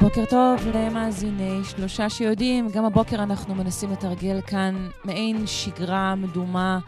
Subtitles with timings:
[0.00, 2.68] בוקר טוב למאזיני שלושה שיודעים.
[2.68, 6.78] גם הבוקר אנחנו מנסים לתרגל כאן מעין שגרה מדומה,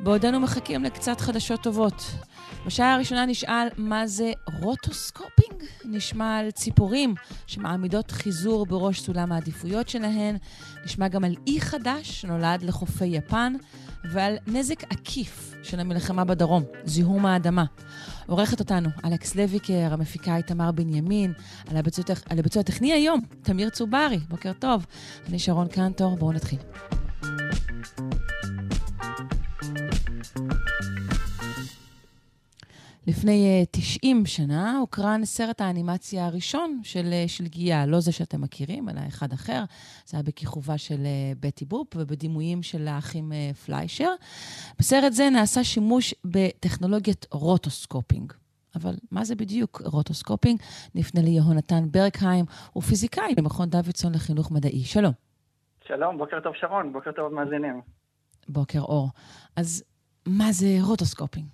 [0.00, 2.02] בעודנו מחכים לקצת חדשות טובות.
[2.66, 5.62] בשעה הראשונה נשאל מה זה rotoscoping.
[5.84, 7.14] נשמע על ציפורים
[7.46, 10.36] שמעמידות חיזור בראש סולם העדיפויות שלהן.
[10.84, 13.52] נשמע גם על אי חדש שנולד לחופי יפן,
[14.04, 17.64] ועל נזק עקיף של המלחמה בדרום, זיהום האדמה.
[18.26, 21.32] עורכת אותנו אלכס לויקר, המפיקה איתמר בנימין,
[21.70, 21.76] על
[22.38, 24.18] הביצוע, הטכני היום, תמיר צוברי.
[24.28, 24.86] בוקר טוב.
[25.28, 26.58] אני שרון קנטור, בואו נתחיל.
[33.06, 38.88] לפני אה, 90 שנה הוקרן סרט האנימציה הראשון של, אה, שלגיה, לא זה שאתם מכירים,
[38.88, 39.64] אלא אחד אחר.
[40.06, 43.32] זה היה בכיכובה של אה, בטי בופ ובדימויים של האחים
[43.66, 44.10] פליישר.
[44.78, 48.32] בסרט זה נעשה שימוש בטכנולוגיית rotoscoping.
[48.76, 50.60] אבל מה זה בדיוק rotoscoping?
[50.94, 54.84] נפנה ליהונתן ברקהיים, הוא פיזיקאי במכון דוידסון לחינוך מדעי.
[54.84, 55.12] שלום.
[55.86, 57.80] שלום, בוקר טוב שרון, בוקר טוב מאזינים.
[58.48, 59.08] בוקר אור.
[59.56, 59.84] אז
[60.26, 61.46] מה זה rotoscoping?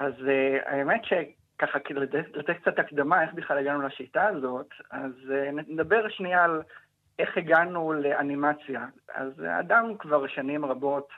[0.00, 2.00] אז אה, האמת שככה, כאילו,
[2.34, 6.62] לתת קצת הקדמה, איך בכלל הגענו לשיטה הזאת, אז אה, נדבר שנייה על
[7.18, 8.86] איך הגענו לאנימציה.
[9.14, 11.08] אז אדם כבר שנים רבות,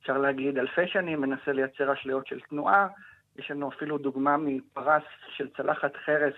[0.00, 2.86] אפשר להגיד אלפי שנים, מנסה לייצר אשליות של תנועה.
[3.36, 5.02] יש לנו אפילו דוגמה מפרס
[5.36, 6.34] של צלחת חרס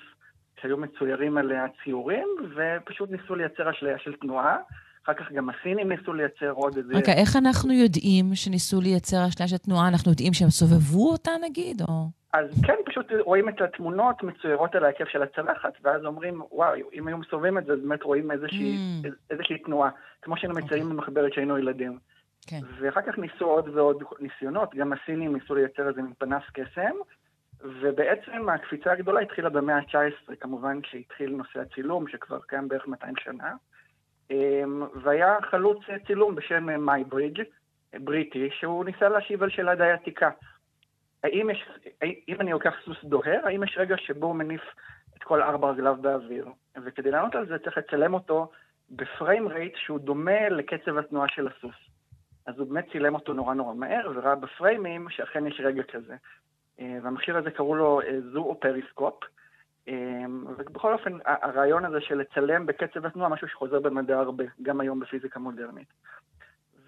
[0.60, 4.58] שהיו מצוירים עליה ציורים, ופשוט ניסו לייצר אשליה של תנועה.
[5.04, 6.94] אחר כך גם הסינים ניסו לייצר עוד איזה...
[6.94, 9.88] רגע, איך אנחנו יודעים שניסו לייצר אשליה של תנועה?
[9.88, 12.08] אנחנו יודעים שהם סובבו אותה נגיד, או...
[12.32, 17.08] אז כן, פשוט רואים את התמונות מצוירות על ההיקף של הצלחת, ואז אומרים, וואו, אם
[17.08, 19.08] היו מסובבים את זה, אז באמת רואים איזושהי, mm.
[19.30, 19.90] איזושהי תנועה,
[20.22, 20.90] כמו שהיינו מציירים okay.
[20.90, 20.96] אוקיי.
[20.96, 21.98] במחברת שהיינו ילדים.
[22.46, 22.60] כן.
[22.80, 26.94] ואחר כך ניסו עוד ועוד ניסיונות, גם הסינים ניסו לייצר איזה פנס קסם,
[27.60, 33.52] ובעצם הקפיצה הגדולה התחילה במאה ה-19, כמובן כשהתחיל נושא הצילום, שכבר קיים בערך 200 שנה.
[34.30, 37.42] אמ, והיה חלוץ צילום בשם מייברידג',
[37.98, 40.30] בריטי, שהוא ניסה להשיב על שאלה די עתיקה.
[41.24, 41.68] האם יש,
[42.28, 44.62] אם אני לוקח סוס דוהר, האם יש רגע שבו הוא מניף
[45.16, 46.48] את כל ארבע רגליו באוויר?
[46.84, 48.50] וכדי לענות על זה צריך לצלם אותו
[48.90, 51.74] ב-frame rate שהוא דומה לקצב התנועה של הסוס.
[52.46, 56.16] אז הוא באמת צילם אותו נורא נורא מהר, וראה בפריימים שאכן יש רגע כזה.
[56.80, 59.24] אה, והמכשיר הזה קראו לו אה, זואופרקסיסקופ.
[59.88, 65.00] אמ, ובכל אופן, הרעיון הזה של לצלם בקצב התנועה, משהו שחוזר במדע הרבה, גם היום
[65.00, 65.88] בפיזיקה מודרנית.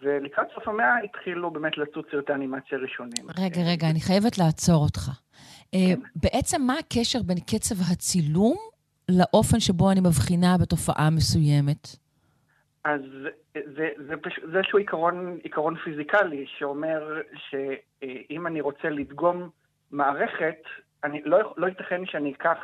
[0.02, 3.26] ולקראת סוף המאה התחילו באמת לצוץ סרטי אנימציה ראשונים.
[3.38, 5.10] רגע, רגע, אני חייבת לעצור אותך.
[5.74, 6.00] אה, כן.
[6.16, 8.56] בעצם מה הקשר בין קצב הצילום
[9.08, 11.88] לאופן שבו אני מבחינה בתופעה מסוימת?
[12.84, 13.00] אז
[13.54, 14.40] זה, זה, פש...
[14.52, 19.50] זה איזשהו עיקרון, עיקרון פיזיקלי שאומר שאם אני רוצה לדגום
[19.90, 20.62] מערכת,
[21.04, 22.58] אני, לא, לא ייתכן שאני אקח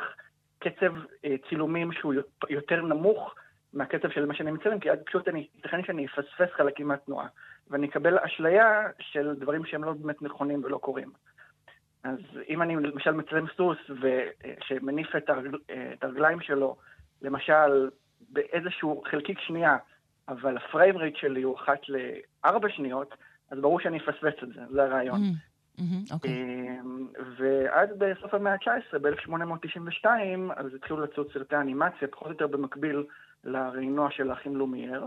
[0.63, 0.93] קצב
[1.25, 2.13] אה, צילומים שהוא
[2.49, 3.35] יותר נמוך
[3.73, 7.27] מהקצב של מה שאני מצלם, כי פשוט אני, ייתכן שאני אפספס חלקים מהתנועה,
[7.69, 11.11] ואני אקבל אשליה של דברים שהם לא באמת נכונים ולא קורים.
[12.03, 12.19] אז
[12.49, 14.29] אם אני למשל מצלם סוס אה,
[14.61, 16.75] שמניף את, הרגל, אה, את הרגליים שלו,
[17.21, 17.89] למשל
[18.29, 19.77] באיזשהו חלקיק שנייה,
[20.27, 23.15] אבל הפריים רייט שלי הוא אחת לארבע שניות,
[23.51, 25.19] אז ברור שאני אפספס את זה, זה הרעיון.
[25.19, 25.52] Mm.
[25.77, 26.31] Mm-hmm, אוקיי.
[26.31, 27.07] אמ,
[27.37, 30.05] ואז בסוף המאה ה-19, ב-1892,
[30.55, 33.05] אז התחילו לצוד סרטי אנימציה, פחות או יותר במקביל
[33.43, 35.05] לרעינוע של האחים לומייר.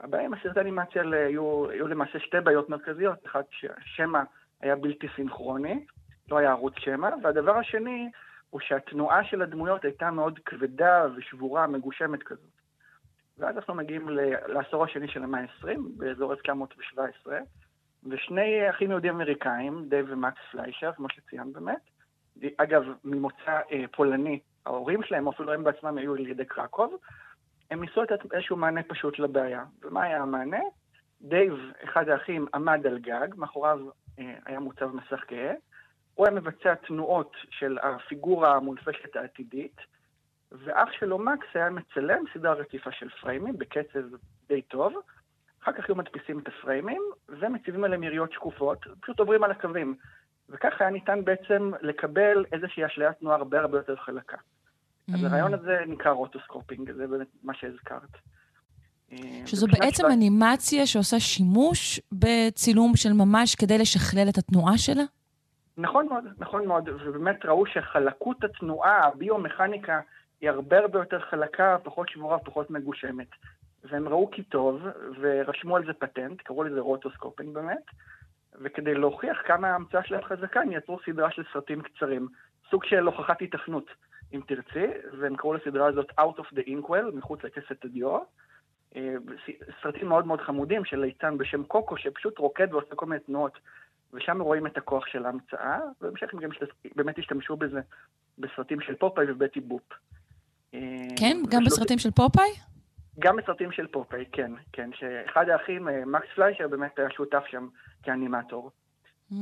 [0.00, 4.22] הבעיה עם הסרטי אנימציה היו, היו למעשה שתי בעיות מרכזיות, אחת שהשמע
[4.60, 5.84] היה בלתי סינכרוני,
[6.30, 8.10] לא היה ערוץ שמע, והדבר השני
[8.50, 12.50] הוא שהתנועה של הדמויות הייתה מאוד כבדה ושבורה, מגושמת כזאת.
[13.38, 14.08] ואז אנחנו מגיעים
[14.46, 17.38] לעשור השני של המאה ה-20, באזור 1917,
[18.06, 21.80] ושני אחים יהודים אמריקאים, דייב ומקס פליישר, כמו שציינת באמת,
[22.56, 26.96] אגב, ממוצא אה, פולני, ההורים שלהם, אפילו הם בעצמם היו על ידי קרקוב,
[27.70, 29.64] הם ניסו לתת איזשהו מענה פשוט לבעיה.
[29.82, 30.60] ומה היה המענה?
[31.22, 31.54] דייב,
[31.84, 33.78] אחד האחים, עמד על גג, מאחוריו
[34.18, 35.52] אה, היה מוצב מסך כהה,
[36.14, 39.76] הוא היה מבצע תנועות של הפיגורה המונפשת העתידית,
[40.52, 44.02] ואח שלו מקס היה מצלם סדרה רציפה של פריימים בקצב
[44.48, 44.92] די טוב,
[45.62, 49.94] אחר כך היו מדפיסים את הפריימים ומציבים עליהם יריעות שקופות, פשוט עוברים על הקווים.
[50.48, 54.36] וככה היה ניתן בעצם לקבל איזושהי אשליית תנועה הרבה הרבה יותר חלקה.
[54.36, 55.14] מממ.
[55.14, 58.16] אז הרעיון הזה נקרא rotoscoping, זה באמת מה שהזכרת.
[59.46, 60.12] שזו בעצם שבא...
[60.12, 65.02] אנימציה שעושה שימוש בצילום של ממש כדי לשכלל את התנועה שלה?
[65.78, 70.00] נכון מאוד, נכון מאוד, ובאמת ראו שחלקות התנועה, הביומכניקה,
[70.40, 73.28] היא הרבה הרבה יותר חלקה, פחות שבורה, פחות מגושמת.
[73.84, 74.82] והם ראו כי טוב,
[75.20, 77.84] ורשמו על זה פטנט, קראו לזה rotoscoping באמת,
[78.62, 82.28] וכדי להוכיח כמה ההמצאה שלהם חזקה, הם יצרו סדרה של סרטים קצרים,
[82.70, 83.86] סוג של הוכחת היתכנות,
[84.32, 84.86] אם תרצי,
[85.20, 88.18] והם קראו לסדרה הזאת Out of the Inkwell, מחוץ לכסת הדיו.
[88.96, 89.14] אה,
[89.82, 93.58] סרטים מאוד מאוד חמודים של ליצן בשם קוקו, שפשוט רוקד ועושה כל מיני תנועות,
[94.12, 96.50] ושם רואים את הכוח של ההמצאה, ובהמשך הם גם
[96.96, 97.80] באמת השתמשו בזה
[98.38, 99.82] בסרטים של פופאי ובטי בופ.
[100.74, 100.78] אה,
[101.18, 101.36] כן?
[101.50, 102.69] גם בסרטים של פופאי?
[103.20, 107.68] גם בסרטים של פופאי, כן, כן, שאחד האחים, אה, מקס פליישר, באמת היה שותף שם
[108.02, 108.70] כאנימטור.
[109.32, 109.34] Mm.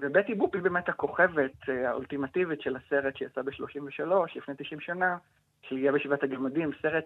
[0.00, 1.52] ובטי בופ היא באמת הכוכבת
[1.88, 4.02] האולטימטיבית של הסרט שיצא ב-33,
[4.36, 5.16] לפני 90 שנה,
[5.68, 7.04] של יהיה בשבעת הגמדים, סרט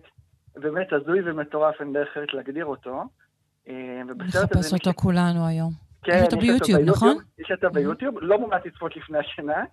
[0.56, 3.02] באמת הזוי ומטורף, אין דרך אחרת להגדיר אותו.
[3.68, 5.72] אה, נחפש אותו כולנו היום.
[6.02, 7.16] כן, יש אותו ביוטיוב, נכון?
[7.38, 9.64] יש אותו ביוטיוב, לא מומלץ לצפות לפני השנה.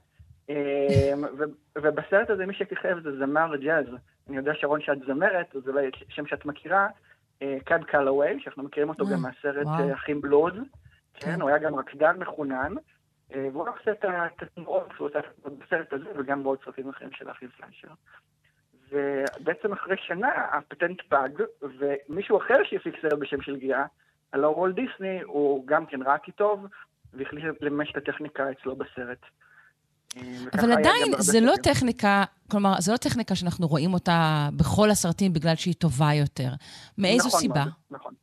[0.49, 1.13] אה,
[1.81, 3.85] ובסרט הזה מי שכיכב זה זמר ג'אז.
[4.29, 6.87] אני יודע, שרון, שאת זמרת, זה אולי שם שאת מכירה,
[7.39, 10.53] קאד קלווי, שאנחנו מכירים אותו גם מהסרט אחים בלוז.
[11.13, 12.73] כן, כן, הוא היה גם רקדן מחונן,
[13.29, 17.87] והוא עושה את התנועות, הוא עושה בסרט הזה וגם בעוד סרטים אחרים של אחים פליישר.
[18.89, 21.29] ובעצם אחרי שנה הפטנט פג,
[21.61, 23.85] ומישהו אחר שהפיק סרט בשם של גיאה,
[24.33, 26.65] הלא רול דיסני, הוא גם כן ראה כי טוב,
[27.13, 29.21] והחליט לממש את הטכניקה אצלו בסרט.
[30.53, 35.55] אבל עדיין, זה לא טכניקה, כלומר, זו לא טכניקה שאנחנו רואים אותה בכל הסרטים בגלל
[35.55, 36.49] שהיא טובה יותר.
[36.97, 37.63] מאיזו נכון סיבה?
[37.63, 38.13] מאוד, נכון.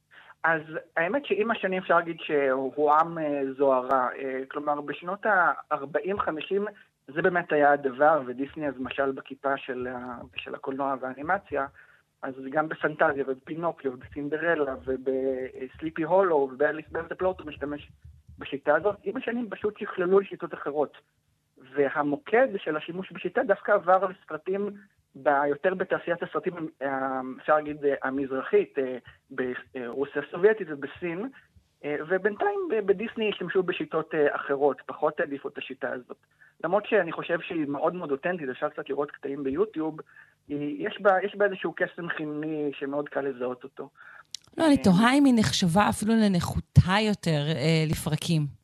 [0.45, 0.61] אז
[0.97, 4.09] האמת שעם השנים אפשר להגיד שהוא עם אה, זוהרה.
[4.19, 6.71] אה, כלומר, בשנות ה-40-50
[7.15, 9.89] זה באמת היה הדבר, ודיסני אז משל בכיפה של,
[10.37, 11.67] של הקולנוע והאנימציה,
[12.23, 17.91] אז גם בפנטזיה ובפינוקיו ובסינדרלה ובסליפי הולו ובאליס בארץ הוא משתמש
[18.39, 18.97] בשיטה הזאת.
[19.05, 20.97] עם השנים פשוט שכללו לשיטות אחרות.
[21.75, 24.71] והמוקד של השימוש בשיטה דווקא עבר לסרטים
[25.49, 26.55] יותר בתעשיית הסרטים,
[27.41, 28.75] אפשר להגיד, המזרחית,
[29.31, 31.29] ברוסיה הסובייטית ובסין,
[32.09, 36.17] ובינתיים בדיסני השתמשו בשיטות אחרות, פחות העדיפו את השיטה הזאת.
[36.65, 39.97] למרות שאני חושב שהיא מאוד מאוד אותנטית, אפשר קצת לראות קטעים ביוטיוב,
[40.49, 43.89] יש בה, יש בה איזשהו קסם חימני שמאוד קל לזהות אותו.
[44.59, 48.64] לא, אני תוהה אם היא נחשבה אפילו לנחותה יותר אה, לפרקים.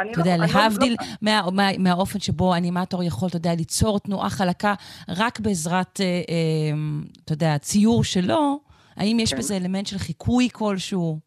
[0.00, 1.06] אתה יודע, לא, לא- להבדיל לא...
[1.22, 4.74] מה, מה, מהאופן שבו אנימטור יכול, אתה יודע, ליצור תנועה חלקה
[5.08, 6.78] רק בעזרת, אה, אה,
[7.24, 8.60] אתה יודע, ציור שלו,
[8.96, 9.38] האם יש כן.
[9.38, 11.18] בזה אלמנט של חיקוי כלשהו?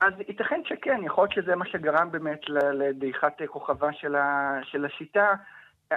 [0.00, 5.34] אז ייתכן שכן, יכול להיות שזה מה שגרם באמת לדעיכת כוכבה של, ה, של השיטה.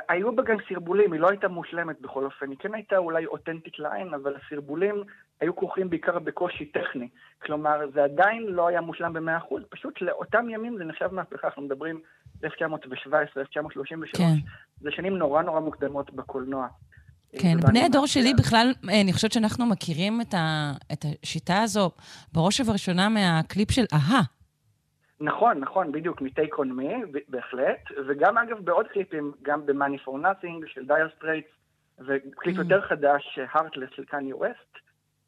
[0.09, 3.79] היו בה גם סרבולים, היא לא הייתה מושלמת בכל אופן, היא כן הייתה אולי אותנטית
[3.79, 5.03] לעין, אבל הסרבולים
[5.42, 7.07] היו כרוכים בעיקר בקושי טכני.
[7.42, 12.01] כלומר, זה עדיין לא היה מושלם ב-100%, פשוט לאותם ימים זה נחשב מהפכה, אנחנו מדברים
[12.44, 14.48] 1917, 1933, כן.
[14.80, 16.68] זה שנים נורא נורא מוקדמות בקולנוע.
[17.39, 21.92] כן, בני הדור שלי בכלל, אה, אני חושבת שאנחנו מכירים את, ה, את השיטה הזו
[22.33, 24.21] בראש ובראשונה מהקליפ של A-ha.
[25.22, 30.74] נכון, נכון, בדיוק, מ-Take on me, בהחלט, וגם אגב בעוד קליפים, גם ב-Money for Nothing
[30.74, 31.50] של Dire Straits,
[32.00, 32.59] וקליפ מממ.
[32.60, 34.87] יותר חדש, Heartless של קניה ווסט.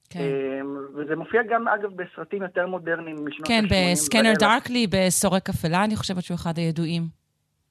[0.10, 0.20] כן.
[0.20, 3.70] אמ, וזה מופיע גם, אגב, בסרטים יותר מודרניים משנות ה-80.
[3.70, 7.04] כן, ב-Scanner Darkly, בסורק אפלה, אני חושבת שהוא אחד הידועים.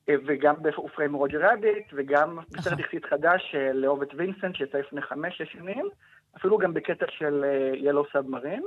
[0.09, 2.81] אה, וגם ב-Framed Roger Rabbit, וגם בסרט נכון.
[2.81, 5.89] יחסית חדש, אה, לאהוב את וינסנט, שיצא לפני חמש-שש שנים,
[6.37, 8.62] אפילו גם בקטע של Yellow אה, Submarine.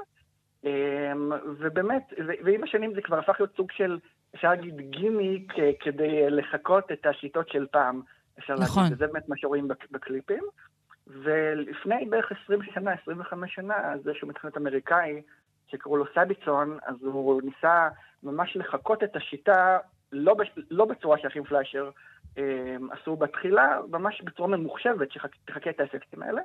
[0.63, 3.97] אמ, ובאמת, ועם השנים זה כבר הפך להיות סוג של,
[4.35, 8.01] אפשר להגיד, גימיק כדי לחקות את השיטות של פעם,
[8.39, 8.83] אפשר נכון.
[8.83, 10.43] להגיד, וזה באמת מה שרואים בקליפים.
[11.23, 15.21] ולפני בערך 20 שנה, 25 שנה, זה איזשהו מתכנת אמריקאי
[15.67, 17.89] שקראו לו סביסטון, אז הוא ניסה
[18.23, 19.77] ממש לחקות את השיטה
[20.11, 20.51] לא, בש...
[20.71, 21.89] לא בצורה שאחים פליישר
[22.37, 26.41] אה, עשו בתחילה, ממש בצורה ממוחשבת שתחקה את האפקטים האלה.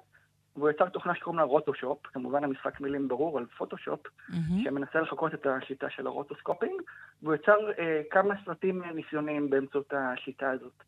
[0.56, 4.64] והוא יצר תוכנה שקוראים לה Rotoshop, כמובן המשחק מילים ברור על פוטושופ, מ-הממ.
[4.64, 6.82] שמנסה לחקות את השיטה של ה-rotoscoping,
[7.22, 10.82] והוא יצר אה, כמה סרטים ניסיוניים באמצעות השיטה הזאת.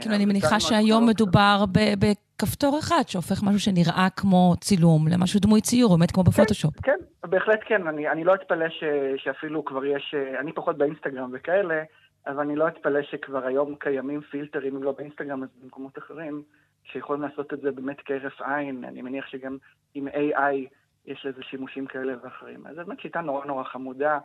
[0.00, 1.64] כאילו, אני מניחה שהיום מדובר
[1.98, 6.80] בכפתור אחד שהופך משהו שנראה כמו צילום למשהו דמוי ציור, באמת כמו בפוטושופ.
[6.82, 6.92] כן,
[7.22, 7.86] כן, בהחלט כן.
[7.86, 8.84] אני, אני לא אתפלא ש,
[9.16, 11.82] שאפילו כבר יש, אה, אני פחות באינסטגרם וכאלה,
[12.26, 16.42] אבל אני לא אתפלא שכבר היום קיימים פילטרים, אם לא באינסטגרם אז במקומות אחרים,
[16.84, 18.84] שיכולים לעשות את זה באמת כהרף עין.
[18.84, 19.56] אני מניח שגם
[19.94, 20.68] עם AI
[21.06, 22.66] יש לזה שימושים כאלה ואחרים.
[22.66, 24.18] אז זו באמת שיטה נורא נורא חמודה,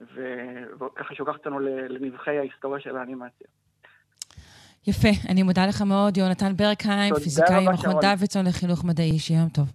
[0.00, 3.46] וככה שולחת אותנו לנבחי ההיסטוריה של האנימציה.
[4.88, 9.72] יפה, אני מודה לך מאוד, יונתן ברקהיים, פיזיקאי ממכון דוידסון לחינוך מדעי, שיהיה יום טוב.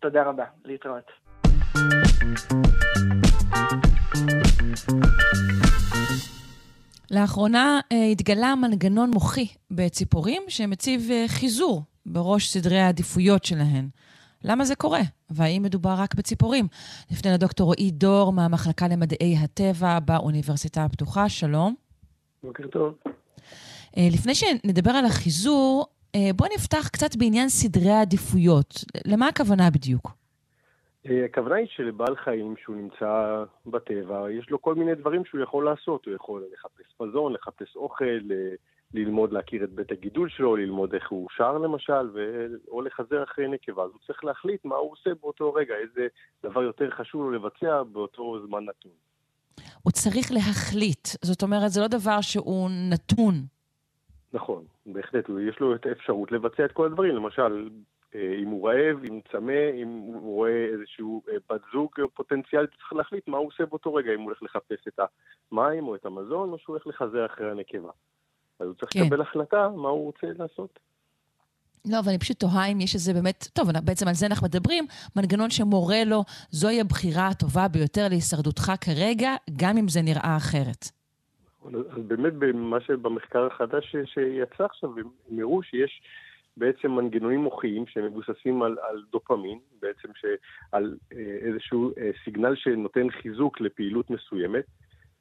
[0.00, 1.10] תודה רבה, להתראות.
[7.10, 13.88] לאחרונה אה, התגלה מנגנון מוחי בציפורים שמציב אה, חיזור בראש סדרי העדיפויות שלהן.
[14.44, 15.00] למה זה קורה?
[15.30, 16.66] והאם מדובר רק בציפורים?
[17.10, 21.28] נפנה לדוקטור רועי דור מהמחלקה למדעי הטבע באוניברסיטה הפתוחה.
[21.28, 21.74] שלום.
[22.42, 22.94] בוקר טוב.
[23.96, 28.74] אה, לפני שנדבר על החיזור, אה, בואו נפתח קצת בעניין סדרי העדיפויות.
[29.06, 30.10] למה הכוונה בדיוק?
[31.06, 35.64] אה, הכוונה היא שלבעל חיים שהוא נמצא בטבע, יש לו כל מיני דברים שהוא יכול
[35.64, 36.06] לעשות.
[36.06, 38.18] הוא יכול לחפש מזון, לחפש אוכל,
[38.94, 42.46] ללמוד להכיר את בית הגידול שלו, ללמוד איך הוא שר למשל, ו...
[42.68, 43.82] או לחזר אחרי נקבה.
[43.82, 46.06] אז הוא צריך להחליט מה הוא עושה באותו רגע, איזה
[46.42, 48.92] דבר יותר חשוב לו לבצע באותו זמן נתון.
[49.82, 51.08] הוא צריך להחליט.
[51.22, 53.55] זאת אומרת, זה לא דבר שהוא נתון.
[54.32, 55.24] נכון, בהחלט.
[55.48, 57.16] יש לו את האפשרות לבצע את כל הדברים.
[57.16, 57.68] למשל,
[58.14, 62.70] אה, אם הוא רעב, אם הוא צמא, אם הוא רואה איזשהו אה, בת זוג פוטנציאלית,
[62.70, 65.00] צריך להחליט מה הוא עושה באותו רגע, אם הוא הולך לחפש את
[65.52, 67.90] המים או את המזון, או שהוא הולך לחזר אחרי הנקבה.
[68.58, 69.00] אז הוא צריך כן.
[69.00, 70.78] לקבל החלטה מה הוא רוצה לעשות.
[71.84, 74.86] לא, אבל אני פשוט תוהה אם יש איזה באמת, טוב, בעצם על זה אנחנו מדברים,
[75.16, 80.90] מנגנון שמורה לו, זוהי הבחירה הטובה ביותר להישרדותך כרגע, גם אם זה נראה אחרת.
[81.74, 86.02] אז באמת, במה שבמחקר החדש שיצא עכשיו, הם הראו שיש
[86.56, 90.08] בעצם מנגנונים מוחיים שמבוססים על, על דופמין, בעצם
[90.72, 94.64] על אה, איזשהו אה, סיגנל שנותן חיזוק לפעילות מסוימת.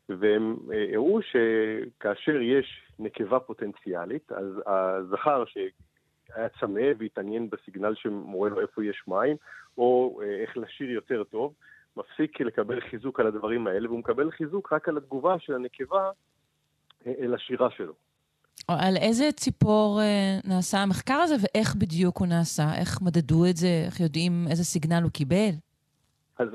[0.09, 8.61] והם אה, הראו שכאשר יש נקבה פוטנציאלית, אז הזכר שהיה צמא והתעניין בסיגנל שמורה לו
[8.61, 9.35] איפה יש מים,
[9.77, 11.53] או איך לשיר יותר טוב,
[11.97, 16.11] מפסיק לקבל חיזוק על הדברים האלה, והוא מקבל חיזוק רק על התגובה של הנקבה
[17.07, 17.93] אל השירה שלו.
[18.67, 19.99] על איזה ציפור
[20.43, 22.63] נעשה המחקר הזה ואיך בדיוק הוא נעשה?
[22.79, 23.83] איך מדדו את זה?
[23.85, 25.51] איך יודעים איזה סיגנל הוא קיבל?
[26.37, 26.47] אז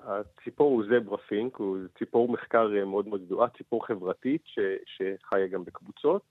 [0.00, 5.46] הציפור הוא זברה פינק, הוא ציפור מחקר אה, מאוד מאוד ידועה, ציפור חברתית ש, שחיה
[5.46, 6.22] גם בקבוצות,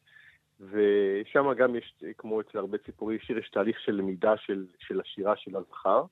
[0.60, 5.34] ושם גם יש, כמו אצל הרבה ציפורי שיר, יש תהליך של למידה של, של השירה
[5.36, 6.04] של הזכר.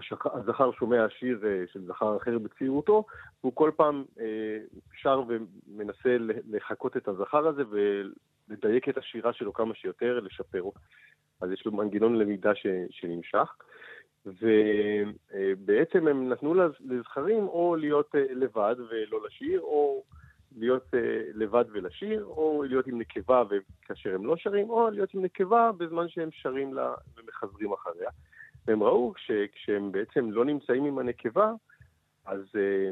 [0.00, 3.04] שהזכר שומע שיר אה, של זכר אחר בצעירותו,
[3.42, 4.58] והוא כל פעם אה,
[5.02, 6.16] שר ומנסה
[6.50, 10.62] לחקות את הזכר הזה ולדייק את השירה שלו כמה שיותר, לשפר.
[11.40, 12.52] אז יש לו מנגנון למידה
[12.90, 13.56] שנמשך.
[14.26, 20.02] ובעצם הם נתנו לזכרים או להיות אה, לבד ולא לשיר, או
[20.56, 23.42] להיות אה, לבד ולשיר, או להיות עם נקבה
[23.82, 28.10] כאשר הם לא שרים, או להיות עם נקבה בזמן שהם שרים לה ומחזרים אחריה.
[28.66, 31.52] והם ראו שכשהם בעצם לא נמצאים עם הנקבה,
[32.24, 32.90] אז אה,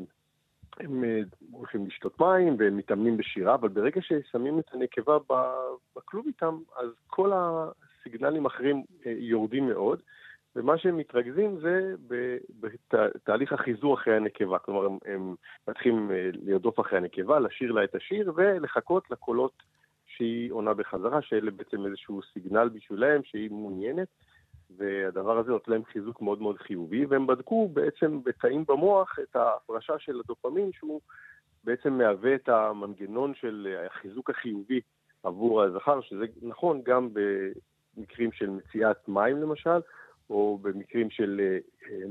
[0.79, 1.05] הם
[1.51, 5.19] הולכים לשתות מים והם מתאמנים בשירה, אבל ברגע ששמים את הנקבה
[5.97, 10.03] בכלוב איתם, אז כל הסיגנלים האחרים יורדים מאוד.
[10.57, 11.95] ומה שהם מתרכזים זה
[12.61, 14.59] בתהליך החיזור אחרי הנקבה.
[14.59, 15.35] כלומר, הם, הם
[15.69, 19.63] מתחילים אה, לרדוף אחרי הנקבה, לשיר לה את השיר ולחכות לקולות
[20.07, 24.09] שהיא עונה בחזרה, שאלה בעצם איזשהו סיגנל בשבילם שהיא מעוניינת,
[24.77, 29.99] והדבר הזה נותן להם חיזוק מאוד מאוד חיובי, והם בדקו בעצם בתאים במוח את ההפרשה
[29.99, 31.01] של הדופמין, שהוא
[31.65, 34.81] בעצם מהווה את המנגנון של החיזוק החיובי
[35.23, 37.09] עבור הזכר, שזה נכון גם
[37.97, 39.81] במקרים של מציאת מים למשל,
[40.31, 41.59] או במקרים של אה,
[41.91, 42.07] אה,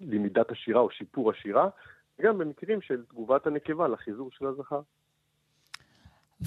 [0.00, 1.68] למידת השירה או שיפור השירה,
[2.18, 4.80] וגם במקרים של תגובת הנקבה לחיזור של הזכר.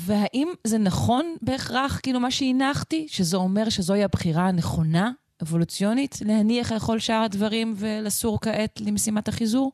[0.05, 5.11] והאם זה נכון בהכרח, כאילו מה שהנחתי, שזה אומר שזוהי הבחירה הנכונה,
[5.43, 9.71] אבולוציונית, להניח לכל שאר הדברים ולסור כעת למשימת החיזור?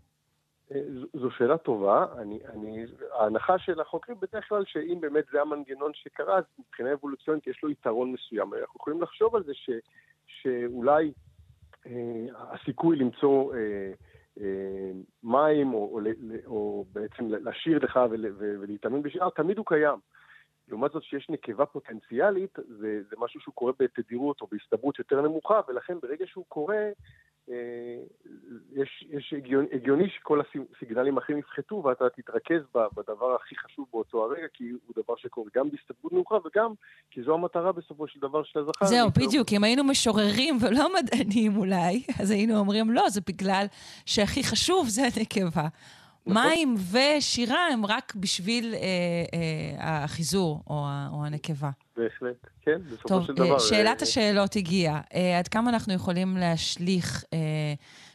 [0.71, 0.79] אה,
[1.13, 2.05] זו שאלה טובה.
[2.17, 2.85] אני, אני,
[3.19, 7.69] ההנחה של החוקרים בדרך כלל שאם באמת זה המנגנון שקרה, אז מבחינה אבולוציונית יש לו
[7.69, 8.53] יתרון מסוים.
[8.53, 9.69] אנחנו יכולים לחשוב על זה ש...
[10.27, 11.11] שאולי
[11.87, 13.91] אה, הסיכוי למצוא אה,
[14.41, 14.91] אה,
[15.23, 15.99] מים, או, או,
[16.45, 19.99] או בעצם לשיר לך ול, ולהתאמן בשירה, תמיד הוא קיים.
[20.67, 25.61] לעומת זאת שיש נקבה פוטנציאלית, זה, זה משהו שהוא קורה בתדירות או בהסתברות יותר נמוכה,
[25.67, 26.89] ולכן ברגע שהוא קורה,
[27.49, 27.55] אה,
[28.73, 34.47] יש, יש הגיוני, הגיוני שכל הסיגנלים האחרים יפחתו ואתה תתרכז בדבר הכי חשוב באותו הרגע,
[34.53, 36.73] כי הוא דבר שקורה גם בהסתברות נמוכה וגם
[37.11, 38.85] כי זו המטרה בסופו של דבר של הזכר.
[38.85, 39.47] זהו, בדיוק.
[39.53, 43.65] אם היינו משוררים ולא מדענים אולי, אז היינו אומרים, לא, זה בגלל
[44.05, 45.67] שהכי חשוב זה הנקבה.
[46.27, 46.43] נכון.
[46.43, 48.79] מים ושירה הם רק בשביל אה,
[49.33, 51.69] אה, החיזור או, או הנקבה.
[51.97, 53.45] בהחלט, כן, בסופו טוב, של דבר.
[53.45, 55.01] טוב, אה, שאלת אה, השאלות הגיעה.
[55.13, 57.39] אה, עד כמה אנחנו יכולים להשליך אה,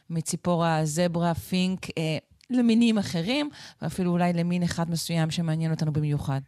[0.09, 2.17] מציפור הזברה פינק אה,
[2.49, 3.49] למינים אחרים,
[3.81, 6.39] ואפילו אולי למין אחד מסוים שמעניין אותנו במיוחד?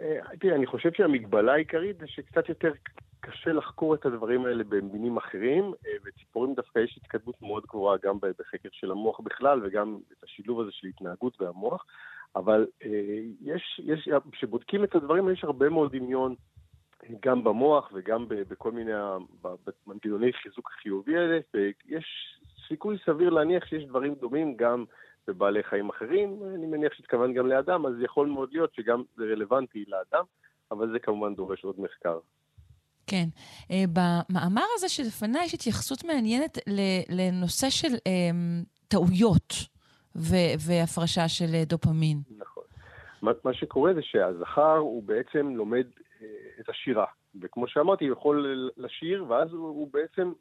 [0.00, 2.72] אה, תראה, אני חושב שהמגבלה העיקרית זה שקצת יותר
[3.20, 5.72] קשה לחקור את הדברים האלה במינים אחרים,
[6.04, 10.70] וציפורים דווקא יש התקדמות מאוד גבוהה גם בחקר של המוח בכלל, וגם את השילוב הזה
[10.72, 11.86] של התנהגות והמוח.
[12.36, 12.66] אבל
[13.40, 16.34] יש, יש, כשבודקים את הדברים יש הרבה מאוד דמיון
[17.20, 18.92] גם במוח וגם בכל מיני
[19.86, 24.84] מנגנוני חיזוק החיובי האלה, ויש סיכוי סביר להניח שיש דברים דומים גם
[25.26, 26.42] בבעלי חיים אחרים.
[26.54, 30.24] אני מניח שהתכוון גם לאדם, אז יכול מאוד להיות שגם זה רלוונטי לאדם,
[30.70, 32.18] אבל זה כמובן דורש עוד מחקר.
[33.08, 33.28] כן.
[33.62, 36.58] Uh, במאמר הזה שלפניי יש התייחסות מעניינת
[37.08, 38.00] לנושא של uh,
[38.88, 39.54] טעויות
[40.14, 42.18] והפרשה של uh, דופמין.
[42.38, 42.64] נכון.
[43.22, 45.86] מה, שקורה זה שהזכר הוא בעצם לומד
[46.60, 47.06] את השירה,
[47.42, 50.32] וכמו שאמרתי, הוא יכול לשיר, ואז הוא, בעצם...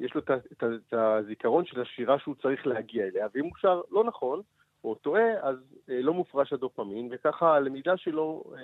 [0.00, 4.40] יש לו את, הזיכרון של השירה שהוא צריך להגיע אליה, ואם הוא שר לא נכון,
[4.84, 5.56] או טועה, אז
[5.90, 8.60] אה, לא מופרש הדופמין, וככה הלמידה שלו, אה,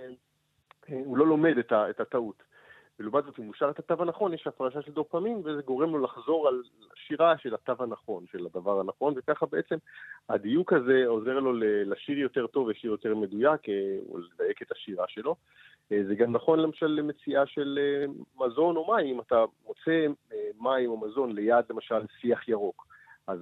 [0.90, 1.54] אה, הוא לא לומד
[1.90, 2.42] את הטעות.
[2.98, 5.98] ולעומת זאת, אם הוא שר את התו הנכון, יש הפרשה של דופמין, וזה גורם לו
[5.98, 6.62] לחזור על
[6.94, 9.76] שירה של התו הנכון, של הדבר הנכון, וככה בעצם
[10.28, 11.52] הדיוק הזה עוזר לו
[11.84, 15.36] לשיר יותר טוב ושיר יותר מדויק, אה, או לדייק את השירה שלו.
[15.92, 18.06] אה, זה גם נכון למשל למציאה של אה,
[18.46, 20.06] מזון או מים, אם אתה מוצא
[20.60, 22.86] מים או מזון ליד למשל שיח ירוק.
[23.28, 23.38] אז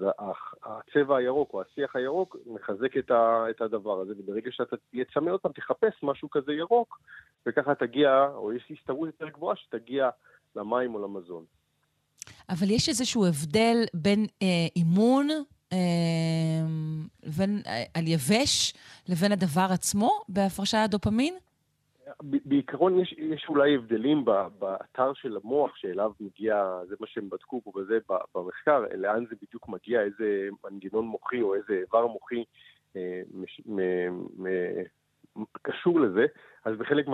[0.64, 5.52] הצבע הירוק או השיח הירוק מחזק את, הדבר הזה, וברגע שאתה תהיה צמא עוד פעם,
[5.52, 7.00] תחפש משהו כזה ירוק,
[7.46, 10.08] וככה תגיע, או יש הסתברות יותר גבוהה שתגיע
[10.56, 11.44] למים או למזון.
[12.48, 15.28] אבל יש איזשהו הבדל בין אה, אימון
[15.72, 15.78] אה,
[17.22, 18.74] לבין, אה, על יבש
[19.08, 21.34] לבין הדבר עצמו בהפרשת הדופמין?
[22.22, 24.24] בעיקרון יש, יש אולי הבדלים
[24.58, 27.98] באתר של המוח שאליו מגיע, זה מה שהם בדקו פה וזה
[28.34, 32.44] במחקר, לאן זה בדיוק מגיע, איזה מנגנון מוחי או איזה איבר מוחי
[32.96, 33.80] אה, מש, מ,
[34.42, 34.46] מ,
[35.62, 36.26] קשור לזה,
[36.64, 37.06] אז בחלק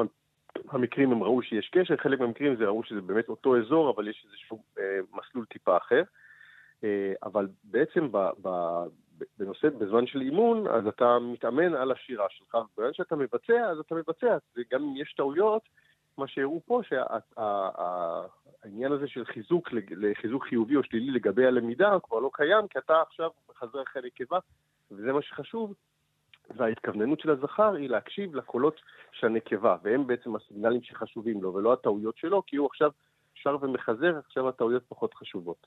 [0.65, 4.27] מהמקרים הם ראו שיש קשר, חלק מהמקרים זה ראו שזה באמת אותו אזור, אבל יש
[4.29, 6.03] איזשהו אה, מסלול טיפה אחר.
[6.85, 8.49] אה, אבל בעצם ב, ב,
[9.39, 13.95] בנושא, בזמן של אימון, אז אתה מתאמן על השירה שלך, ובזמן שאתה מבצע, אז אתה
[13.95, 14.37] מבצע.
[14.57, 15.63] וגם אם יש טעויות,
[16.19, 22.31] מה שהראו פה, שהעניין הזה של חיזוק, לחיזוק חיובי או שלילי לגבי הלמידה, כבר לא
[22.33, 24.39] קיים, כי אתה עכשיו מחזר אחרי נקבה,
[24.91, 25.75] וזה מה שחשוב.
[26.57, 28.81] וההתכווננות של הזכר היא להקשיב לקולות
[29.13, 32.91] של הנקבה, והם בעצם הסיגנלים שחשובים לו, ולא הטעויות שלו, כי הוא עכשיו
[33.35, 35.67] שר ומחזר, עכשיו הטעויות פחות חשובות.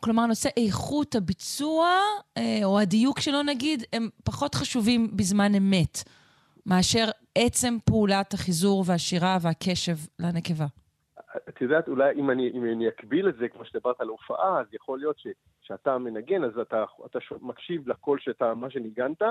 [0.00, 1.88] כלומר, נושא איכות הביצוע,
[2.36, 5.98] אה, או הדיוק שלו נגיד, הם פחות חשובים בזמן אמת,
[6.66, 10.66] מאשר עצם פעולת החיזור והשירה והקשב לנקבה.
[11.48, 14.66] את יודעת, אולי אם אני, אם אני אקביל את זה, כמו שדיברת על הופעה, אז
[14.72, 15.26] יכול להיות ש,
[15.62, 19.22] שאתה מנגן, אז אתה, אתה מקשיב לקול שאתה, מה שניגנת,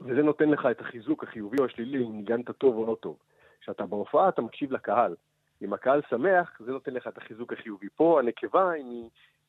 [0.00, 3.16] וזה נותן לך את החיזוק החיובי או השלילי, אם ניגנת טוב או לא טוב.
[3.60, 5.14] כשאתה בהופעה, אתה מקשיב לקהל.
[5.62, 7.86] אם הקהל שמח, זה נותן לך את החיזוק החיובי.
[7.96, 9.08] פה הנקבה, אם היא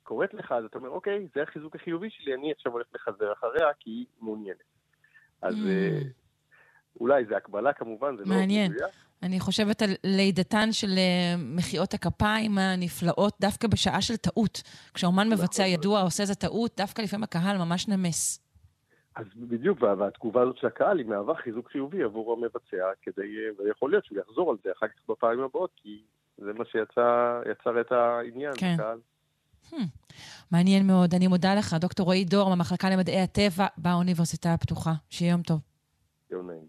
[0.10, 3.67] קוראת לך, אז אתה אומר, אוקיי, זה החיזוק החיובי שלי, אני עכשיו הולך לחזר אחריה
[3.80, 4.63] כי היא מעוניינת.
[5.41, 5.67] אז mm.
[5.67, 6.00] אה,
[7.00, 8.72] אולי זה הקבלה כמובן, זה מעניין.
[8.72, 8.93] לא מדויק.
[9.24, 14.62] אני חושבת על לידתן של אה, מחיאות הכפיים הנפלאות דווקא בשעה של טעות.
[14.93, 15.43] כשאומן נכון.
[15.43, 18.45] מבצע ידוע עושה איזה טעות, דווקא לפעמים הקהל ממש נמס.
[19.15, 23.91] אז בדיוק, והתגובה הזאת של הקהל היא מהווה חיזוק חיובי עבור המבצע, כדי, אה, ויכול
[23.91, 26.02] להיות שהוא יחזור על זה אחר כך בפעמים הבאות, כי
[26.38, 28.74] זה מה שיצר את העניין, כן.
[28.74, 29.00] הקהל.
[29.71, 29.75] Hmm,
[30.51, 31.15] מעניין מאוד.
[31.15, 34.93] אני מודה לך, דוקטור רועי דור, מהמחלקה למדעי הטבע באוניברסיטה הפתוחה.
[35.10, 35.60] שיהיה יום טוב.
[36.32, 36.65] יום נעים.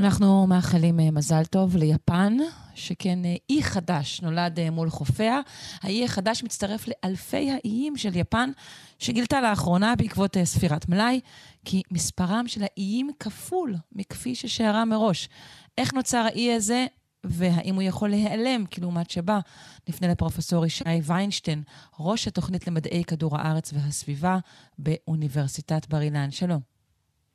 [0.00, 2.36] אנחנו מאחלים אה, מזל טוב ליפן,
[2.74, 5.40] שכן אה, אי חדש נולד אה, מול חופיה.
[5.82, 8.50] האי החדש מצטרף לאלפי האיים של יפן,
[8.98, 11.20] שגילתה לאחרונה בעקבות ספירת מלאי,
[11.64, 15.28] כי מספרם של האיים כפול מכפי ששערה מראש.
[15.78, 16.86] איך נוצר האי הזה?
[17.24, 19.38] והאם הוא יכול להיעלם, כי לעומת שבה
[19.88, 21.62] נפנה לפרופסור ישי ויינשטיין,
[22.00, 24.38] ראש התוכנית למדעי כדור הארץ והסביבה
[24.78, 26.30] באוניברסיטת בר אילן.
[26.30, 26.60] שלום.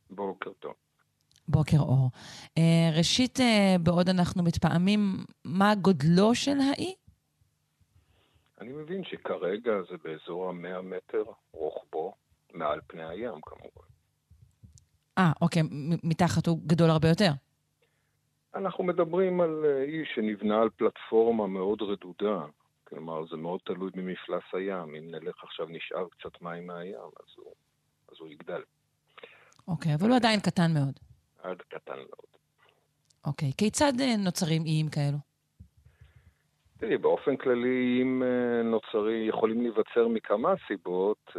[0.09, 0.73] בוקר טוב.
[1.47, 2.09] בוקר אור.
[2.45, 3.43] Uh, ראשית, uh,
[3.83, 6.95] בעוד אנחנו מתפעמים, מה גודלו של האי?
[8.61, 12.13] אני מבין שכרגע זה באזור ה-100 מטר רוחבו,
[12.53, 13.87] מעל פני הים כמובן.
[15.17, 15.61] אה, אוקיי,
[16.03, 17.31] מתחת הוא גדול הרבה יותר.
[18.55, 22.45] אנחנו מדברים על אה, אי שנבנה על פלטפורמה מאוד רדודה.
[22.83, 24.95] כלומר, זה מאוד תלוי במפלס הים.
[24.95, 27.53] אם נלך עכשיו, נשאר קצת מים מהים, אז הוא,
[28.11, 28.61] אז הוא יגדל.
[29.67, 30.99] אוקיי, אבל הוא עדיין קטן מאוד.
[31.43, 32.29] עד קטן מאוד.
[33.25, 35.17] אוקיי, כיצד אה, נוצרים איים כאלו?
[36.77, 41.31] תראי, באופן כללי איים אה, נוצרים, יכולים להיווצר מכמה סיבות.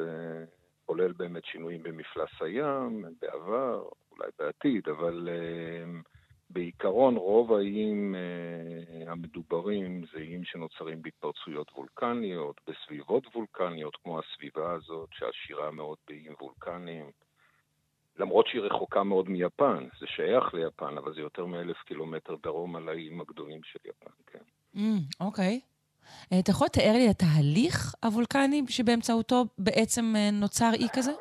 [0.87, 6.09] כולל באמת שינויים במפלס הים בעבר, אולי בעתיד, אבל uh,
[6.51, 15.09] בעיקרון רוב האיים uh, המדוברים זה איים שנוצרים בהתפרצויות וולקניות, בסביבות וולקניות, כמו הסביבה הזאת,
[15.13, 17.11] שעשירה מאוד באיים וולקניים.
[18.19, 22.89] למרות שהיא רחוקה מאוד מיפן, זה שייך ליפן, אבל זה יותר מאלף קילומטר דרום על
[22.89, 24.39] האיים הגדולים של יפן, כן.
[25.21, 25.61] אוקיי.
[25.61, 25.77] Mm, okay.
[26.33, 31.13] אה, אתה יכול לתאר לי התהליך הוולקני שבאמצעותו בעצם אה, נוצר אי כזה?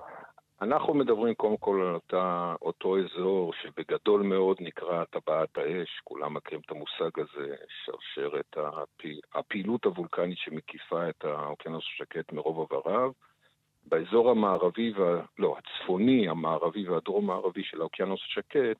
[0.62, 6.62] אנחנו מדברים קודם כל על אותה, אותו אזור שבגדול מאוד נקרא טבעת האש, כולם מכירים
[6.65, 13.12] את המושג הזה, שרשרת הפי, הפעילות הוולקנית שמקיפה את האוקיינוס השקט מרוב עבריו.
[13.86, 18.78] באזור המערבי, וה, לא, הצפוני, המערבי והדרום-מערבי של האוקיינוס השקט,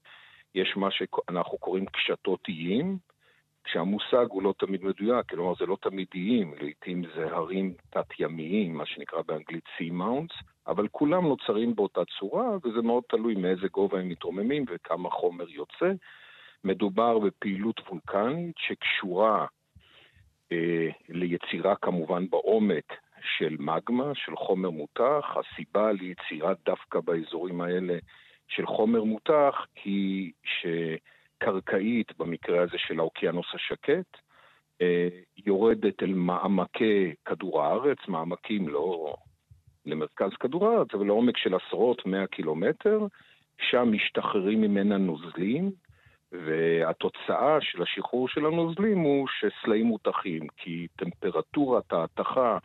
[0.56, 2.98] יש מה שאנחנו קוראים קשתות איים,
[3.65, 8.86] כשהמושג הוא לא תמיד מדויק, כלומר זה לא תמיד איים, לעיתים זה הרים תת-ימיים, מה
[8.86, 14.10] שנקרא באנגלית sea mounts, אבל כולם נוצרים באותה צורה, וזה מאוד תלוי מאיזה גובה הם
[14.10, 15.91] מתרוממים וכמה חומר יוצא.
[16.63, 19.45] מדובר בפעילות וולקנית שקשורה
[20.51, 22.93] אה, ליצירה כמובן בעומק
[23.38, 25.36] של מגמה, של חומר מותח.
[25.36, 27.97] הסיבה ליצירה דווקא באזורים האלה
[28.47, 30.65] של חומר מותח היא ש...
[31.38, 34.17] קרקעית, במקרה הזה של האוקיינוס השקט,
[34.82, 35.08] אה,
[35.45, 39.15] יורדת אל מעמקי כדור הארץ, מעמקים לא
[39.86, 43.00] למרכז כדור הארץ, אבל לעומק של עשרות, מאה קילומטר,
[43.62, 45.71] שם משתחררים ממנה נוזלים,
[46.32, 52.58] והתוצאה של השחרור של הנוזלים הוא שסלעים מותחים, כי טמפרטורת ההתכה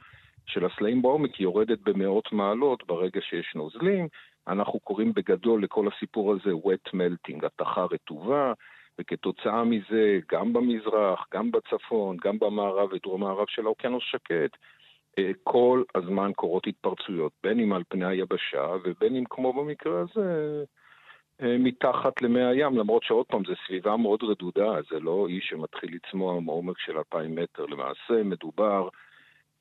[0.46, 4.08] של הסלעים בעומק יורדת במאות מעלות ברגע שיש נוזלים,
[4.52, 8.52] אנחנו קוראים בגדול לכל הסיפור הזה wet melting, התכה רטובה,
[8.98, 14.56] וכתוצאה מזה, גם במזרח, גם בצפון, גם במערב ודרום מערב של האוקיינוס שקט,
[15.18, 20.64] אה, כל הזמן קורות התפרצויות, בין אם על פני היבשה ובין אם כמו במקרה הזה,
[21.42, 25.90] אה, מתחת למי הים, למרות שעוד פעם, זו סביבה מאוד רדודה, זה לא אי שמתחיל
[25.94, 27.66] לצמוח מעומק של אלפיים מטר.
[27.66, 28.88] למעשה מדובר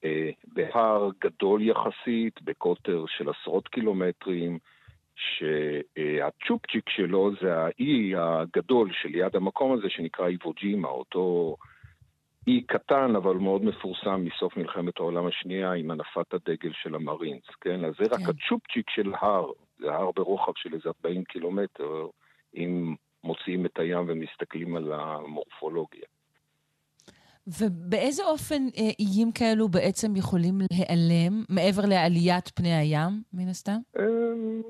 [0.03, 4.59] אה, בהר גדול יחסית, בקוטר של עשרות קילומטרים,
[5.19, 11.55] שהצ'ופצ'יק שלו זה האי הגדול שליד המקום הזה שנקרא איבוג'ימה, אותו
[12.47, 17.85] אי קטן אבל מאוד מפורסם מסוף מלחמת העולם השנייה עם הנפת הדגל של המרינס, כן?
[17.85, 18.25] אז זה רק כן.
[18.25, 22.07] הצ'ופצ'יק של הר, זה הר ברוחב של איזה 40 קילומטר,
[22.55, 26.05] אם מוציאים את הים ומסתכלים על המורפולוגיה.
[27.57, 33.77] ובאיזה אופן אה, איים כאלו בעצם יכולים להיעלם, מעבר לעליית פני הים, מן הסתם?
[33.99, 34.61] אמ,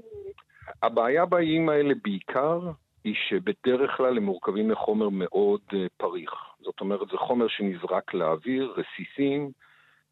[0.84, 2.60] הבעיה באיים האלה בעיקר
[3.04, 6.32] היא שבדרך כלל הם מורכבים מחומר מאוד uh, פריך.
[6.62, 9.52] זאת אומרת, זה חומר שנזרק לאוויר, רסיסים,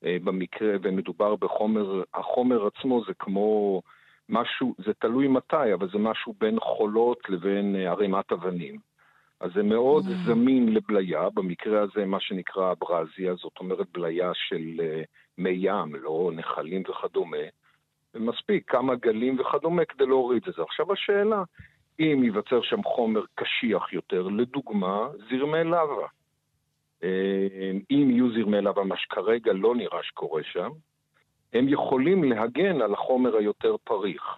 [0.04, 3.82] uh, במקרה, ומדובר בחומר, החומר עצמו זה כמו
[4.30, 8.87] משהו, זה תלוי מתי, אבל זה משהו בין חולות לבין ערימת אבנים.
[9.40, 10.26] אז זה מאוד mm.
[10.26, 15.06] זמין לבליה, במקרה הזה מה שנקרא אברזיה, זאת אומרת בליה של uh,
[15.38, 17.38] מי ים, לא נחלים וכדומה.
[18.14, 20.62] ומספיק כמה גלים וכדומה כדי להוריד את זה.
[20.62, 21.44] עכשיו השאלה,
[22.00, 26.08] אם ייווצר שם חומר קשיח יותר, לדוגמה, זרמי לבה.
[27.04, 30.70] אה, אם יהיו זרמי לבה, מה שכרגע לא נראה שקורה שם,
[31.54, 34.38] הם יכולים להגן על החומר היותר פריך.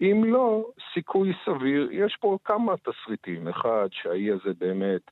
[0.00, 3.48] אם לא, סיכוי סביר, יש פה כמה תסריטים.
[3.48, 5.10] אחד, שהאי הזה באמת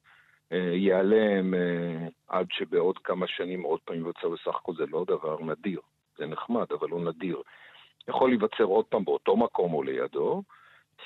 [0.53, 5.37] אה, ייעלם אה, עד שבעוד כמה שנים עוד פעם ייווצר, בסך הכל זה לא דבר
[5.41, 5.81] נדיר.
[6.19, 7.43] זה נחמד, אבל הוא נדיר.
[8.09, 10.43] יכול להיווצר עוד פעם באותו מקום או לידו.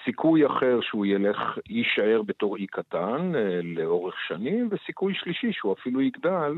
[0.05, 6.01] סיכוי אחר שהוא ילך, יישאר בתור אי קטן אה, לאורך שנים, וסיכוי שלישי שהוא אפילו
[6.01, 6.53] יגדל,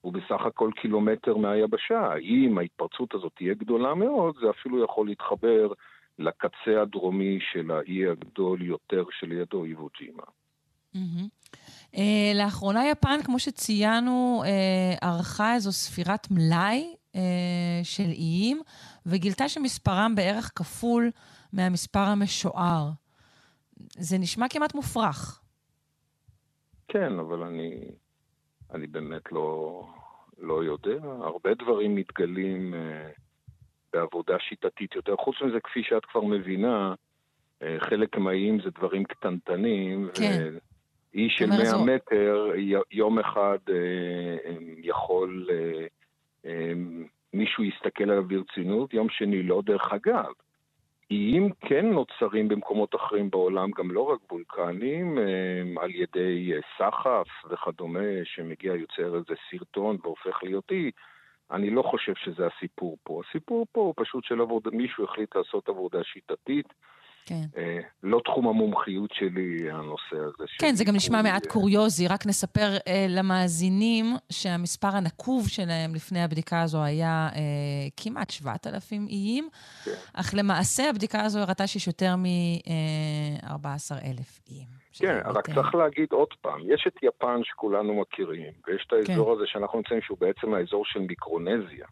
[0.00, 2.16] הוא בסך הכל קילומטר מהיבשה.
[2.16, 5.72] אם ההתפרצות הזאת תהיה גדולה מאוד, זה אפילו יכול להתחבר
[6.18, 10.22] לקצה הדרומי של האי הגדול יותר שלידו, איבו ג'ימה.
[10.94, 11.56] Mm-hmm.
[11.94, 11.98] Uh,
[12.34, 17.16] לאחרונה יפן, כמו שציינו, uh, ערכה איזו ספירת מלאי uh,
[17.82, 18.60] של איים,
[19.06, 21.10] וגילתה שמספרם בערך כפול
[21.52, 22.90] מהמספר המשוער.
[23.76, 25.42] זה נשמע כמעט מופרך.
[26.88, 27.90] כן, אבל אני,
[28.74, 29.86] אני באמת לא,
[30.38, 31.04] לא יודע.
[31.24, 33.20] הרבה דברים מתגלים uh,
[33.92, 35.16] בעבודה שיטתית יותר.
[35.16, 36.94] חוץ מזה, כפי שאת כבר מבינה,
[37.62, 40.08] uh, חלק מהאיים זה דברים קטנטנים.
[40.14, 40.54] כן.
[41.14, 41.84] אי של 100 זו...
[41.84, 42.52] מטר,
[42.90, 45.86] יום אחד אה, יכול, אה,
[46.46, 46.72] אה,
[47.32, 49.62] מישהו יסתכל עליו ברצינות, יום שני לא.
[49.64, 50.32] דרך אגב,
[51.10, 57.50] איים כן נוצרים במקומות אחרים בעולם, גם לא רק וולקנים, אה, על ידי אה, סחף
[57.50, 60.90] וכדומה, שמגיע, יוצר איזה סרטון והופך להיות אי.
[61.52, 63.20] אני לא חושב שזה הסיפור פה.
[63.28, 66.66] הסיפור פה הוא פשוט של עבודה, מישהו החליט לעשות עבודה שיטתית.
[67.26, 67.44] כן.
[67.56, 70.44] אה, לא תחום המומחיות שלי, הנושא הזה.
[70.58, 72.08] כן, זה גם נשמע מעט קוריוזי.
[72.08, 77.40] רק נספר אה, למאזינים שהמספר הנקוב שלהם לפני הבדיקה הזו היה אה,
[77.96, 79.48] כמעט 7,000 איים,
[79.84, 79.90] כן.
[80.14, 83.96] אך למעשה הבדיקה הזו הראתה שיש יותר מ-14,000
[84.50, 84.81] איים.
[84.98, 89.26] כן, רק אה, צריך להגיד עוד פעם, יש את יפן שכולנו מכירים, ויש את האזור
[89.26, 89.32] כן.
[89.32, 91.86] הזה שאנחנו נמצאים שהוא בעצם האזור של מיקרונזיה.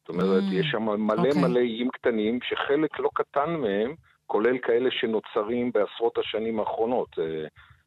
[0.00, 1.42] זאת אומרת, Mm, יש שם מלא אוקיי.
[1.42, 3.94] מלא איים קטנים, שחלק לא קטן מהם,
[4.26, 7.46] כולל כאלה שנוצרים בעשרות השנים האחרונות, אה,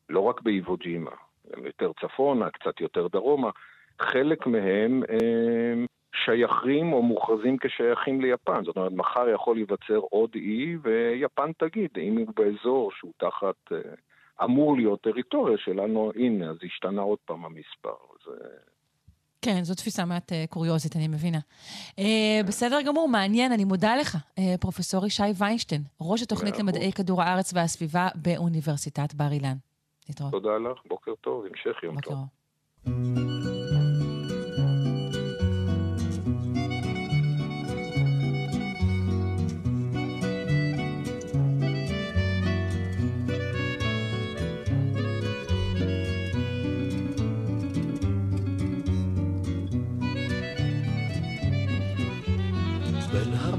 [0.10, 1.12] לא רק באיבוג'ימה,
[1.64, 3.50] יותר צפונה, קצת יותר דרומה,
[4.02, 5.86] חלק מהם אה,
[6.26, 8.64] שייכים או מוכרזים כשייכים ליפן.
[8.64, 13.72] זאת אומרת, מחר יכול להיווצר עוד אי, ויפן תגיד, אם הוא באזור שהוא תחת...
[13.72, 13.78] אה,
[14.44, 17.96] אמור להיות טריטוריה שלנו, הנה, אז השתנה עוד פעם המספר.
[18.26, 18.32] זה...
[19.42, 21.40] כן, זו תפיסה מעט אה, קוריוזית, אני מבינה.
[22.00, 27.22] אה, בסדר גמור, מעניין, אני מודה לך, אה, פרופסור ישי ויינשטיין, ראש התוכנית למדעי כדור
[27.22, 29.56] הארץ והסביבה באוניברסיטת בר אילן.
[30.10, 30.32] להתראות.
[30.32, 33.55] תודה לך, בוקר טוב, המשך יום בוקר טוב.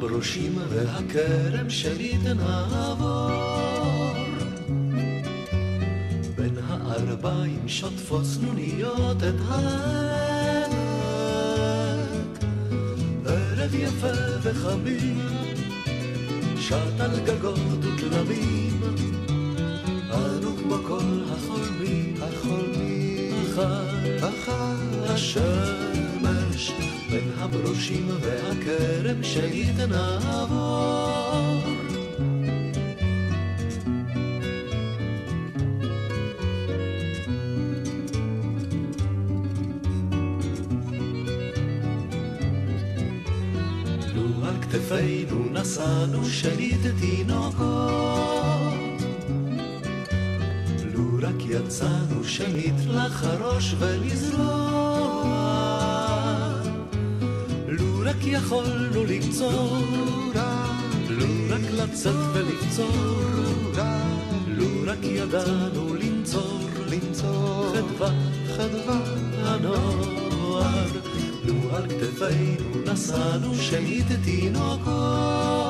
[0.06, 3.30] הברושים והכרם שלי תנעבור.
[6.36, 10.76] בין הערביים שוטפות סנוניות את העמק.
[13.26, 14.06] ערב יפה
[14.42, 15.18] וחמים
[16.56, 18.80] שט על גגות ותלמים
[20.10, 25.95] אנו כמו כל החולמים החולמים אחר אחר בין
[27.46, 30.56] הברושים והכרם שלי תנעבור
[44.14, 48.74] לו על כתפינו נשאנו שליט תינוקות.
[50.94, 54.95] לו רק יצאנו שנית לחרוש ולזרוע
[58.16, 59.79] רק יכולנו לקצור
[61.09, 63.22] לו רק לצאת ולקצור
[64.46, 68.11] לו רק ידענו לנצור לנצור חדווה
[68.57, 68.98] חדווה
[69.42, 70.87] הנוער.
[71.44, 75.65] לו על כתפינו נשאנו שנית תינוקות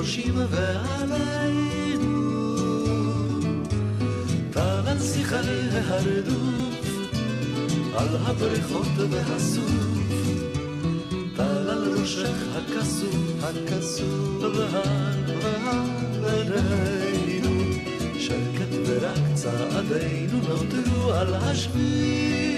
[0.00, 2.20] הברושים ועלינו.
[4.56, 5.36] על שיחי
[5.72, 6.86] ההרדוף,
[7.96, 9.70] על הבריכות והסוף.
[11.38, 14.44] על ראשך הכסוף, הכסוף
[16.24, 17.50] עינינו.
[18.18, 22.49] שקט ורק צעדינו נותרו על השביל.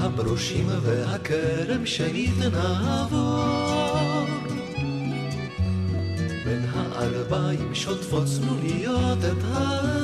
[0.00, 4.24] הברושים והכרם שנית נעבור
[6.44, 9.97] בין הערביים שוטפות צנוניות את העמק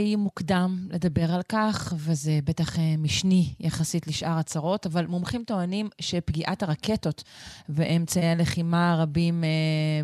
[0.00, 5.88] אולי מוקדם לדבר על כך, וזה בטח אה, משני יחסית לשאר הצרות, אבל מומחים טוענים
[6.00, 7.24] שפגיעת הרקטות
[7.68, 9.48] ואמצעי הלחימה הרבים אה,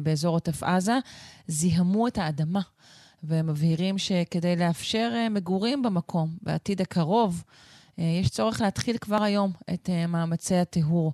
[0.03, 0.99] באזור עוטף עזה
[1.49, 2.61] זיהמו את האדמה,
[3.23, 7.45] והם מבהירים שכדי לאפשר אה, מגורים במקום בעתיד הקרוב,
[7.99, 11.13] יש צורך להתחיל כבר היום את מאמצי הטיהור.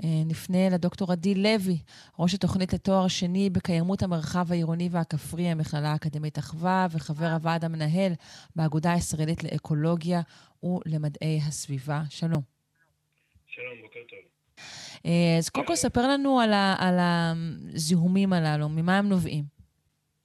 [0.00, 1.78] נפנה לדוקטור עדי לוי,
[2.18, 8.12] ראש התוכנית לתואר שני בקיימות המרחב העירוני והכפרי, המכללה האקדמית אחווה, וחבר הוועד המנהל
[8.56, 10.20] באגודה הישראלית לאקולוגיה
[10.62, 12.02] ולמדעי הסביבה.
[12.10, 12.42] שלום.
[13.46, 14.18] שלום, בוקר טוב.
[15.06, 19.61] אה, אז קודם כל ספר לנו על, ה, על הזיהומים הללו, ממה הם נובעים?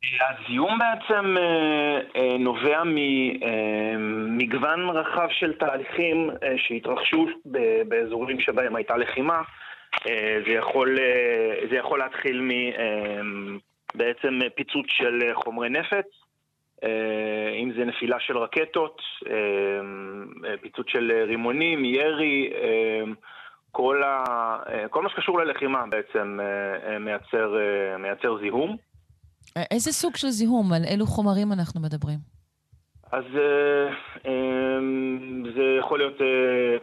[0.03, 7.27] הזיהום בעצם אה, אה, נובע ממגוון רחב של תהליכים שהתרחשו
[7.87, 9.41] באזורים שבהם הייתה לחימה.
[10.45, 10.97] זה יכול,
[11.69, 12.51] זה יכול להתחיל
[13.95, 16.05] מבעצם פיצוץ של חומרי נפץ,
[17.61, 19.01] אם זה נפילה של רקטות,
[20.61, 22.49] פיצוץ של רימונים, ירי,
[23.71, 24.23] כל, ה,
[24.89, 26.39] כל מה שקשור ללחימה בעצם
[26.99, 27.55] מייצר,
[27.99, 28.77] מייצר זיהום.
[29.71, 30.73] איזה סוג של זיהום?
[30.73, 32.19] על אילו חומרים אנחנו מדברים?
[33.11, 33.23] אז
[35.55, 36.17] זה יכול להיות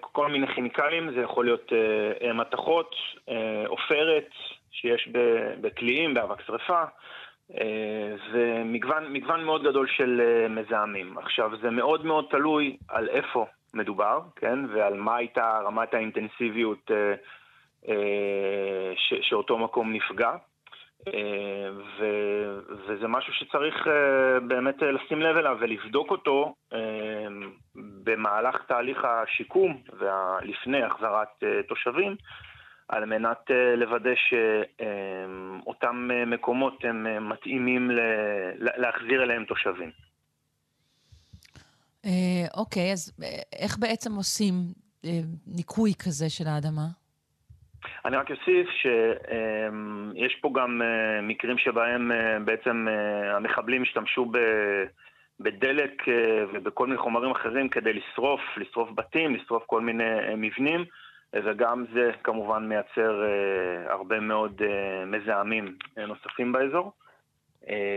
[0.00, 1.72] כל מיני כימיקלים, זה יכול להיות
[2.34, 2.94] מתכות,
[3.66, 4.28] עופרת
[4.70, 5.08] שיש
[5.60, 6.82] בקליעים, באבק שרפה.
[8.32, 11.18] זה מגוון, מגוון מאוד גדול של מזהמים.
[11.18, 14.58] עכשיו, זה מאוד מאוד תלוי על איפה מדובר, כן?
[14.74, 16.90] ועל מה הייתה רמת האינטנסיביות
[18.96, 20.30] ש, שאותו מקום נפגע.
[21.98, 22.04] ו,
[22.88, 23.74] וזה משהו שצריך
[24.48, 26.54] באמת לשים לב אליו ולבדוק אותו
[27.74, 31.28] במהלך תהליך השיקום ולפני החזרת
[31.68, 32.16] תושבים.
[32.88, 37.90] על מנת לוודא שאותם מקומות הם מתאימים
[38.58, 39.90] להחזיר אליהם תושבים.
[42.56, 43.12] אוקיי, אז
[43.52, 44.54] איך בעצם עושים
[45.46, 46.86] ניקוי כזה של האדמה?
[48.04, 50.82] אני רק אוסיף שיש פה גם
[51.22, 52.10] מקרים שבהם
[52.44, 52.86] בעצם
[53.36, 54.32] המחבלים השתמשו
[55.40, 56.02] בדלק
[56.54, 60.04] ובכל מיני חומרים אחרים כדי לשרוף, לשרוף בתים, לשרוף כל מיני
[60.36, 60.84] מבנים.
[61.44, 63.22] וגם זה כמובן מייצר
[63.88, 64.62] הרבה מאוד
[65.06, 65.76] מזהמים
[66.08, 66.92] נוספים באזור.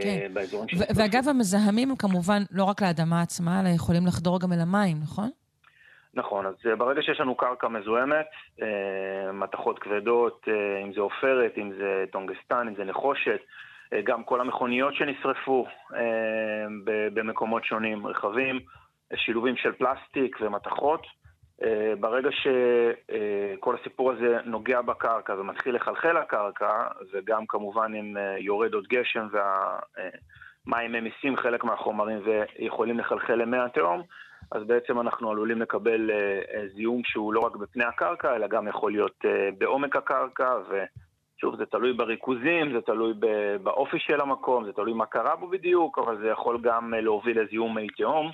[0.03, 0.31] כן.
[0.77, 4.97] ו- ואגב, המזהמים הם כמובן לא רק לאדמה עצמה, אלא יכולים לחדור גם אל המים,
[5.03, 5.29] נכון?
[6.13, 8.25] נכון, אז ברגע שיש לנו קרקע מזוהמת,
[9.33, 10.47] מתכות כבדות,
[10.83, 13.39] אם זה עופרת, אם זה טונגסטן, אם זה נחושת,
[14.03, 15.65] גם כל המכוניות שנשרפו
[17.13, 18.59] במקומות שונים, רכבים,
[19.15, 21.07] שילובים של פלסטיק ומתכות,
[21.63, 28.73] אה, ברגע שכל הסיפור הזה נוגע בקרקע ומתחיל לחלחל לקרקע, וגם כמובן אם אה, יורד
[28.73, 34.03] עוד גשם והמים ממיסים חלק מהחומרים ויכולים לחלחל למי התהום,
[34.51, 38.91] אז בעצם אנחנו עלולים לקבל אה, זיהום שהוא לא רק בפני הקרקע, אלא גם יכול
[38.91, 39.25] להיות
[39.57, 43.13] בעומק הקרקע, ושוב, זה תלוי בריכוזים, זה תלוי
[43.63, 47.75] באופי של המקום, זה תלוי מה קרה בו בדיוק, אבל זה יכול גם להוביל לזיהום
[47.75, 48.31] מי תהום.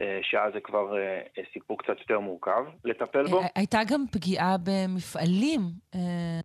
[0.00, 1.20] אה, שאז זה כבר אה,
[1.52, 3.40] סיפור קצת יותר מורכב לטפל בו.
[3.54, 5.60] הייתה גם פגיעה במפעלים,
[5.94, 6.00] אה,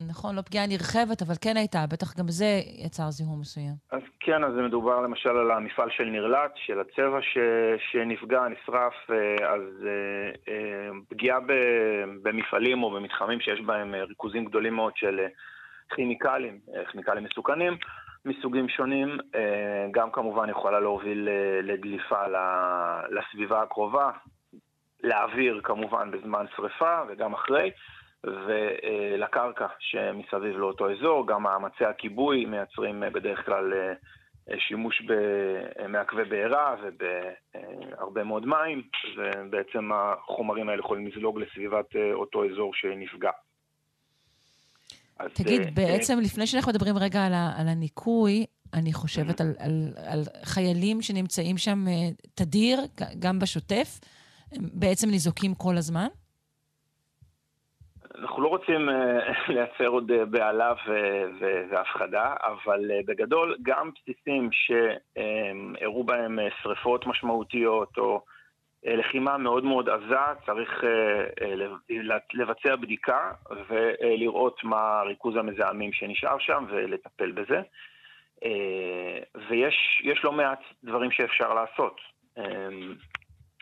[0.09, 0.35] נכון?
[0.35, 3.73] לא פגיעה נרחבת, אבל כן הייתה, בטח גם זה יצר זיהום מסוים.
[3.91, 7.38] אז כן, אז מדובר למשל על המפעל של נרלט, של הצבע ש...
[7.91, 8.93] שנפגע, נשרף,
[9.49, 9.88] אז
[11.09, 11.39] פגיעה
[12.23, 15.19] במפעלים או במתחמים שיש בהם ריכוזים גדולים מאוד של
[15.95, 16.59] כימיקלים,
[16.91, 17.77] כימיקלים מסוכנים.
[18.25, 22.23] מסוגים שונים, אה, גם כמובן יכולה להוביל אה, לדליפה
[23.10, 24.12] לסביבה הקרובה,
[25.03, 27.71] לאוויר כמובן בזמן שריפה וגם אחרי,
[28.23, 33.73] ולקרקע שמסביב לאותו אזור, גם מאמצי הכיבוי מייצרים אה, בדרך כלל
[34.58, 38.82] שימוש במעכבי בעירה ובהרבה מאוד מים,
[39.17, 43.32] ובעצם החומרים האלה יכולים לזלוג לסביבת אותו אזור שנפגע.
[45.19, 49.41] אז, תגיד, uh, בעצם uh, לפני שאנחנו מדברים רגע על, ה, על הניקוי, אני חושבת
[49.41, 52.79] על, על, על חיילים שנמצאים שם uh, תדיר,
[53.19, 53.99] גם בשוטף,
[54.51, 56.08] הם בעצם ניזוקים כל הזמן?
[58.15, 58.93] אנחנו לא רוצים uh,
[59.53, 60.73] לייצר עוד בהלה
[61.71, 68.21] והפחדה, אבל uh, בגדול גם בסיסים שהראו בהם שריפות משמעותיות או
[68.84, 70.15] לחימה מאוד מאוד עזה,
[70.46, 71.54] צריך אה, אה,
[72.34, 73.32] לבצע בדיקה
[73.70, 77.62] ולראות מה ריכוז המזהמים שנשאר שם ולטפל בזה.
[79.50, 82.02] ויש לא מעט דברים שאפשר לעשות.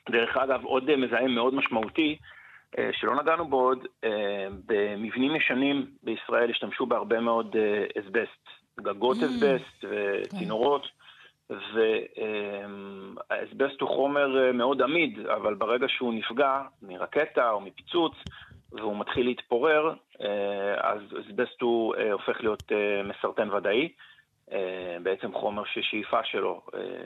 [0.10, 2.18] דרך אגב, עוד מזהם מאוד משמעותי,
[2.92, 3.88] שלא נגענו בו עוד,
[4.66, 7.56] במבנים ישנים בישראל השתמשו בהרבה מאוד
[8.00, 8.48] אסבסט,
[8.80, 9.18] גגות.
[9.18, 10.88] אסבסט וצינורות.
[13.30, 18.14] והאסבסט הוא חומר אה, מאוד עמיד, אבל ברגע שהוא נפגע מרקטה או מפיצוץ
[18.72, 22.72] והוא מתחיל להתפורר, אה, אז אסבסט הוא אה, הופך להיות
[23.04, 23.90] מסרטן ודאי.
[25.04, 26.62] בעצם חומר ששאיפה שלו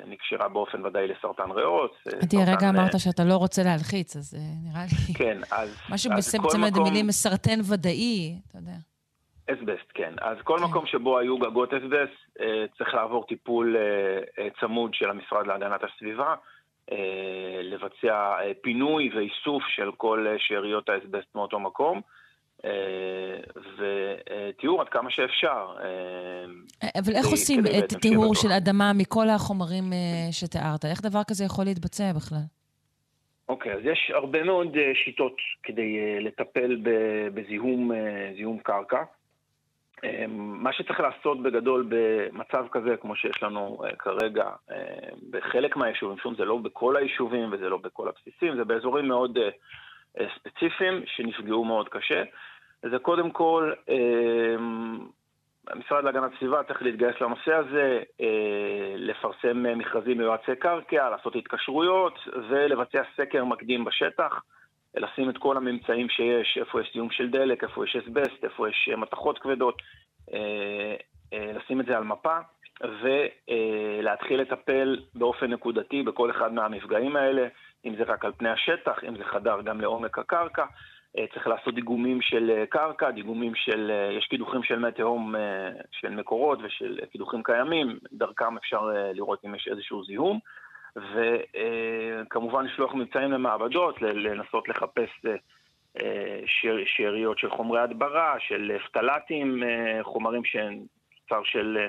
[0.05, 1.95] נקשרה באופן ודאי לסרטן ריאות.
[2.21, 5.13] עדי, הרגע אמרת שאתה לא רוצה להלחיץ, אז נראה לי...
[5.13, 5.81] כן, אז...
[5.89, 8.90] משהו בצמד המילים מסרטן ודאי, אתה יודע.
[9.47, 10.13] אסבסט, כן.
[10.21, 10.63] אז כל כן.
[10.63, 12.37] מקום שבו היו גגות אסבסט
[12.77, 13.75] צריך לעבור טיפול
[14.59, 16.35] צמוד של המשרד להגנת הסביבה.
[17.63, 22.01] לבצע פינוי ואיסוף של כל שאריות האסבסט מאותו מקום.
[23.77, 25.75] וטיהור עד כמה שאפשר.
[26.83, 29.83] אבל איך עושים את טיהור של אדמה מכל החומרים
[30.31, 30.85] שתיארת?
[30.85, 32.45] איך דבר כזה יכול להתבצע בכלל?
[33.49, 36.81] אוקיי, אז יש הרבה מאוד שיטות כדי לטפל
[37.33, 39.03] בזיהום קרקע.
[40.29, 44.49] מה שצריך לעשות בגדול במצב כזה, כמו שיש לנו כרגע
[45.29, 49.37] בחלק מהיישובים, שוב, זה לא בכל היישובים וזה לא בכל הבסיסים, זה באזורים מאוד
[50.35, 52.23] ספציפיים שנפגעו מאוד קשה.
[52.81, 53.71] זה קודם כל,
[55.67, 57.99] המשרד להגנת הסביבה צריך להתגייס לנושא הזה,
[58.95, 64.41] לפרסם מכרזים מיועצי קרקע, לעשות התקשרויות ולבצע סקר מקדים בשטח,
[64.95, 68.89] לשים את כל הממצאים שיש, איפה יש זיהום של דלק, איפה יש אסבסט, איפה יש
[68.97, 69.81] מתכות כבדות,
[71.33, 72.37] לשים את זה על מפה
[72.81, 77.47] ולהתחיל לטפל באופן נקודתי בכל אחד מהמפגעים האלה,
[77.85, 80.65] אם זה רק על פני השטח, אם זה חדר גם לעומק הקרקע.
[81.33, 85.35] צריך לעשות דיגומים של קרקע, דיגומים של, יש קידוחים של מי תהום
[85.91, 90.39] של מקורות ושל קידוחים קיימים, דרכם אפשר לראות אם יש איזשהו זיהום.
[90.97, 95.09] וכמובן לשלוח מבצעים למעבדות, לנסות לחפש
[96.85, 99.63] שאריות של חומרי הדברה, של פטלטים,
[100.01, 100.79] חומרים שהם
[101.17, 101.87] תוצר של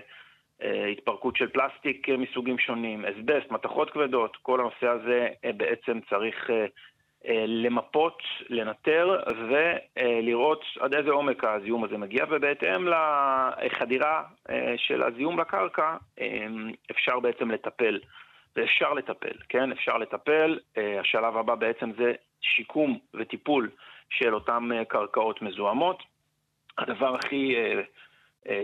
[0.93, 6.51] התפרקות של פלסטיק מסוגים שונים, אסבסט, מתכות כבדות, כל הנושא הזה בעצם צריך
[7.47, 14.23] למפות, לנטר ולראות עד איזה עומק הזיהום הזה מגיע, ובהתאם לחדירה
[14.77, 15.97] של הזיהום לקרקע
[16.91, 17.99] אפשר בעצם לטפל.
[18.57, 19.73] ואפשר לטפל, כן?
[19.73, 20.59] אפשר לטפל.
[21.01, 23.71] השלב הבא בעצם זה שיקום וטיפול
[24.11, 26.03] של אותן קרקעות מזוהמות.
[26.79, 27.55] הדבר הכי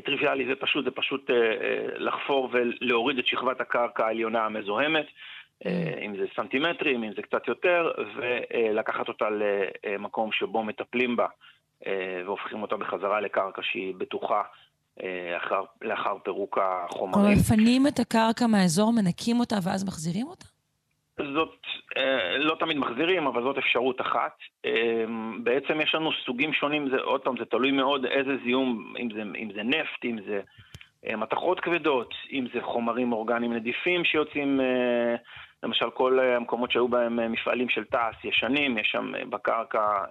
[0.04, 1.30] טריוויאלי זה פשוט, זה פשוט
[1.96, 5.06] לחפור ולהוריד את שכבת הקרקע העליונה המזוהמת.
[6.04, 11.26] אם זה סנטימטרים, אם זה קצת יותר, ולקחת אותה למקום שבו מטפלים בה
[12.24, 14.42] והופכים אותה בחזרה לקרקע שהיא בטוחה
[15.36, 17.12] אחר, לאחר פירוק החומרים.
[17.12, 20.44] כלומר, מפנים את הקרקע מהאזור, מנקים אותה ואז מחזירים אותה?
[21.34, 21.60] זאת,
[22.38, 24.36] לא תמיד מחזירים, אבל זאת אפשרות אחת.
[25.42, 29.22] בעצם יש לנו סוגים שונים, זה, עוד פעם, זה תלוי מאוד איזה זיהום, אם זה,
[29.22, 30.40] אם זה נפט, אם זה
[31.16, 34.60] מתכות כבדות, אם זה חומרים אורגניים נדיפים שיוצאים,
[35.62, 40.04] למשל כל המקומות שהיו בהם מפעלים של תעש ישנים, יש שם בקרקע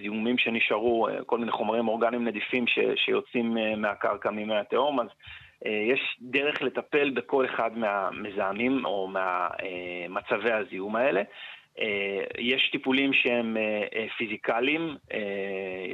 [0.00, 5.06] זיהומים שנשארו, כל מיני חומרים אורגניים נדיפים ש, שיוצאים מהקרקע ממי התהום, אז
[5.64, 11.22] יש דרך לטפל בכל אחד מהמזהמים או מהמצבי הזיהום האלה.
[12.38, 13.56] יש טיפולים שהם
[14.16, 14.96] פיזיקליים,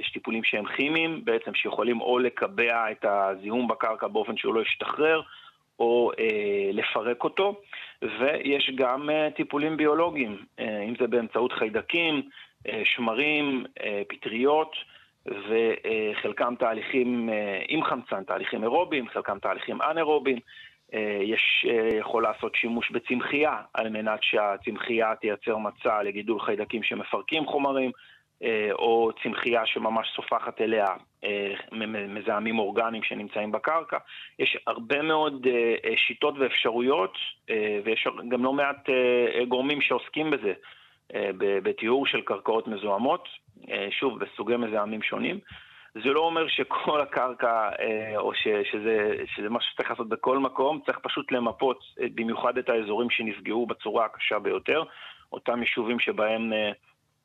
[0.00, 5.20] יש טיפולים שהם כימיים, בעצם שיכולים או לקבע את הזיהום בקרקע באופן שהוא לא ישתחרר,
[5.78, 6.12] או
[6.72, 7.60] לפרק אותו,
[8.02, 12.22] ויש גם טיפולים ביולוגיים, אם זה באמצעות חיידקים,
[12.84, 13.64] שמרים,
[14.08, 14.76] פטריות,
[15.26, 17.30] וחלקם תהליכים
[17.68, 20.38] עם חמצן, תהליכים אירוביים, חלקם תהליכים אנאירוביים.
[21.22, 21.66] יש,
[21.98, 27.90] יכול לעשות שימוש בצמחייה על מנת שהצמחייה תייצר מצע לגידול חיידקים שמפרקים חומרים,
[28.72, 30.86] או צמחייה שממש סופחת אליה
[32.08, 33.98] מזהמים אורגניים שנמצאים בקרקע.
[34.38, 35.46] יש הרבה מאוד
[35.96, 37.18] שיטות ואפשרויות,
[37.84, 38.88] ויש גם לא מעט
[39.48, 40.52] גורמים שעוסקים בזה.
[41.38, 43.28] בטיהור של קרקעות מזוהמות,
[43.90, 45.38] שוב, בסוגי מזהמים שונים.
[45.94, 47.68] זה לא אומר שכל הקרקע,
[48.16, 51.80] או ש, שזה, שזה משהו שצריך לעשות בכל מקום, צריך פשוט למפות
[52.14, 54.82] במיוחד את האזורים שנפגעו בצורה הקשה ביותר,
[55.32, 56.52] אותם יישובים שבהם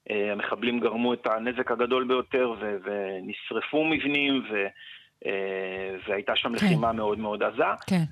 [0.10, 4.68] המחבלים גרמו את הנזק הגדול ביותר ונשרפו מבנים ו...
[6.08, 6.56] והייתה שם כן.
[6.56, 7.64] לחימה מאוד מאוד עזה.
[7.88, 8.04] כן.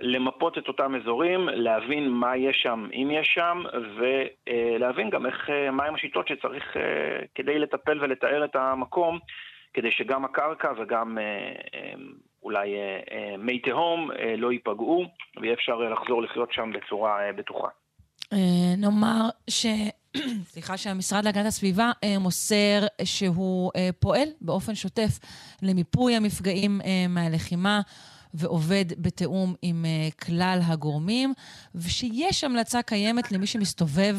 [0.00, 3.62] למפות את אותם אזורים, להבין מה יש שם, אם יש שם,
[3.96, 6.76] ולהבין גם איך, מהם השיטות שצריך
[7.34, 9.18] כדי לטפל ולתאר את המקום,
[9.74, 11.18] כדי שגם הקרקע וגם
[12.42, 12.74] אולי
[13.38, 15.04] מי תהום לא ייפגעו,
[15.40, 17.68] ויהיה אפשר לחזור לחיות שם בצורה בטוחה.
[18.78, 19.66] נאמר ש...
[20.52, 21.90] סליחה, שהמשרד להגנת הסביבה
[22.20, 25.18] מוסר שהוא פועל באופן שוטף
[25.62, 27.80] למיפוי המפגעים מהלחימה
[28.34, 29.84] ועובד בתיאום עם
[30.22, 31.34] כלל הגורמים,
[31.74, 34.18] ושיש המלצה קיימת למי שמסתובב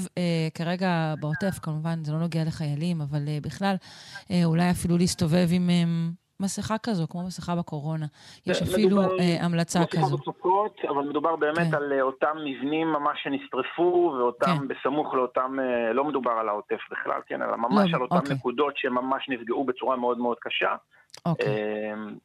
[0.53, 3.75] כרגע בעוטף, כמובן זה לא נוגע לחיילים, אבל בכלל
[4.43, 5.69] אולי אפילו להסתובב עם
[6.43, 8.05] מסכה כזו, כמו מסכה בקורונה.
[8.47, 10.17] יש אפילו מדובר, אה, המלצה לא כזו.
[10.17, 11.75] נוספות, אבל מדובר באמת כן.
[11.75, 14.67] על אה, אותם מבנים ממש שנשרפו, ואותם כן.
[14.67, 18.35] בסמוך לאותם, אה, לא מדובר על העוטף בכלל, כן, אלא ממש לא, על אותן אוקיי.
[18.35, 20.75] נקודות שממש נפגעו בצורה מאוד מאוד קשה.
[21.25, 21.53] אוקיי.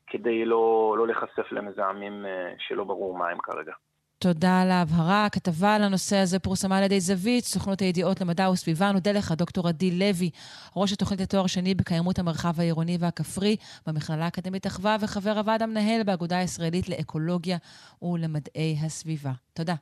[0.07, 2.27] כדי לא, לא להיחשף למזהמים
[2.59, 3.73] שלא ברור מה הם כרגע.
[4.21, 5.27] תודה על ההבהרה.
[5.27, 8.93] הכתבה על הנושא הזה פורסמה על ידי זווית, סוכנות הידיעות למדע וסביבה.
[8.93, 10.31] נודה לך, דוקטור עדי לוי,
[10.77, 13.57] ראש התוכנית לתואר שני בקיימות המרחב העירוני והכפרי
[13.87, 17.57] במכללה האקדמית אחווה וחבר הוועד המנהל באגודה הישראלית לאקולוגיה
[18.03, 19.33] ולמדעי הסביבה.
[19.55, 19.75] תודה.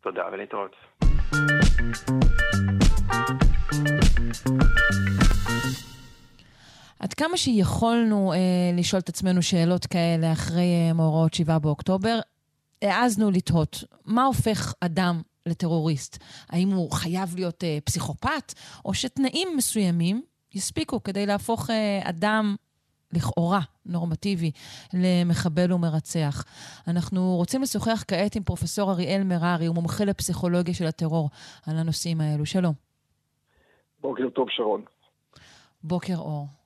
[0.00, 0.76] תודה ולהתראות.
[7.00, 8.38] עד כמה שיכולנו אה,
[8.78, 12.18] לשאול את עצמנו שאלות כאלה אחרי אה, מאורעות 7 באוקטובר,
[12.82, 16.24] העזנו לתהות, מה הופך אדם לטרוריסט?
[16.48, 18.54] האם הוא חייב להיות אה, פסיכופת,
[18.84, 20.22] או שתנאים מסוימים
[20.54, 22.56] יספיקו כדי להפוך אה, אדם
[23.12, 24.50] לכאורה נורמטיבי
[24.94, 26.44] למחבל ומרצח.
[26.88, 31.30] אנחנו רוצים לשוחח כעת עם פרופסור אריאל מררי, הוא מומחה לפסיכולוגיה של הטרור,
[31.66, 32.46] על הנושאים האלו.
[32.46, 32.74] שלום.
[34.00, 34.84] בוקר טוב, שרון.
[35.82, 36.57] בוקר אור.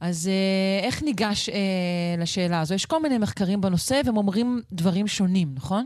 [0.00, 2.74] אז אה, איך ניגש אה, לשאלה הזו?
[2.74, 5.84] יש כל מיני מחקרים בנושא והם אומרים דברים שונים, נכון?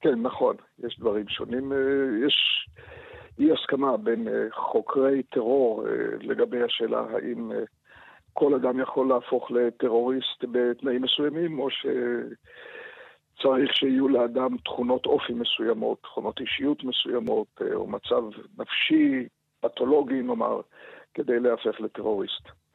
[0.00, 0.56] כן, נכון.
[0.78, 1.72] יש דברים שונים.
[1.72, 1.78] אה,
[2.26, 2.68] יש
[3.38, 5.84] אי הסכמה בין אה, חוקרי טרור
[6.20, 7.52] לגבי השאלה האם
[8.32, 16.40] כל אדם יכול להפוך לטרוריסט בתנאים מסוימים, או שצריך שיהיו לאדם תכונות אופי מסוימות, תכונות
[16.40, 18.22] אישיות מסוימות, או מצב
[18.58, 19.28] נפשי,
[19.60, 20.60] פתולוגי נאמר,
[21.14, 22.65] כדי להפך לטרוריסט.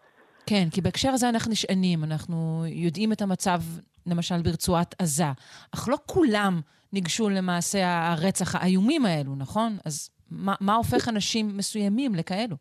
[0.46, 3.60] כן, כי בהקשר הזה אנחנו נשענים, אנחנו יודעים את המצב,
[4.08, 5.32] למשל, ברצועת עזה,
[5.76, 6.62] אך לא כולם
[6.94, 9.72] ניגשו למעשה הרצח האיומים האלו, נכון?
[9.86, 12.56] אז מה, מה הופך אנשים מסוימים לכאלו?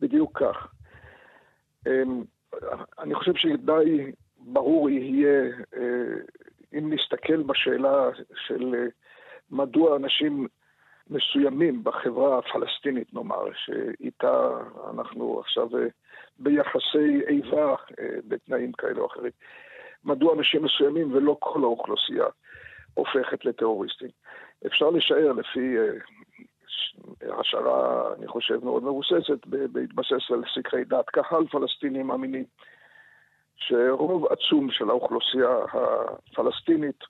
[0.00, 0.72] בדיוק כך.
[1.86, 2.24] אמ,
[2.98, 5.42] אני חושב שדי ברור יהיה,
[5.76, 5.80] אה,
[6.78, 8.08] אם נסתכל בשאלה
[8.46, 8.86] של אה,
[9.50, 10.46] מדוע אנשים
[11.10, 14.50] מסוימים בחברה הפלסטינית, נאמר, שאיתה
[14.90, 15.86] אנחנו עכשיו אה,
[16.38, 19.32] ביחסי איבה אה, בתנאים כאלה או אחרים.
[20.04, 22.26] מדוע אנשים מסוימים ולא כל האוכלוסייה
[22.94, 24.08] הופכת לטרוריסטים.
[24.66, 32.06] אפשר לשער לפי אה, השערה, אני חושב, מאוד מבוססת, בהתבסס על סקרי דעת קהל פלסטינים
[32.06, 32.44] מאמינים,
[33.56, 37.04] שרוב עצום של האוכלוסייה הפלסטינית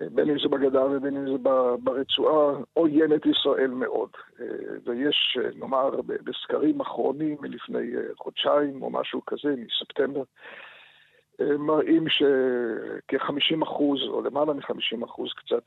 [0.00, 1.38] בין אם זה בגדה ובין אם זה
[1.82, 4.10] ברצועה, עוין את ישראל מאוד.
[4.40, 4.46] אה,
[4.84, 10.22] ויש, אה, נאמר, בסקרים אחרונים מלפני אה, חודשיים או משהו כזה, מספטמבר,
[11.58, 15.62] מראים שכ-50 אחוז, או למעלה מ-50 אחוז קצת,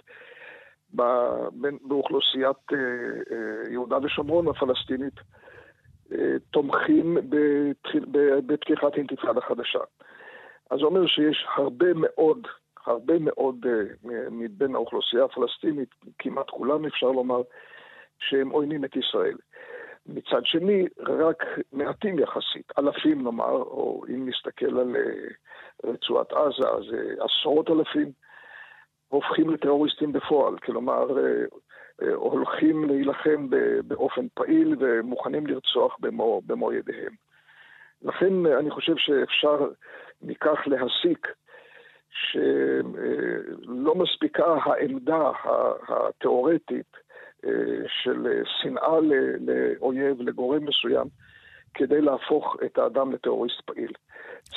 [1.82, 2.58] באוכלוסיית
[3.70, 5.14] יהודה ושומרון הפלסטינית,
[6.52, 7.18] תומכים
[8.48, 9.80] בפתיחת אינתיפאדה חדשה.
[10.70, 12.48] אז זה אומר שיש הרבה מאוד
[12.86, 17.42] הרבה מאוד uh, מבין האוכלוסייה הפלסטינית, כמעט כולם אפשר לומר,
[18.20, 19.38] שהם עוינים את ישראל.
[20.06, 26.84] מצד שני, רק מעטים יחסית, אלפים נאמר, או אם נסתכל על uh, רצועת עזה, אז
[26.84, 28.12] uh, עשרות אלפים
[29.08, 31.08] הופכים לטרוריסטים בפועל, כלומר,
[32.16, 33.48] הולכים להילחם
[33.88, 37.14] באופן פעיל ומוכנים לרצוח במו, במו ידיהם.
[38.02, 39.68] לכן אני חושב שאפשר
[40.22, 41.28] מכך להסיק
[42.32, 45.32] שלא מספיקה העמדה
[45.88, 46.98] התיאורטית
[47.46, 47.50] אה,
[48.04, 49.00] של שנאה
[49.40, 51.08] לאויב, לגורם מסוים,
[51.74, 53.92] כדי להפוך את האדם לטרוריסט פעיל.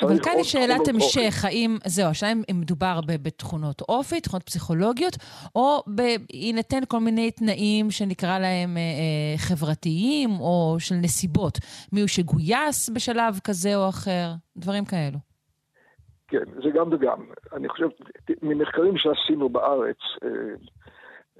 [0.01, 5.13] אבל כאן יש שאלת המשך, האם, זהו, השאלה אם מדובר בתכונות אופי, תכונות פסיכולוגיות,
[5.55, 11.57] או בהינתן כל מיני תנאים שנקרא להם אה, אה, חברתיים, או של נסיבות.
[11.93, 15.26] מיהו שגויס בשלב כזה או אחר, דברים כאלו.
[16.27, 17.25] כן, זה גם וגם.
[17.53, 17.87] אני חושב,
[18.41, 20.29] ממחקרים שעשינו בארץ, אה,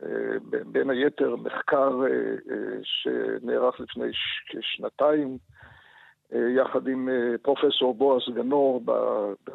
[0.04, 4.08] אה, בין היתר מחקר אה, שנערך לפני
[4.50, 5.38] כשנתיים,
[6.32, 7.10] יחד עם
[7.42, 8.92] פרופסור בועז גנור, ב,
[9.50, 9.52] ב,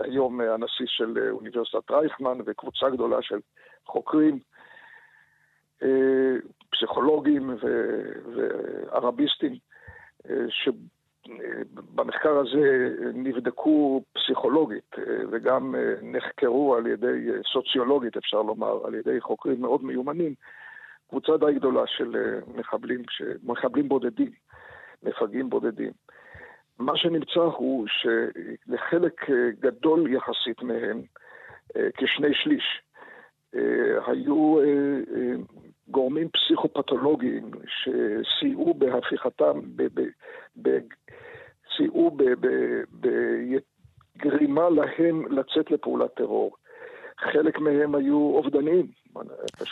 [0.00, 3.38] היום הנשיא של אוניברסיטת רייכמן, וקבוצה גדולה של
[3.86, 4.38] חוקרים,
[6.70, 7.56] פסיכולוגים
[8.34, 9.56] וערביסטים,
[11.94, 18.94] במחקר הזה נבדקו פסיכולוגית אה, וגם אה, נחקרו על ידי, אה, סוציולוגית אפשר לומר, על
[18.94, 20.34] ידי חוקרים מאוד מיומנים,
[21.08, 23.02] קבוצה די גדולה של מחבלים,
[23.42, 24.30] מחבלים בודדים,
[25.02, 25.90] מפגעים בודדים.
[26.78, 31.02] מה שנמצא הוא שלחלק גדול יחסית מהם,
[31.96, 32.82] כשני שליש,
[34.06, 34.56] היו
[35.88, 39.60] גורמים פסיכופתולוגיים שסייעו בהפיכתם,
[41.76, 42.16] סייעו
[44.16, 46.56] בגרימה להם לצאת לפעולת טרור.
[47.32, 48.86] חלק מהם היו אובדניים.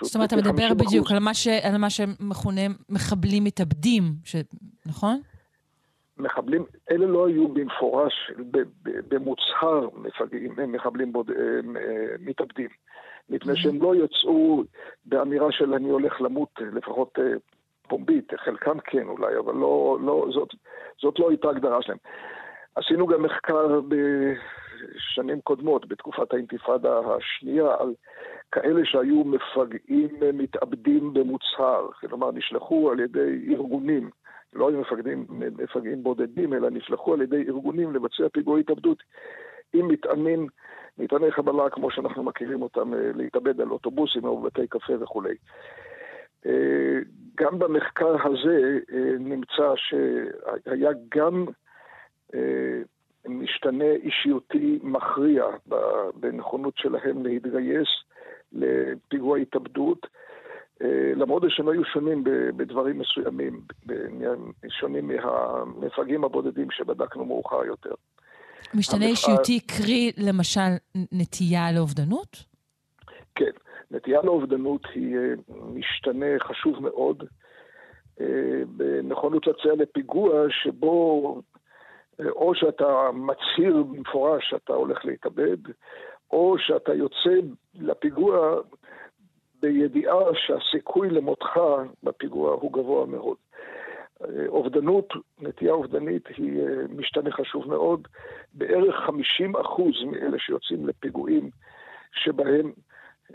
[0.02, 4.36] זאת אומרת, אתה מדבר בדיוק על מה, ש, על מה שמכונה מחבלים מתאבדים, ש...
[4.86, 5.20] נכון?
[6.18, 8.30] מחבלים, אלה לא היו במפורש,
[8.84, 11.30] במוצהר מפגעים, מחבלים בוד,
[12.20, 12.68] מתאבדים.
[13.28, 14.64] מפני שהם לא יצאו
[15.04, 17.24] באמירה של אני הולך למות, לפחות אה,
[17.88, 20.48] פומבית, חלקם כן אולי, אבל לא, לא, זאת,
[21.00, 21.98] זאת לא הייתה הגדרה שלהם.
[22.74, 27.94] עשינו גם מחקר בשנים קודמות, בתקופת האינתיפאדה השנייה, על
[28.52, 34.10] כאלה שהיו מפגעים מתאבדים במוצהר, כלומר נשלחו על ידי ארגונים,
[34.52, 39.02] לא היו מפגעים, מפגעים בודדים, אלא נשלחו על ידי ארגונים לבצע פיגועי התאבדות.
[39.72, 40.46] עם מטענים,
[40.98, 45.34] מטעני חבלה כמו שאנחנו מכירים אותם, אה, להתאבד על אוטובוסים או בבתי קפה וכולי.
[46.46, 46.98] אה,
[47.36, 51.46] גם במחקר הזה אה, נמצא שהיה גם
[53.28, 55.44] משתנה אישיותי מכריע
[56.14, 57.88] בנכונות שלהם להתגייס
[58.52, 60.06] לפיגוע התאבדות,
[61.16, 62.24] למרות שהם היו שונים
[62.56, 63.60] בדברים מסוימים,
[64.68, 67.94] שונים מהמפגעים הבודדים שבדקנו מאוחר יותר.
[68.74, 70.70] משתנה אישיותי, קרי למשל
[71.12, 72.44] נטייה לאובדנות?
[73.34, 73.50] כן,
[73.90, 75.34] נטייה לאובדנות היא אה,
[75.74, 77.22] משתנה חשוב מאוד
[78.20, 78.26] אה,
[78.66, 81.40] בנכונות להציע לפיגוע שבו
[82.20, 85.56] אה, או שאתה מצהיר במפורש שאתה הולך להתאבד,
[86.30, 87.34] או שאתה יוצא
[87.74, 88.60] לפיגוע
[89.62, 91.60] בידיעה שהסיכוי למותך
[92.02, 93.36] בפיגוע הוא גבוה מאוד.
[94.48, 96.66] אובדנות, נטייה אובדנית היא אה,
[96.96, 98.08] משתנה חשוב מאוד.
[98.54, 101.50] בערך 50 אחוז מאלה שיוצאים לפיגועים
[102.12, 102.72] שבהם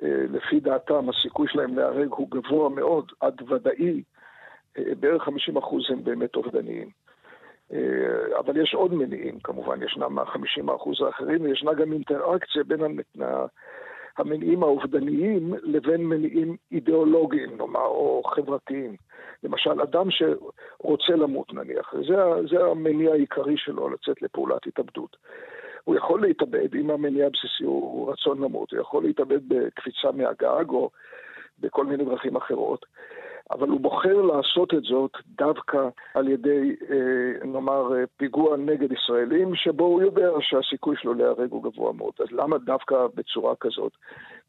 [0.03, 4.03] אה, לפי דעתם הסיכוי שלהם להיהרג הוא גבוה מאוד, עד ודאי,
[4.77, 6.89] אה, בערך 50 אחוז הם באמת אובדניים.
[8.39, 12.79] אבל יש עוד מניעים כמובן, ישנם ה-50 אחוז האחרים, וישנה גם אינטראקציה בין
[14.17, 18.95] המניעים האובדניים לבין מניעים אידיאולוגיים, נאמר, או חברתיים.
[19.43, 22.15] למשל, אדם שרוצה למות נניח, זה,
[22.49, 25.17] זה המניע העיקרי שלו לצאת לפעולת התאבדות.
[25.83, 30.89] הוא יכול להתאבד, אם המניע הבסיסי הוא רצון למות, הוא יכול להתאבד בקפיצה מהגג או
[31.59, 32.85] בכל מיני דרכים אחרות.
[33.51, 39.55] אבל הוא בוחר לעשות את זאת דווקא על ידי, אה, נאמר, אה, פיגוע נגד ישראלים,
[39.55, 42.13] שבו הוא יודע שהסיכוי שלו להיהרג הוא גבוה מאוד.
[42.19, 43.91] אז למה דווקא בצורה כזאת?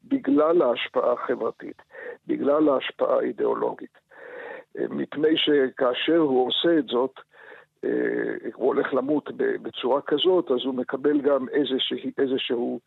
[0.03, 1.81] בגלל ההשפעה החברתית,
[2.27, 4.00] בגלל ההשפעה האידיאולוגית.
[4.79, 7.11] אה, מפני שכאשר הוא עושה את זאת,
[8.53, 12.79] הוא הולך למות בצורה כזאת, אז הוא מקבל גם איזשה, איזשהו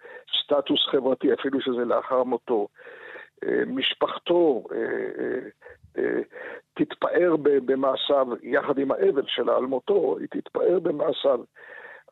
[0.43, 2.69] סטטוס חברתי, אפילו שזה לאחר מותו.
[3.67, 4.65] משפחתו
[6.75, 11.41] תתפאר במעשיו יחד עם האבל שלה על מותו, היא תתפאר במעשיו.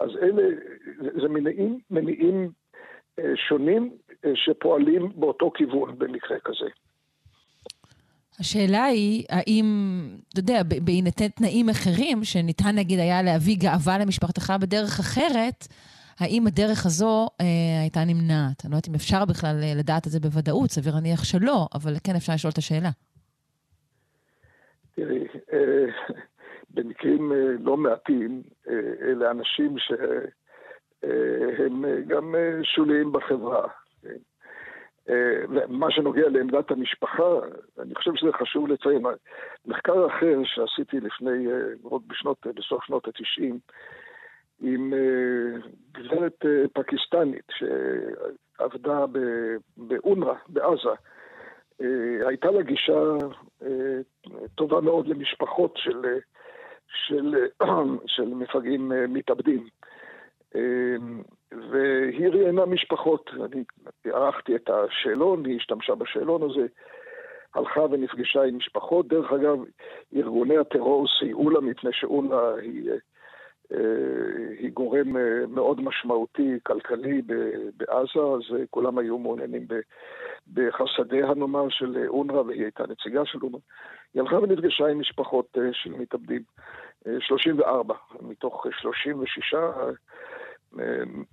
[0.00, 0.42] אז אלה,
[0.96, 2.50] זה מניעים, מניעים
[3.18, 3.90] אה, שונים
[4.24, 6.68] אה, שפועלים באותו כיוון במקרה כזה.
[8.41, 9.64] השאלה היא, האם,
[10.28, 15.66] אתה יודע, בהינתן תנאים אחרים, שניתן נגיד היה להביא גאווה למשפחתך בדרך אחרת,
[16.20, 17.47] האם הדרך הזו אה,
[17.80, 18.64] הייתה נמנעת?
[18.64, 21.95] אני לא יודעת אם אפשר בכלל אה, לדעת את זה בוודאות, סביר להניח שלא, אבל
[22.05, 22.91] כן אפשר לשאול את השאלה.
[24.95, 25.87] תראי, אה,
[26.70, 28.43] במקרים אה, לא מעטים,
[29.03, 33.68] אלה אנשים שהם גם שוליים בחברה.
[35.68, 37.38] מה שנוגע לעמדת המשפחה,
[37.78, 39.02] אני חושב שזה חשוב לציין.
[39.66, 41.46] מחקר אחר שעשיתי לפני,
[41.82, 43.54] עוד בשנות, בסוף שנות ה-90,
[44.60, 44.92] עם
[45.92, 49.04] גברת פקיסטנית שעבדה
[49.76, 50.90] באונר"א, בעזה,
[51.82, 53.02] אה, הייתה לה גישה
[53.62, 54.00] אה,
[54.54, 56.18] טובה מאוד למשפחות של,
[56.88, 57.34] של,
[58.14, 59.66] של מפגעים אה, מתאבדים.
[61.70, 63.64] והיא ראיינה משפחות, אני
[64.12, 66.66] ערכתי את השאלון, היא השתמשה בשאלון הזה,
[67.55, 69.09] הלכה ונפגשה עם משפחות.
[69.09, 69.59] דרך אגב,
[70.16, 72.90] ארגוני הטרור סייעו לה מפני שאונר"א היא
[73.72, 77.22] אה, היא גורם אה, מאוד משמעותי כלכלי
[77.76, 79.66] בעזה, אז אה, כולם היו מעוניינים
[80.53, 83.59] בחסדיה נאמר של אונר"א, והיא הייתה נציגה של אונר"א.
[84.14, 86.42] היא הלכה ונפגשה עם משפחות של מתאבדים,
[87.20, 89.55] 34 מתוך 36,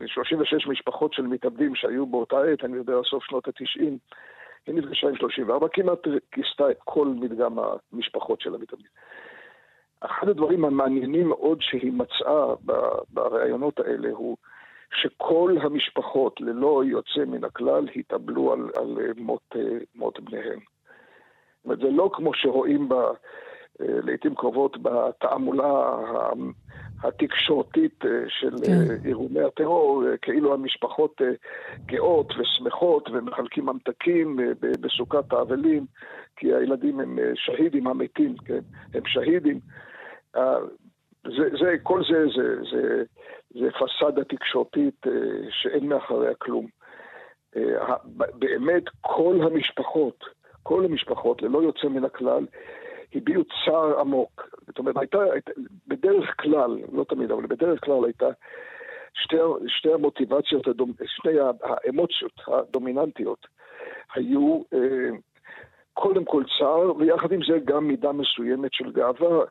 [0.06, 3.82] 36 משפחות של מתאבדים שהיו באותה עת, אני יודע, סוף שנות ה-90.
[4.68, 6.00] היא נפגשה עם 34, כמעט
[6.32, 7.58] כיסתה את כל מדגם
[7.94, 8.92] המשפחות של המתאבדים.
[10.00, 12.54] אחד הדברים המעניינים מאוד שהיא מצאה
[13.10, 14.38] בראיונות האלה הוא
[14.94, 19.56] שכל המשפחות, ללא יוצא מן הכלל, התאבלו על, על מות,
[19.96, 20.60] מות בניהם.
[20.60, 22.94] זאת אומרת, זה לא כמו שרואים ב,
[23.80, 25.98] לעיתים קרובות בתעמולה
[27.04, 29.06] התקשורתית של כן.
[29.06, 31.22] אירומי הטרור, כאילו המשפחות
[31.86, 34.40] גאות ושמחות ומחלקים ממתקים
[34.82, 35.86] בסוכת האבלים,
[36.36, 38.60] כי הילדים הם שהידים המתים, כן?
[38.94, 39.60] הם שהידים.
[41.24, 43.04] זה, זה, כל זה זה, זה,
[43.50, 45.06] זה פסאדה תקשורתית
[45.50, 46.68] שאין מאחוריה כלום.
[48.34, 50.24] באמת כל המשפחות,
[50.64, 52.46] כל המשפחות, ללא יוצא מן הכלל,
[53.16, 54.56] הביעו צער עמוק.
[54.68, 55.52] זאת אומרת, הייתה, הייתה,
[55.88, 58.28] בדרך כלל, לא תמיד, אבל בדרך כלל הייתה
[59.14, 59.38] שתי,
[59.68, 61.32] שתי המוטיבציות, הדומ, שני
[61.64, 63.48] האמוציות הדומיננטיות
[64.16, 65.10] היו אה,
[65.94, 69.46] קודם כל צער, ויחד עם זה גם מידה מסוימת של גאווה,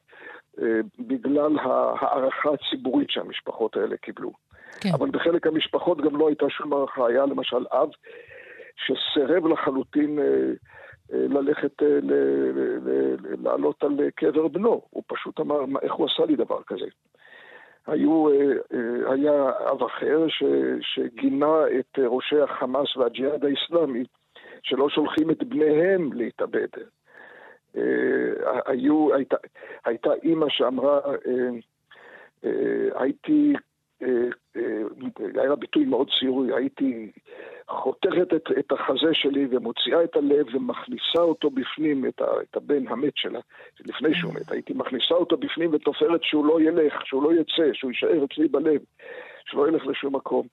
[0.60, 4.32] אה, בגלל ההערכה הציבורית שהמשפחות האלה קיבלו.
[4.80, 4.90] כן.
[4.92, 7.06] אבל בחלק המשפחות גם לא הייתה שום הערכה.
[7.06, 7.88] היה למשל אב
[8.76, 10.18] שסירב לחלוטין...
[10.18, 10.52] אה,
[11.10, 11.98] ללכת אה,
[13.42, 14.82] לעלות על קבר בנו.
[14.90, 16.86] הוא פשוט אמר, איך הוא עשה לי דבר כזה?
[17.86, 18.34] היו, אה,
[18.72, 20.42] אה, היה אב אחר ש,
[20.80, 24.04] שגינה את ראשי החמאס והג'יהאד האיסלאמי
[24.62, 26.68] שלא שולחים את בניהם להתאבד.
[28.66, 29.36] היו, הייתה,
[29.84, 31.00] הייתה אימא שאמרה,
[32.94, 33.52] הייתי,
[35.34, 37.10] היה לה ביטוי מאוד ציורי, הייתי
[37.68, 42.88] חותכת את, את החזה שלי ומוציאה את הלב ומכניסה אותו בפנים, את, ה, את הבן
[42.88, 43.40] המת שלה,
[43.80, 44.52] לפני שהוא מת.
[44.52, 48.80] הייתי מכניסה אותו בפנים ותופרת שהוא לא ילך, שהוא לא יצא, שהוא יישאר אצלי בלב,
[49.44, 50.46] שלא ילך לשום מקום.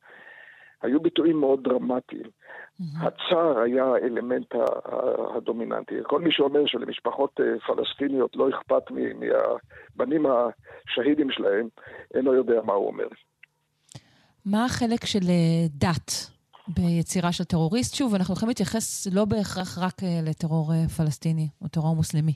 [0.82, 2.30] היו ביטויים מאוד דרמטיים.
[3.02, 4.56] הצער היה האלמנט
[5.36, 5.96] הדומיננטי.
[6.04, 11.68] כל מי שאומר שלמשפחות אה, פלסטיניות לא אכפת מהבנים השהידים שלהם,
[12.14, 13.08] אינו יודע מה הוא אומר.
[14.46, 16.12] מה החלק של אה, דת
[16.68, 17.96] ביצירה של טרוריסט.
[17.96, 22.34] שוב, אנחנו יכולים להתייחס לא בהכרח רק אה, לטרור אה, פלסטיני או טרור מוסלמי.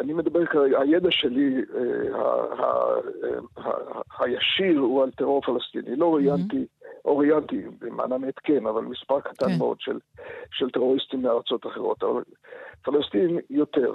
[0.00, 1.62] אני מדבר כרגע, הידע שלי
[4.18, 5.96] הישיר הוא על טרור פלסטיני.
[5.96, 6.66] לא ראיינתי,
[7.04, 9.58] או ראיינתי, במענה מת כן, אבל מספר קטן כן.
[9.58, 9.76] מאוד
[10.50, 12.02] של טרוריסטים מארצות אחרות.
[12.02, 12.22] אבל
[12.82, 13.94] פלסטין יותר.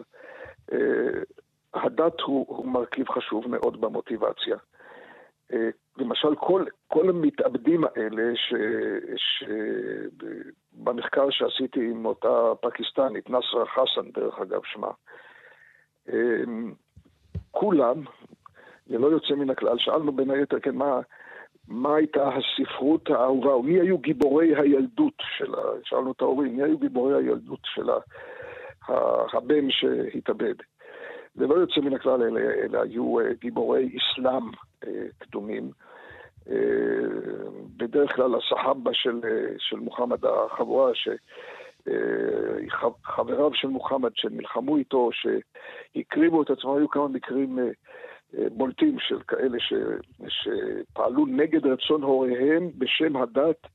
[1.74, 4.58] הדת הוא מרכיב חשוב מאוד במוטיבציה.
[5.54, 8.34] אה, למשל, כל, כל המתאבדים האלה,
[10.76, 11.38] שבמחקר ש...
[11.38, 14.92] שעשיתי עם אותה פקיסטנית, נסרה חסן, דרך אגב שמה,
[16.10, 16.44] אה,
[17.52, 18.04] כולם,
[18.88, 21.00] ללא יוצא מן הכלל, שאלנו בין היתר, כן, מה,
[21.68, 26.78] מה הייתה הספרות האהובה, או מי היו גיבורי הילדות שלה, שאלנו את ההורים, מי היו
[26.78, 27.90] גיבורי הילדות של
[29.34, 30.56] הבן שהתאבד.
[31.38, 34.44] ללא יוצא מן הכלל, אלה, אלה היו אה, גיבורי אסלאם
[34.88, 35.72] אה, קדומים.
[36.50, 36.56] אה,
[37.78, 39.22] בדרך כלל הסחאבה של,
[39.58, 40.92] של מוחמד, החבורה,
[42.68, 47.60] שחבריו של מוחמד שנלחמו איתו, שהקריבו את עצמם, היו כמה מקרים
[48.34, 49.74] בולטים של כאלה ש,
[50.28, 53.68] שפעלו נגד רצון הוריהם בשם הדת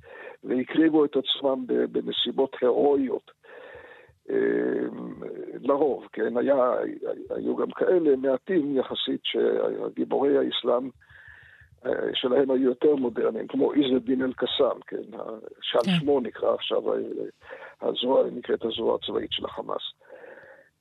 [0.44, 3.30] והקריבו את עצמם בנסיבות הירואיות.
[5.62, 6.70] לרוב, כן, היה,
[7.30, 10.90] היו גם כאלה מעטים יחסית שגיבורי האסלאם
[11.86, 15.18] אה, שלהם היו יותר מודרניים, כמו עז א-דין אל-קסאם, כן,
[15.62, 15.90] שעל כן.
[16.00, 16.98] שמו נקרא עכשיו, אה,
[17.82, 19.82] הזרוע, נקראת הזרוע הצבאית של החמאס.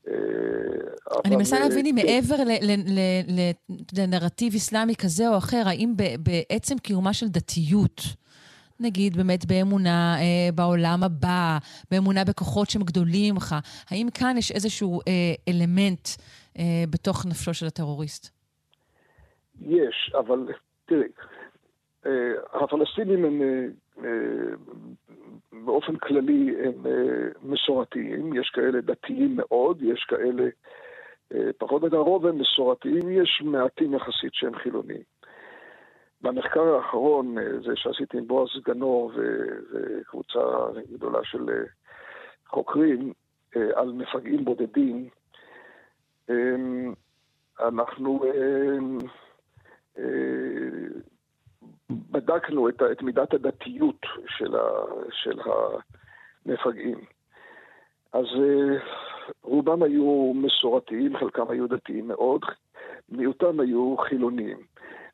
[0.08, 0.14] אה,
[1.26, 2.36] אני מנסה להבין אם מעבר
[3.98, 8.02] לנרטיב אסלאמי כזה או אחר, האם בעצם קיומה של דתיות,
[8.82, 11.58] נגיד באמת באמונה אה, בעולם הבא,
[11.92, 13.56] באמונה בכוחות שהם גדולים ממך,
[13.90, 16.08] האם כאן יש איזשהו אה, אלמנט
[16.58, 18.42] אה, בתוך נפשו של הטרוריסט?
[19.62, 20.48] יש, אבל
[20.86, 21.08] תראי,
[22.06, 23.66] אה, הפלסטינים הם אה,
[24.04, 24.56] אה,
[25.66, 30.44] באופן כללי הם אה, מסורתיים, יש כאלה דתיים מאוד, יש כאלה
[31.34, 35.02] אה, פחות יותר, הרוב הם מסורתיים, יש מעטים יחסית שהם חילונים.
[36.22, 40.40] במחקר האחרון, אה, זה שעשיתי עם בועז גנור וקבוצה
[40.94, 41.64] גדולה של אה,
[42.48, 43.14] חוקרים
[43.56, 45.10] אה, על מפגעים בודדים,
[46.30, 46.94] אמ,
[47.60, 48.24] אנחנו
[51.90, 54.70] בדקנו את, את מידת הדתיות של, ה,
[55.12, 55.40] של
[56.46, 57.00] המפגעים.
[58.14, 58.26] אז
[59.44, 62.42] רובם היו מסורתיים, חלקם היו דתיים מאוד,
[63.10, 64.58] מיעוטם היו חילוניים.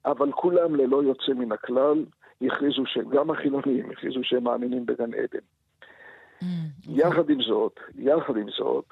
[0.08, 2.06] אבל כולם ללא יוצא מן הכלל
[2.42, 5.40] הכריזו שגם החילונים הכריזו שהם מאמינים בגן עדן.
[5.40, 6.90] Mm, okay.
[6.90, 8.86] יחד עם זאת, יחד עם זאת,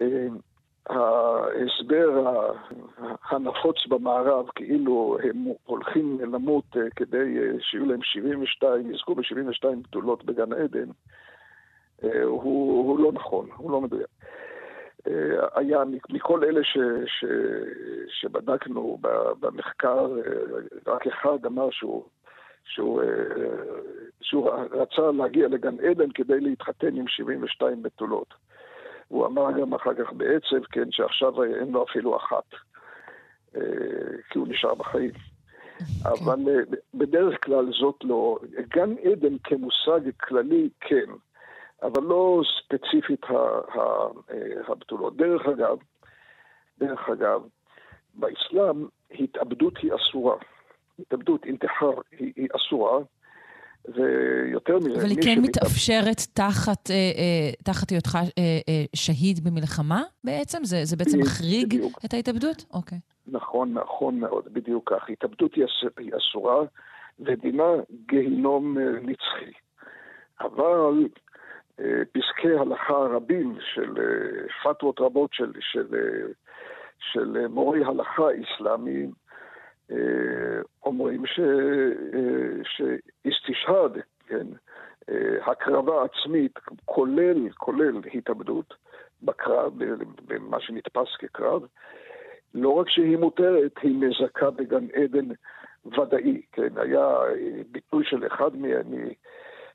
[0.00, 0.26] אה,
[0.88, 2.26] ההסבר
[3.30, 10.24] הנפוץ במערב, כאילו הם הולכים למות אה, כדי אה, שיהיו להם 72, יזכו ב-72 גדולות
[10.24, 10.88] בגן עדן,
[12.24, 14.06] הוא, הוא לא נכון, הוא לא מדויק.
[15.08, 15.78] אה, היה
[16.10, 17.24] מכל אלה ש, ש,
[18.08, 18.98] שבדקנו
[19.40, 20.08] במחקר,
[20.86, 22.04] רק אחד אמר שהוא,
[22.64, 23.02] שהוא,
[24.20, 28.34] שהוא רצה להגיע לגן עדן כדי להתחתן עם 72 בתולות.
[29.08, 32.44] הוא אמר גם אחר כך בעצב, כן, שעכשיו אין לו אפילו אחת,
[34.30, 35.10] כי הוא נשאר בחיים.
[35.10, 35.32] Okay.
[36.10, 36.24] אוקיי.
[36.24, 38.38] אבל בדרך כלל זאת לא.
[38.68, 41.10] גן עדן כמושג כללי, כן.
[41.82, 43.20] אבל לא ספציפית
[44.68, 45.16] הבתולות.
[45.16, 45.76] דרך אגב,
[46.78, 47.42] דרך אגב,
[48.14, 50.36] באסלאם התאבדות היא אסורה.
[50.98, 52.98] התאבדות, אינתיחר, היא, היא אסורה,
[53.88, 55.00] ויותר מזה...
[55.00, 55.44] אבל היא כן שמתאב...
[55.44, 60.64] מתאפשרת תחת, אה, אה, תחת היותך אה, אה, שהיד במלחמה בעצם?
[60.64, 61.98] זה, זה בעצם מחריג בדיוק.
[62.04, 62.64] את ההתאבדות?
[62.72, 62.98] אוקיי.
[63.26, 65.10] נכון, נכון מאוד, בדיוק כך.
[65.10, 65.64] התאבדות היא,
[65.98, 66.64] היא אסורה,
[67.20, 67.72] ודינה
[68.06, 69.52] גיהינום אה, נצחי.
[70.40, 71.08] אבל אה,
[72.12, 76.32] פסקי הלכה רבים של אה, פתוות רבות של, של, אה,
[76.98, 79.10] של מורי הלכה אסלאמיים
[80.84, 81.40] אומרים ש,
[82.64, 84.46] שאיסטישהד, כן,
[85.46, 88.74] הקרבה עצמית, כולל, כולל התאבדות
[89.22, 89.72] בקרב,
[90.26, 91.62] במה שנתפס כקרב,
[92.54, 95.28] לא רק שהיא מותרת, היא מזכה בגן עדן
[95.86, 97.18] ודאי, כן, היה
[97.70, 98.64] ביטוי של אחד מ...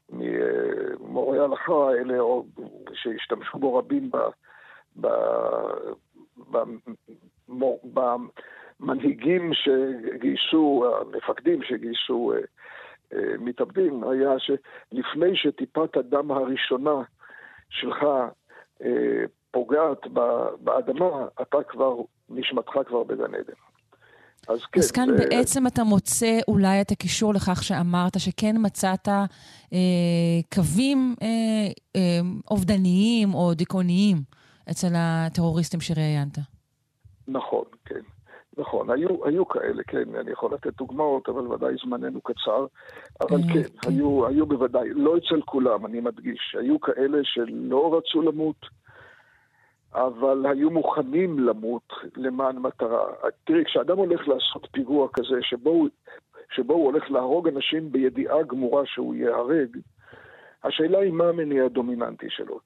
[0.09, 2.17] ממורי ההלכה האלה,
[2.93, 5.07] שהשתמשו בו רבים ב,
[7.93, 12.39] במנהיגים שגייסו, המפקדים שגייסו אה,
[13.13, 17.01] אה, מתאבדים, היה שלפני שטיפת הדם הראשונה
[17.69, 18.03] שלך
[18.81, 20.07] אה, פוגעת
[20.59, 21.95] באדמה, אתה כבר,
[22.29, 23.66] נשמתך כבר בגן עדן.
[24.47, 24.79] אז כן.
[24.79, 25.25] אז כאן זה...
[25.29, 29.25] בעצם אתה מוצא אולי את הקישור לכך שאמרת שכן מצאת אה,
[30.55, 31.27] קווים אה,
[31.95, 32.19] אה,
[32.51, 34.17] אובדניים או דיכאוניים
[34.71, 36.37] אצל הטרוריסטים שראיינת.
[37.27, 38.01] נכון, כן.
[38.57, 42.65] נכון, היו, היו כאלה, כן, אני יכול לתת דוגמאות, אבל ודאי זמננו קצר.
[43.21, 43.89] אבל אה, כן, כן.
[43.89, 48.65] היו, היו בוודאי, לא אצל כולם, אני מדגיש, היו כאלה שלא רצו למות,
[49.97, 53.05] אבל היו מוכנים למות למען מטרה.
[53.43, 55.85] תראי, כשאדם הולך לעשות פיגוע כזה, שבו,
[56.51, 59.77] שבו הוא הולך להרוג אנשים בידיעה גמורה שהוא ייהרג,
[60.63, 62.59] השאלה היא מה המניע הדומיננטי שלו.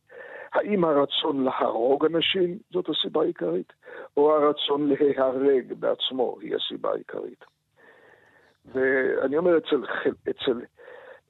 [0.54, 3.74] האם הרצון להרוג אנשים זאת הסיבה העיקרית,
[4.18, 7.46] או הרצון להיהרג בעצמו היא הסיבה העיקרית.
[8.66, 9.84] ואני אומר, אצל,
[10.30, 10.62] אצל,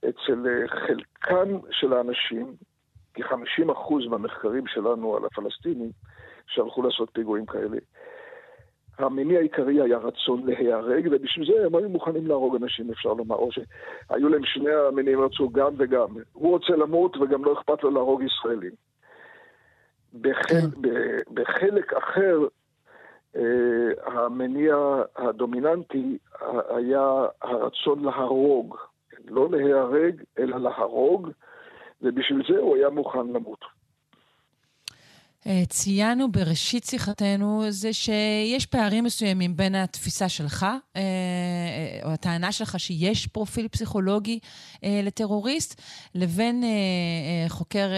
[0.09, 2.55] אצל חלקם של האנשים,
[3.13, 5.89] כ-50% מהמחקרים שלנו על הפלסטינים
[6.47, 7.77] שהלכו לעשות פיגועים כאלה,
[8.97, 13.49] המניע העיקרי היה רצון להיהרג, ובשביל זה הם היו מוכנים להרוג אנשים, אפשר לומר, או
[13.51, 16.07] שהיו להם שני המניעים, רצו גם וגם.
[16.33, 18.71] הוא רוצה למות וגם לא אכפת לו להרוג ישראלים.
[20.21, 20.89] בחל, כן.
[21.33, 22.39] בחלק אחר,
[23.35, 23.41] אה,
[24.05, 24.75] המניע
[25.15, 26.17] הדומיננטי
[26.69, 28.77] היה הרצון להרוג,
[29.27, 31.29] לא להיהרג, אלא להרוג,
[32.01, 33.65] ובשביל זה הוא היה מוכן למות.
[35.47, 42.51] אה, ציינו בראשית שיחתנו זה שיש פערים מסוימים בין התפיסה שלך, אה, אה, או הטענה
[42.51, 44.39] שלך שיש פרופיל פסיכולוגי
[44.83, 45.81] לטרוריסט,
[46.15, 46.63] לבין
[47.47, 47.89] חוקר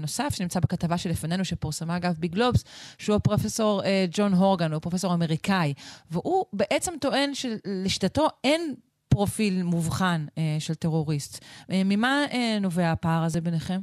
[0.00, 2.64] נוסף שנמצא בכתבה שלפנינו, שפורסמה אגב בגלובס,
[2.98, 5.74] שהוא הפרופסור ג'ון הורגן, הוא פרופסור אמריקאי,
[6.10, 8.74] והוא בעצם טוען שלשיטתו אין
[9.14, 11.44] פרופיל מובחן אה, של טרוריסט.
[11.70, 13.78] אה, ממה אה, נובע הפער הזה ביניכם?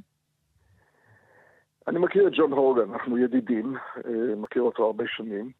[1.88, 3.75] אני מכיר את ג'ון הורגן, אנחנו ידידים,
[4.05, 5.51] אה, מכיר אותו הרבה שנים,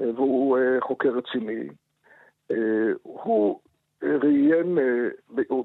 [0.00, 1.68] אה, והוא אה, חוקר רציני.
[2.50, 2.56] אה,
[3.02, 3.60] הוא
[4.02, 5.64] ראיין, אה, הוא,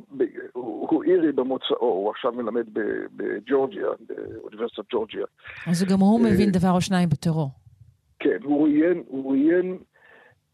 [0.53, 2.65] הוא אירי במוצאו, הוא עכשיו מלמד
[3.15, 5.25] בג'ורג'יה, באוניברסיטת ג'ורג'יה.
[5.67, 7.49] אז גם הוא אה, מבין דבר או שניים בטרור.
[8.19, 9.77] כן, הוא ראיין,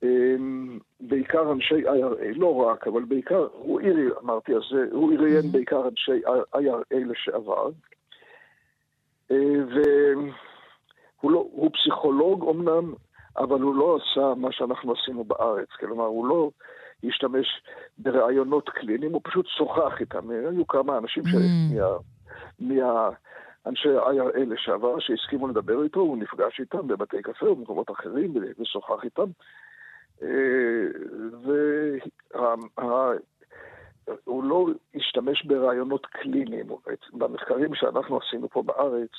[0.03, 5.51] אמ, בעיקר אנשי IRA, לא רק, אבל בעיקר, הוא עירי, אמרתי, אז הוא עיריין mm-hmm.
[5.51, 6.21] בעיקר אנשי
[6.55, 7.69] IRA לשעבר.
[9.31, 9.37] אה,
[9.67, 12.93] והוא לא, הוא פסיכולוג אמנם,
[13.37, 15.67] אבל הוא לא עשה מה שאנחנו עשינו בארץ.
[15.79, 16.51] כלומר, הוא לא
[17.03, 17.47] השתמש
[17.97, 20.29] בראיונות קליניים, הוא פשוט שוחח איתם.
[20.29, 21.37] היו כמה אנשים mm.
[21.79, 21.97] מה...
[22.59, 23.09] מה...
[23.65, 29.25] אנשי IRA לשעבר שהסכימו לדבר איתו, הוא נפגש איתם בבתי קפה ובמקומות אחרים ושוחח איתם.
[34.25, 36.67] והוא לא השתמש ברעיונות קליניים.
[37.13, 39.09] במחקרים שאנחנו עשינו פה בארץ,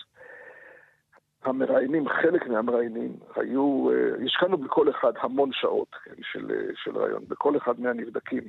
[1.45, 3.89] המראיינים, חלק מהמראיינים, היו,
[4.25, 8.43] השקענו בכל אחד המון שעות כן, של, של רעיון, בכל אחד מהנבדקים,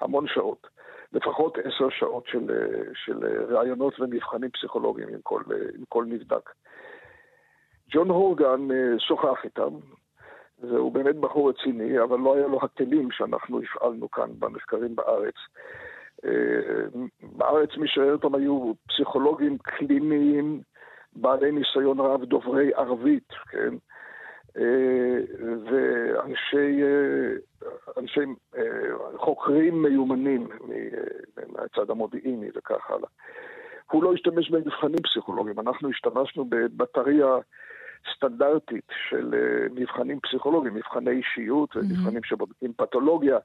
[0.00, 0.66] המון שעות.
[1.12, 2.46] לפחות עשר שעות של,
[2.94, 3.18] של
[3.54, 5.42] ראיונות ומבחנים פסיכולוגיים עם כל,
[5.78, 6.50] עם כל נבדק.
[7.90, 8.68] ג'ון הורגן
[8.98, 9.74] שוחח איתם,
[10.62, 15.34] והוא באמת בחור רציני, אבל לא היה לו הכלים שאנחנו הפעלנו כאן במחקרים בארץ.
[17.22, 20.60] בארץ מי שראה אותם היו פסיכולוגים קליניים
[21.16, 23.74] בעלי ניסיון רב, דוברי ערבית, כן?
[25.70, 26.82] ואנשי
[27.98, 28.20] אנשי,
[29.16, 30.48] חוקרים מיומנים
[31.48, 33.08] מהצד המודיעיני וכך הלאה.
[33.90, 37.36] הוא לא השתמש במבחנים פסיכולוגיים, אנחנו השתמשנו בבטריה
[38.16, 39.34] סטנדרטית של
[39.74, 43.38] מבחנים פסיכולוגיים, מבחני אישיות ומבחנים שבודקים פתולוגיה.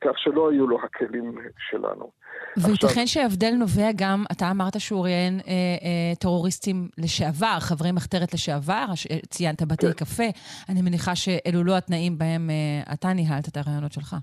[0.00, 1.38] כך שלא היו לו הכלים
[1.70, 2.10] שלנו.
[2.56, 8.84] וייתכן שההבדל נובע גם, אתה אמרת שהוא ראיין אה, אה, טרוריסטים לשעבר, חברי מחתרת לשעבר,
[9.28, 9.92] ציינת בתי כן.
[9.92, 10.28] קפה.
[10.68, 14.16] אני מניחה שאלו לא התנאים בהם אה, אתה ניהלת את הרעיונות שלך.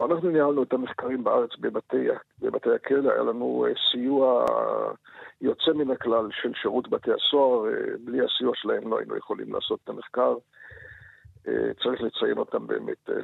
[0.00, 2.06] אנחנו ניהלנו את המחקרים בארץ בבתי,
[2.40, 4.44] בבתי הכלא, היה לנו אה, סיוע
[5.40, 7.72] יוצא מן הכלל של שירות בתי הסוהר, אה,
[8.04, 10.34] בלי הסיוע שלהם לא היינו יכולים לעשות את המחקר.
[11.48, 13.14] אה, צריך לציין אותם באמת אה,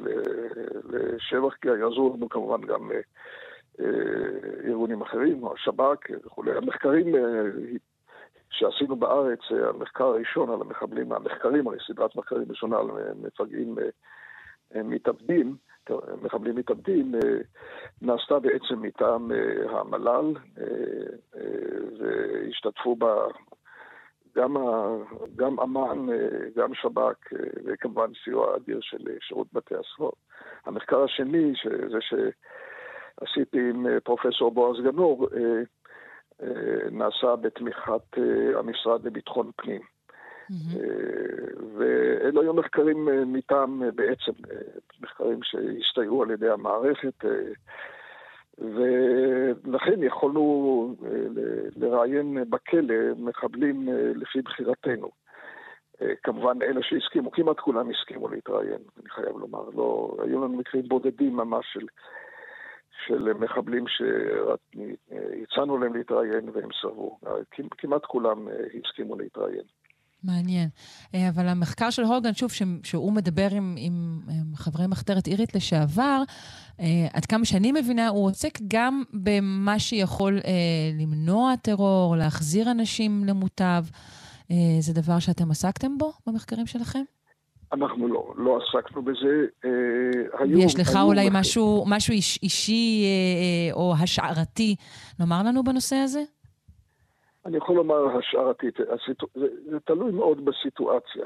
[0.89, 2.91] לשבח, כי יעזרו לנו כמובן גם
[4.65, 6.51] ארגונים אחרים, או השב"כ וכולי.
[6.57, 7.15] המחקרים
[8.49, 13.75] שעשינו בארץ, המחקר הראשון על המחבלים, המחקרים, הרי סדרת מחקרים ראשונה על מפגעים
[14.75, 15.55] מתאבדים,
[16.21, 17.11] מחבלים מתאבדים,
[18.01, 19.31] נעשתה בעצם מטעם
[19.69, 20.33] המל"ל,
[21.99, 23.27] והשתתפו בה
[24.35, 24.55] גם,
[25.35, 30.11] גם אמ"ן, אה, גם שב"כ, אה, וכמובן סיוע אדיר של אה, שירות בתי הסוהר.
[30.65, 35.27] המחקר השני, שזה שעשיתי עם פרופסור בועז גנור,
[36.91, 38.17] נעשה בתמיכת
[38.55, 39.81] המשרד לביטחון פנים.
[40.51, 40.77] Mm-hmm.
[41.77, 44.31] ואלו היו מחקרים מטעם, בעצם,
[45.01, 47.23] מחקרים שהסתייעו על ידי המערכת.
[48.57, 51.09] ולכן יכולנו אה,
[51.75, 55.09] לראיין בכלא מחבלים אה, לפי בחירתנו.
[56.01, 59.69] אה, כמובן, אלה שהסכימו, כמעט כולם הסכימו להתראיין, אני חייב לומר.
[59.75, 61.87] לא, היו לנו מקרים בודדים ממש של,
[63.05, 67.19] של מחבלים שהצענו להם להתראיין והם סרבו.
[67.77, 68.47] כמעט כולם
[68.83, 69.65] הסכימו להתראיין.
[70.25, 70.69] מעניין.
[71.15, 72.51] אה, אבל המחקר של הורגן, שוב,
[72.83, 74.21] שהוא מדבר עם, עם,
[74.55, 76.21] חברי מחתרת אירית לשעבר,
[76.79, 80.51] אה, עד כמה שאני מבינה, הוא עוסק גם במה שיכול אה,
[80.99, 83.85] למנוע טרור, להחזיר אנשים למוטב.
[84.51, 87.03] אה, זה דבר שאתם עסקתם בו במחקרים שלכם?
[87.73, 89.45] אנחנו לא, לא עסקנו בזה.
[89.65, 89.69] אה,
[90.39, 91.35] היו, יש לך היו אולי מח...
[91.35, 94.75] משהו, משהו איש, אישי אה, או השערתי
[95.19, 96.23] לומר לנו בנושא הזה?
[97.45, 98.77] אני יכול לומר השערתית.
[99.35, 101.25] זה, זה תלוי מאוד בסיטואציה.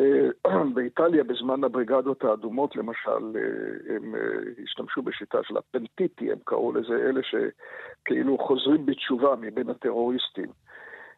[0.00, 0.28] אה,
[0.74, 4.20] באיטליה בזמן הבריגדות האדומות למשל, אה, הם אה,
[4.64, 10.48] השתמשו בשיטה של הפנטיטי, הם קראו לזה, אלה שכאילו חוזרים בתשובה מבין הטרוריסטים.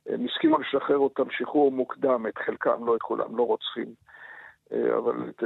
[0.07, 3.95] הם הסכימו לשחרר אותם שחרור מוקדם, את חלקם, לא את כולם, לא רוצחים.
[4.97, 5.45] אבל את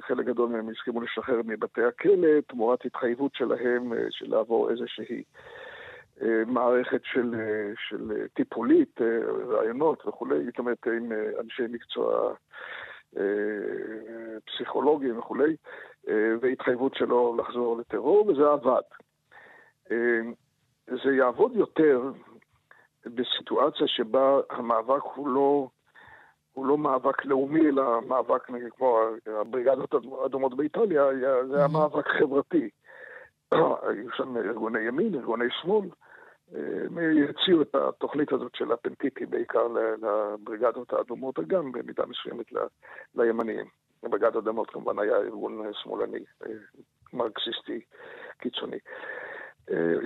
[0.00, 5.22] חלק גדול מהם הסכימו לשחרר מבתי הכלא תמורת התחייבות שלהם של לעבור איזושהי
[6.46, 12.34] מערכת של, אה, של טיפולית, אה, רעיונות וכולי, זאת אומרת עם אנשי מקצוע
[14.46, 15.56] פסיכולוגיים וכולי,
[16.40, 18.80] והתחייבות שלו לחזור לטרור, וזה עבד.
[20.86, 22.02] זה יעבוד יותר
[23.06, 25.68] בסיטואציה שבה המאבק הוא לא,
[26.52, 31.04] הוא לא מאבק לאומי, אלא מאבק, נגיד, כמו הבריגדות האדומות באיטליה,
[31.48, 32.70] זה היה מאבק חברתי.
[33.52, 35.88] היו שם ארגוני ימין, ארגוני שמאל,
[36.54, 42.46] הם הציעו את התוכנית הזאת של הפנטיטי בעיקר לבריגדות האדומות, וגם במידה מסוימת
[43.14, 43.66] לימניים.
[44.02, 46.24] הבריגדות האדומות כמובן היה ארגון שמאלני,
[47.12, 47.80] מרקסיסטי
[48.38, 48.78] קיצוני.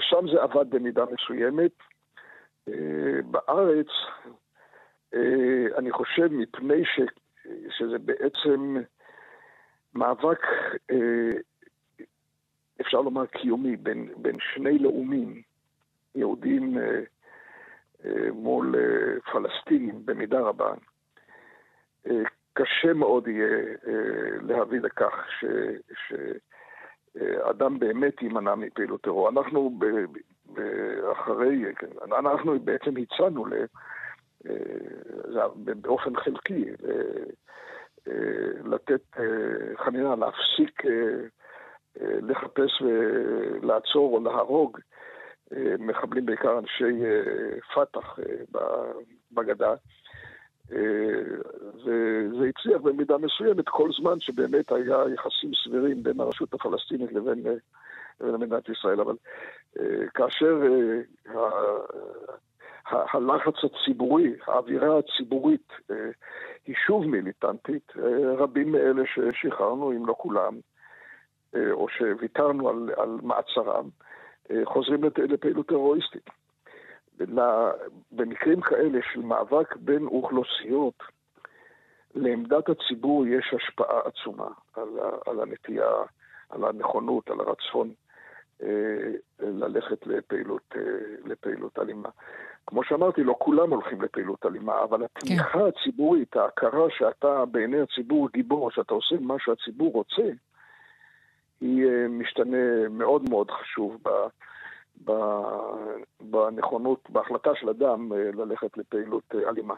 [0.01, 1.72] שם זה עבד במידה מסוימת.
[3.24, 3.86] בארץ,
[5.76, 7.01] אני חושב מפני ש,
[7.70, 8.76] שזה בעצם
[9.95, 10.41] מאבק,
[12.81, 15.43] אפשר לומר קיומי, בין, בין שני לאומים.
[16.14, 17.01] יהודים אה,
[18.05, 20.74] אה, מול אה, פלסטינים במידה רבה,
[22.53, 23.59] קשה מאוד יהיה
[24.43, 25.45] להביא לכך ש,
[26.09, 29.29] שאדם באמת יימנע מפעילות טרור.
[29.29, 29.79] אנחנו
[31.12, 33.53] אחרי, כן, אנחנו בעצם הצענו ל...
[35.64, 36.64] באופן חלקי,
[38.64, 39.16] לתת
[39.76, 40.83] חנינה, להפסיק
[42.01, 44.78] לחפש ולעצור או להרוג
[45.78, 48.62] מחבלים בעיקר אנשי אה, פת"ח אה,
[49.32, 49.74] בגדה.
[51.74, 57.44] וזה אה, הצליח במידה מסוימת כל זמן שבאמת היה יחסים סבירים בין הרשות הפלסטינית לבין,
[58.20, 59.01] לבין מדינת ישראל.
[59.01, 59.16] אבל
[60.14, 60.62] כאשר
[62.86, 65.72] הלחץ הציבורי, האווירה הציבורית
[66.66, 67.92] היא שוב מיליטנטית.
[68.38, 70.55] רבים מאלה ששחררנו, אם לא כולם,
[71.55, 73.88] או שוויתרנו על, על מעצרם,
[74.64, 76.30] חוזרים לפעילות טרוריסטית.
[78.12, 81.03] במקרים כאלה של מאבק בין אוכלוסיות,
[82.14, 84.88] לעמדת הציבור יש השפעה עצומה על,
[85.26, 85.92] על הנטייה,
[86.51, 87.92] על הנכונות, על הרצון
[88.62, 90.82] אה, ללכת לפעילות, אה,
[91.24, 92.09] לפעילות אלימה.
[92.66, 95.59] כמו שאמרתי, לא כולם הולכים לפעילות אלימה, אבל התמיכה כן.
[95.59, 100.30] הציבורית, ההכרה שאתה בעיני הציבור גיבור, שאתה עושה מה שהציבור רוצה,
[101.61, 104.09] היא אה, משתנה מאוד מאוד חשוב ב,
[105.04, 105.12] ב,
[106.20, 109.74] בנכונות, בהחלטה של אדם ללכת לפעילות אלימה.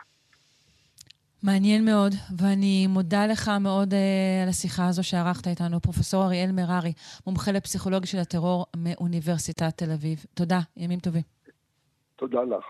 [1.43, 3.97] מעניין מאוד, ואני מודה לך מאוד uh,
[4.43, 6.93] על השיחה הזו שערכת איתנו, פרופ' אריאל מררי,
[7.27, 10.25] מומחה לפסיכולוגיה של הטרור מאוניברסיטת תל אביב.
[10.35, 11.23] תודה, ימים טובים.
[12.17, 12.65] תודה לך.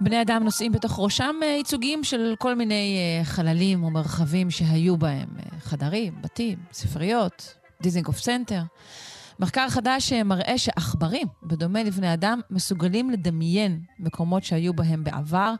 [0.00, 4.96] בני אדם נושאים בתוך ראשם אה, ייצוגים של כל מיני אה, חללים או מרחבים שהיו
[4.96, 5.28] בהם.
[5.38, 8.60] אה, חדרים, בתים, ספריות, דיזינגוף סנטר.
[9.38, 15.54] מחקר חדש מראה שעכברים, בדומה לבני אדם, מסוגלים לדמיין מקומות שהיו בהם בעבר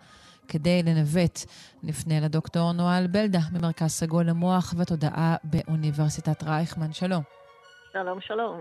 [0.48, 1.38] כדי לנווט.
[1.82, 6.92] נפנה לדוקטור נואל בלדה ממרכז סגול למוח ותודעה באוניברסיטת רייכמן.
[6.92, 7.22] שלום.
[7.92, 8.60] שלום, שלום.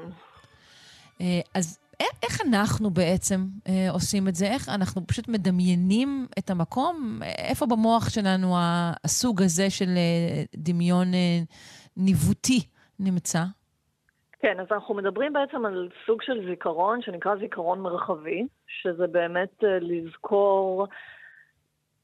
[1.53, 1.82] אז
[2.23, 4.45] איך אנחנו בעצם אה, עושים את זה?
[4.45, 7.19] איך אנחנו פשוט מדמיינים את המקום?
[7.49, 8.55] איפה במוח שלנו
[9.03, 11.39] הסוג הזה של אה, דמיון אה,
[11.97, 12.59] ניווטי
[12.99, 13.43] נמצא?
[14.43, 19.77] כן, אז אנחנו מדברים בעצם על סוג של זיכרון שנקרא זיכרון מרחבי, שזה באמת אה,
[19.81, 20.87] לזכור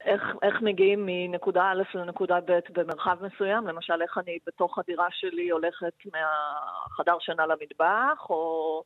[0.05, 5.49] איך, איך מגיעים מנקודה א' לנקודה ב' במרחב מסוים, למשל איך אני בתוך הדירה שלי
[5.49, 8.83] הולכת מהחדר שינה למטבח, או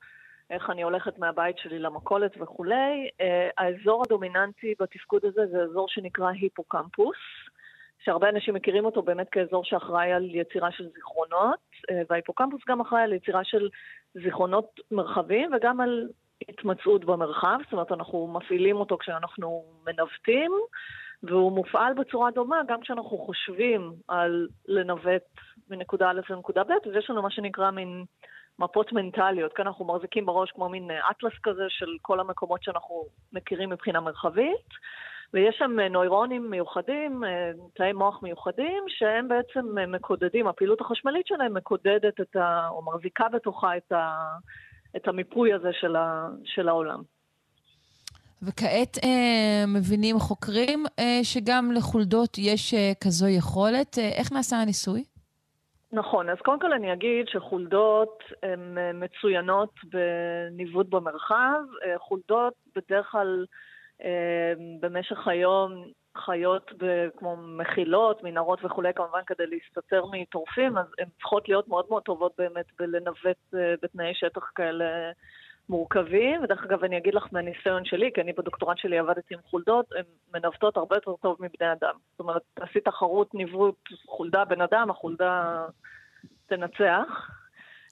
[0.54, 3.10] איך אני הולכת מהבית שלי למכולת וכולי.
[3.22, 7.18] אה, האזור הדומיננטי בתפקוד הזה זה אזור שנקרא היפוקמפוס,
[8.00, 11.60] שהרבה אנשים מכירים אותו באמת כאזור שאחראי על יצירה של זיכרונות,
[11.92, 13.70] אה, וההיפוקמפוס גם אחראי על יצירה של
[14.14, 16.08] זיכרונות מרחביים וגם על
[16.50, 20.52] התמצאות במרחב, זאת אומרת אנחנו מפעילים אותו כשאנחנו מנווטים,
[21.24, 25.24] והוא מופעל בצורה דומה גם כשאנחנו חושבים על לנווט
[25.70, 28.06] מנקודה א' לנקודה ב', ויש לנו מה שנקרא מין
[28.64, 29.54] מפות מנטליות.
[29.54, 34.00] כאן אנחנו מחזיקים בראש כמו מין אה, אטלס כזה של כל המקומות שאנחנו מכירים מבחינה
[34.00, 34.70] מרחבית.
[35.34, 41.54] ויש שם אה, נוירונים מיוחדים, אה, תאי מוח מיוחדים, שהם בעצם מקודדים, הפעילות החשמלית שלהם
[41.54, 42.68] מקודדת את ה...
[42.70, 44.26] או מחזיקה בתוכה את, ה,
[44.96, 47.02] את המיפוי הזה של, ה, של העולם.
[48.44, 53.98] וכעת אה, מבינים חוקרים אה, שגם לחולדות יש אה, כזו יכולת.
[53.98, 55.04] אה, איך נעשה הניסוי?
[55.94, 61.62] נכון, אז קודם כל אני אגיד שחולדות הן אה, מצוינות בניווט במרחב.
[61.86, 63.46] אה, חולדות בדרך כלל
[64.04, 65.86] אה, במשך היום
[66.18, 66.72] חיות
[67.18, 72.32] כמו מחילות, מנהרות וכולי, כמובן כדי להסתתר מטורפים, אז הן צריכות להיות מאוד מאוד טובות
[72.38, 74.86] באמת בלנווט בתנאי שטח כאלה
[75.70, 79.86] מורכבים, ודרך אגב אני אגיד לך מהניסיון שלי, כי אני בדוקטורט שלי עבדתי עם חולדות,
[79.92, 80.04] הן
[80.34, 81.96] מנווטות הרבה יותר טוב מבני אדם.
[82.12, 85.66] זאת אומרת, תעשי תחרות ניווט חולדה בן אדם, החולדה
[86.46, 87.30] תנצח.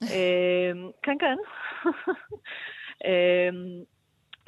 [0.02, 1.38] אמ, כן, כן.
[3.06, 3.84] אמ,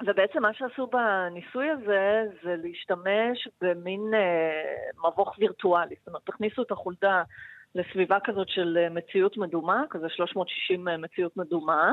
[0.05, 5.95] ובעצם מה שעשו בניסוי הזה זה להשתמש במין uh, מבוך וירטואלי.
[5.99, 7.23] זאת אומרת, תכניסו את החולדה
[7.75, 11.91] לסביבה כזאת של אה, מציאות מדומה, כזה 360 אה, מציאות מדומה,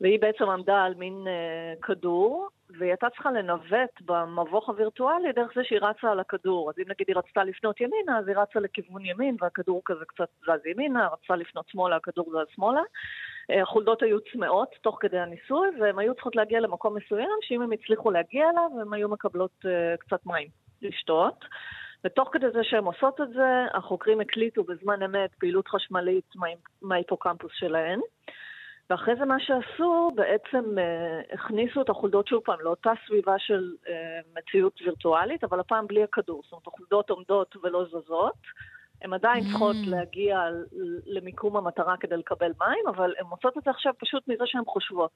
[0.00, 5.64] והיא בעצם עמדה על מין uh, כדור, והיא הייתה צריכה לנווט במבוך הווירטואלי דרך זה
[5.64, 6.70] שהיא רצה על הכדור.
[6.70, 10.28] אז אם נגיד היא רצתה לפנות ימינה, אז היא רצה לכיוון ימין, והכדור כזה קצת
[10.42, 12.80] זז ימינה, רצתה לפנות שמאלה, הכדור זז שמאלה.
[13.62, 18.10] החולדות היו צמאות תוך כדי הניסוי, והן היו צריכות להגיע למקום מסוים, שאם הם הצליחו
[18.10, 19.64] להגיע אליו, הן היו מקבלות
[19.98, 20.48] קצת מים
[20.82, 21.44] לשתות.
[22.06, 26.24] ותוך כדי זה שהן עושות את זה, החוקרים הקליטו בזמן אמת פעילות חשמלית
[26.82, 28.00] מההיפוקמפוס שלהן.
[28.90, 34.20] ואחרי זה מה שעשו, בעצם אה, הכניסו את החולדות שוב פעם לאותה סביבה של אה,
[34.36, 36.42] מציאות וירטואלית, אבל הפעם בלי הכדור.
[36.42, 38.40] זאת אומרת, החולדות עומדות ולא זזות.
[39.02, 39.46] הן עדיין mm.
[39.50, 40.40] צריכות להגיע
[41.06, 45.12] למיקום המטרה כדי לקבל מים, אבל הן עושות את זה עכשיו פשוט מזה שהן חושבות.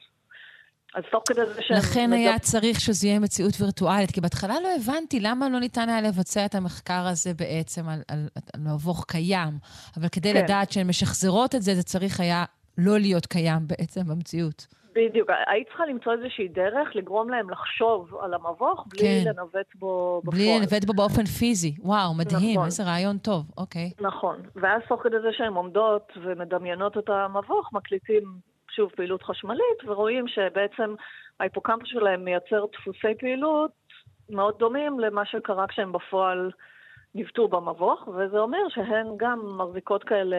[0.94, 1.76] אז תוך כדי זה שהן...
[1.76, 6.00] לכן היה צריך שזה יהיה מציאות וירטואלית, כי בהתחלה לא הבנתי למה לא ניתן היה
[6.00, 9.52] לבצע את המחקר הזה בעצם על, על, על מבוך קיים.
[9.96, 10.44] אבל כדי כן.
[10.44, 12.44] לדעת שהן משחזרות את זה, זה צריך היה
[12.78, 14.66] לא להיות קיים בעצם במציאות.
[14.94, 19.22] בדיוק, היית צריכה למצוא איזושהי דרך לגרום להם לחשוב על המבוך בלי כן.
[19.26, 20.36] לנווט בו בפועל.
[20.36, 21.74] בלי לנווט בו באופן פיזי.
[21.78, 22.66] וואו, מדהים, נכון.
[22.66, 23.90] איזה רעיון טוב, אוקיי.
[24.00, 28.22] נכון, ואז תוך כדי זה שהן עומדות ומדמיינות את המבוך, מקליטים
[28.70, 30.94] שוב פעילות חשמלית, ורואים שבעצם
[31.40, 33.70] ההיפוקמפוס שלהם מייצר דפוסי פעילות
[34.30, 36.50] מאוד דומים למה שקרה כשהם בפועל
[37.14, 40.36] ניווטו במבוך, וזה אומר שהן גם מחזיקות כאלה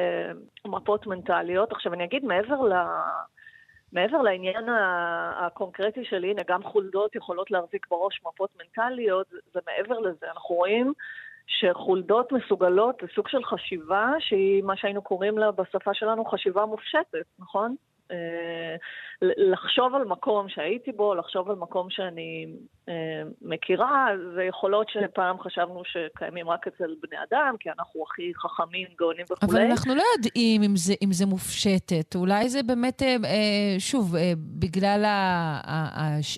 [0.67, 1.71] מפות מנטליות.
[1.71, 2.73] עכשיו אני אגיד, מעבר ל...
[3.93, 4.69] מעבר לעניין
[5.35, 10.25] הקונקרטי של הנה, גם חולדות יכולות להחזיק בראש מפות מנטליות, זה מעבר לזה.
[10.31, 10.93] אנחנו רואים
[11.47, 17.75] שחולדות מסוגלות לסוג של חשיבה שהיא מה שהיינו קוראים לה בשפה שלנו חשיבה מופשטת, נכון?
[18.11, 18.75] אה,
[19.21, 22.45] לחשוב על מקום שהייתי בו, לחשוב על מקום שאני
[22.89, 22.93] אה,
[23.41, 29.25] מכירה, זה יכולות שפעם חשבנו שקיימים רק אצל בני אדם, כי אנחנו הכי חכמים, גאונים
[29.31, 29.51] וכולי.
[29.51, 32.15] אבל אנחנו לא יודעים אם זה, אם זה מופשטת.
[32.15, 35.05] אולי זה באמת, אה, שוב, בגלל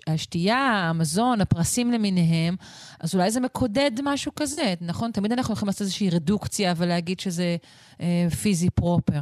[0.07, 2.55] השתייה, המזון, הפרסים למיניהם,
[3.03, 5.11] אז אולי זה מקודד משהו כזה, נכון?
[5.11, 7.55] תמיד אנחנו יכולים לעשות איזושהי רדוקציה ולהגיד שזה
[8.41, 9.19] פיזי פרופר.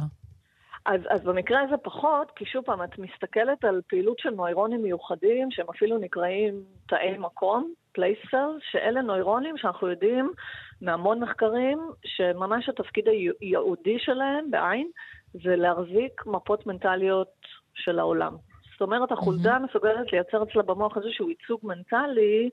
[0.86, 5.50] אז, אז במקרה הזה פחות, כי שוב פעם, את מסתכלת על פעילות של נוירונים מיוחדים,
[5.50, 10.32] שהם אפילו נקראים תאי מקום, פלייסר, שאלה נוירונים שאנחנו יודעים
[10.80, 13.04] מהמון מחקרים, שממש התפקיד
[13.40, 14.88] הייעודי שלהם, בעין,
[15.32, 17.32] זה להחזיק מפות מנטליות
[17.74, 18.36] של העולם.
[18.72, 19.58] זאת אומרת, החולדה.
[19.58, 22.50] מסוגלת לייצר אצלה במוח איזשהו ייצוג מנטלי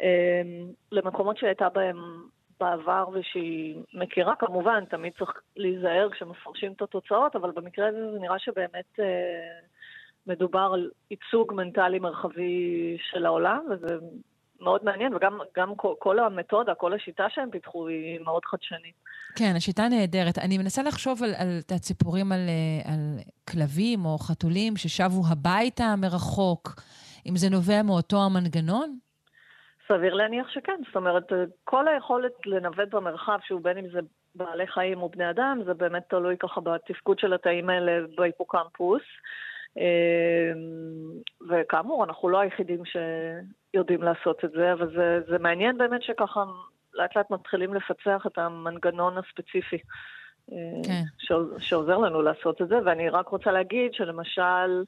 [0.00, 0.42] אה,
[0.92, 1.96] למקומות שהייתה בהם
[2.62, 8.38] בעבר ושהיא מכירה, כמובן, תמיד צריך להיזהר כשמפרשים את התוצאות, אבל במקרה הזה זה נראה
[8.38, 9.04] שבאמת אה,
[10.26, 13.94] מדובר על ייצוג מנטלי מרחבי של העולם, וזה
[14.60, 18.94] מאוד מעניין, וגם גם כל, כל המתודה, כל השיטה שהם פיתחו היא מאוד חדשנית.
[19.36, 20.38] כן, השיטה נהדרת.
[20.38, 22.40] אני מנסה לחשוב על, על הציפורים על,
[22.84, 23.18] על
[23.50, 26.82] כלבים או חתולים ששבו הביתה מרחוק.
[27.26, 28.98] אם זה נובע מאותו המנגנון?
[29.88, 30.80] סביר להניח שכן.
[30.86, 31.32] זאת אומרת,
[31.64, 34.00] כל היכולת לנווט במרחב, שהוא בין אם זה
[34.34, 39.02] בעלי חיים או בני אדם, זה באמת תלוי ככה בתפקוד של התאים האלה בהיפוקמפוס.
[39.76, 39.82] אמ,
[41.48, 46.44] וכאמור, אנחנו לא היחידים שיודעים לעשות את זה, אבל זה, זה מעניין באמת שככה
[46.94, 49.78] לאט לאט מתחילים לפצח את המנגנון הספציפי.
[50.52, 50.56] אה,
[50.86, 51.02] כן.
[51.58, 54.84] שעוזר לנו לעשות את זה, ואני רק רוצה להגיד שלמשל,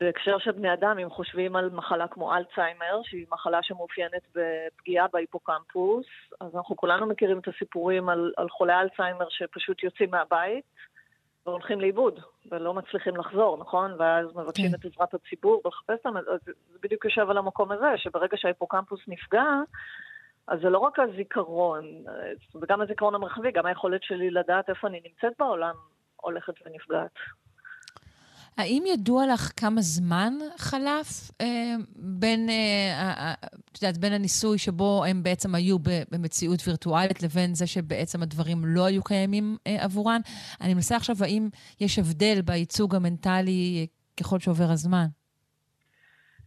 [0.00, 6.06] בהקשר של בני אדם, אם חושבים על מחלה כמו אלצהיימר, שהיא מחלה שמאופיינת בפגיעה בהיפוקמפוס,
[6.40, 10.64] אז אנחנו כולנו מכירים את הסיפורים על, על חולי אלצהיימר שפשוט יוצאים מהבית
[11.46, 12.20] והולכים לאיבוד,
[12.50, 13.94] ולא מצליחים לחזור, נכון?
[13.98, 14.74] ואז מבקשים כן.
[14.74, 19.44] את עזרת הציבור ולחפש אותם, אז זה בדיוק יושב על המקום הזה, שברגע שההיפוקמפוס נפגע,
[20.46, 21.84] אז זה לא רק הזיכרון,
[22.60, 25.74] וגם הזיכרון המרחבי, גם היכולת שלי לדעת איפה אני נמצאת בעולם
[26.16, 27.14] הולכת ונפגעת.
[28.58, 31.46] האם ידוע לך כמה זמן חלף אה,
[31.96, 33.34] בין, אה,
[33.72, 35.76] את יודעת, בין הניסוי שבו הם בעצם היו
[36.12, 40.20] במציאות וירטואלית לבין זה שבעצם הדברים לא היו קיימים אה, עבורן?
[40.60, 41.48] אני מנסה עכשיו, האם
[41.80, 43.86] יש הבדל בייצוג המנטלי
[44.20, 45.06] ככל שעובר הזמן?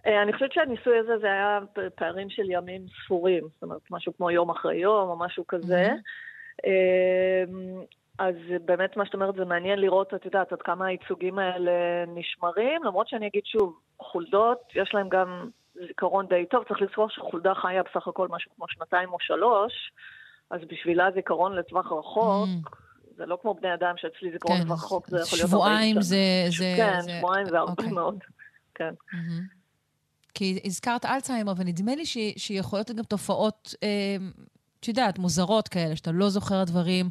[0.07, 1.59] אה, אני חושבת שהניסוי הזה זה היה
[1.95, 5.87] פערים של ימים ספורים, זאת אומרת, משהו כמו יום אחרי יום או משהו כזה.
[5.87, 6.61] Mm-hmm.
[8.21, 8.35] אז
[8.65, 11.71] באמת מה שאת אומרת זה מעניין לראות, את יודעת, עד כמה הייצוגים האלה
[12.07, 15.49] נשמרים, למרות שאני אגיד שוב, חולדות, יש להם גם
[15.87, 19.73] זיכרון די טוב, צריך לזכור שחולדה חיה בסך הכל משהו כמו שנתיים או שלוש,
[20.49, 23.15] אז בשבילה זיכרון לטווח רחוק, mm.
[23.17, 25.49] זה לא כמו בני אדם שאצלי זיכרון כן, לטווח רחוק, זה יכול להיות...
[25.49, 26.17] שבועיים זה...
[26.57, 26.73] זה...
[26.77, 27.11] כן, זה...
[27.17, 27.91] שבועיים זה הרבה אוקיי.
[27.91, 28.19] מאוד,
[28.75, 28.93] כן.
[29.13, 29.61] Mm-hmm.
[30.33, 32.05] כי הזכרת אלצהיימר, ונדמה לי
[32.37, 34.17] שיכולות להיות גם תופעות אה,
[34.81, 37.05] את יודעת, מוזרות כאלה, שאתה לא זוכר דברים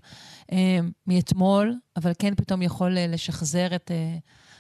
[0.53, 4.17] אה, מאתמול, אבל כן פתאום יכול אה, לשחזר את אה,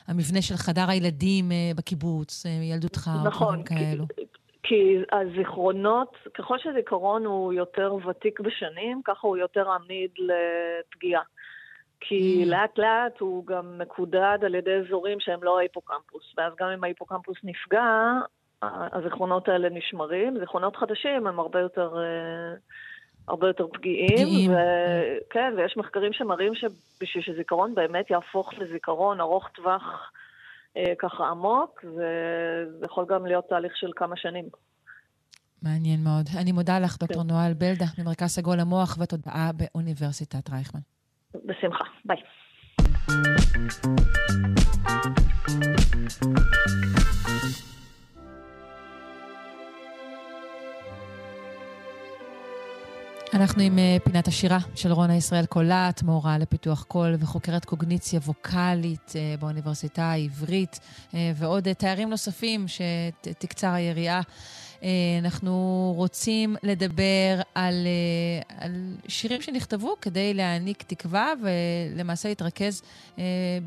[0.09, 4.05] המבנה של חדר הילדים אה, בקיבוץ, אה, ילדותך, נכון, או דברים כאלו.
[4.17, 4.23] כי,
[4.63, 11.23] כי הזיכרונות, ככל שהזיכרון הוא יותר ותיק בשנים, ככה הוא יותר עמיד לפגיעה.
[12.01, 12.49] כי mm.
[12.49, 17.37] לאט לאט הוא גם מקודד על ידי אזורים שהם לא ההיפוקמפוס, ואז גם אם ההיפוקמפוס
[17.45, 17.83] נפגע,
[18.63, 20.39] הזיכרונות האלה נשמרים.
[20.39, 21.97] זיכרונות חדשים הם הרבה יותר...
[21.97, 22.55] אה,
[23.31, 24.09] הרבה יותר פגיעים.
[24.09, 24.51] פגיעים.
[24.51, 24.55] ו...
[25.31, 30.13] כן, ויש מחקרים שמראים שבשביל שזיכרון באמת יהפוך לזיכרון ארוך טווח
[30.77, 34.45] אה, ככה עמוק, זה יכול גם להיות תהליך של כמה שנים.
[35.63, 36.27] מעניין מאוד.
[36.41, 37.29] אני מודה לך, דוקטור כן.
[37.29, 40.81] נואל בלדה, ממרכז סגול המוח ותודעה באוניברסיטת רייכמן.
[41.45, 42.23] בשמחה, ביי.
[53.35, 59.13] אנחנו עם אה, פינת השירה של רונה ישראל קולט, מורה לפיתוח קול וחוקרת קוגניציה ווקאלית
[59.17, 60.81] אה, באוניברסיטה העברית,
[61.15, 64.21] אה, ועוד תארים נוספים שתקצר היריעה.
[65.23, 67.87] אנחנו רוצים לדבר על,
[68.59, 72.83] על שירים שנכתבו כדי להעניק תקווה ולמעשה להתרכז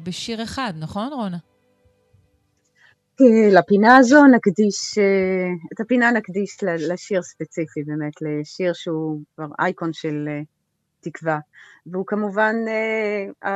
[0.04, 1.38] בשיר אחד, נכון, רונה?
[3.52, 4.98] לפינה הזו נקדיש,
[5.74, 10.28] את הפינה נקדיש לשיר ספציפי באמת, לשיר שהוא כבר אייקון של
[11.04, 11.40] תקווה.
[11.86, 13.48] והוא כמובן uh,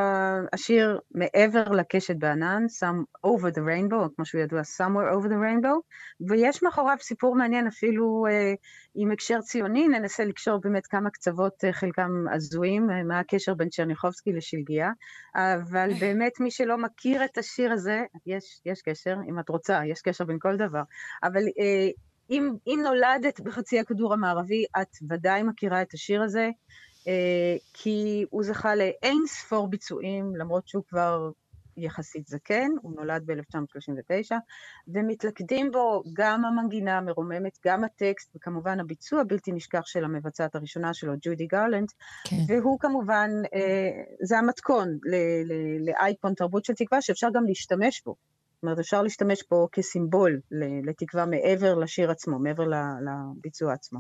[0.54, 5.76] השיר מעבר לקשת בענן, Some Over the Rainbow, כמו שהוא ידוע, Somewhere Over the Rainbow,
[6.30, 8.58] ויש מאחוריו סיפור מעניין אפילו uh,
[8.96, 13.70] עם הקשר ציוני, ננסה לקשור באמת כמה קצוות, uh, חלקם הזויים, uh, מה הקשר בין
[13.70, 14.92] צ'רניחובסקי לשלגיה,
[15.36, 20.02] אבל באמת מי שלא מכיר את השיר הזה, יש, יש קשר, אם את רוצה, יש
[20.02, 20.84] קשר בין כל דבר,
[21.24, 26.50] אבל uh, אם, אם נולדת בחצי הכדור המערבי, את ודאי מכירה את השיר הזה.
[27.08, 31.32] אה, כי הוא זכה לאין ספור ביצועים, למרות שהוא כבר
[31.78, 34.36] יחסית זקן, הוא נולד ב-1939,
[34.88, 41.14] ומתלכדים בו גם המנגינה המרוממת, גם הטקסט, וכמובן הביצוע הבלתי נשכח של המבצעת הראשונה שלו,
[41.22, 41.88] ג'ודי גרלנד,
[42.24, 42.36] כן.
[42.48, 43.90] והוא כמובן, אה,
[44.24, 44.98] זה המתכון
[45.80, 48.16] לאייקון תרבות של תקווה, שאפשר גם להשתמש בו.
[48.54, 50.40] זאת אומרת, אפשר להשתמש בו כסימבול
[50.84, 52.64] לתקווה מעבר לשיר עצמו, מעבר
[53.06, 54.00] לביצוע עצמו.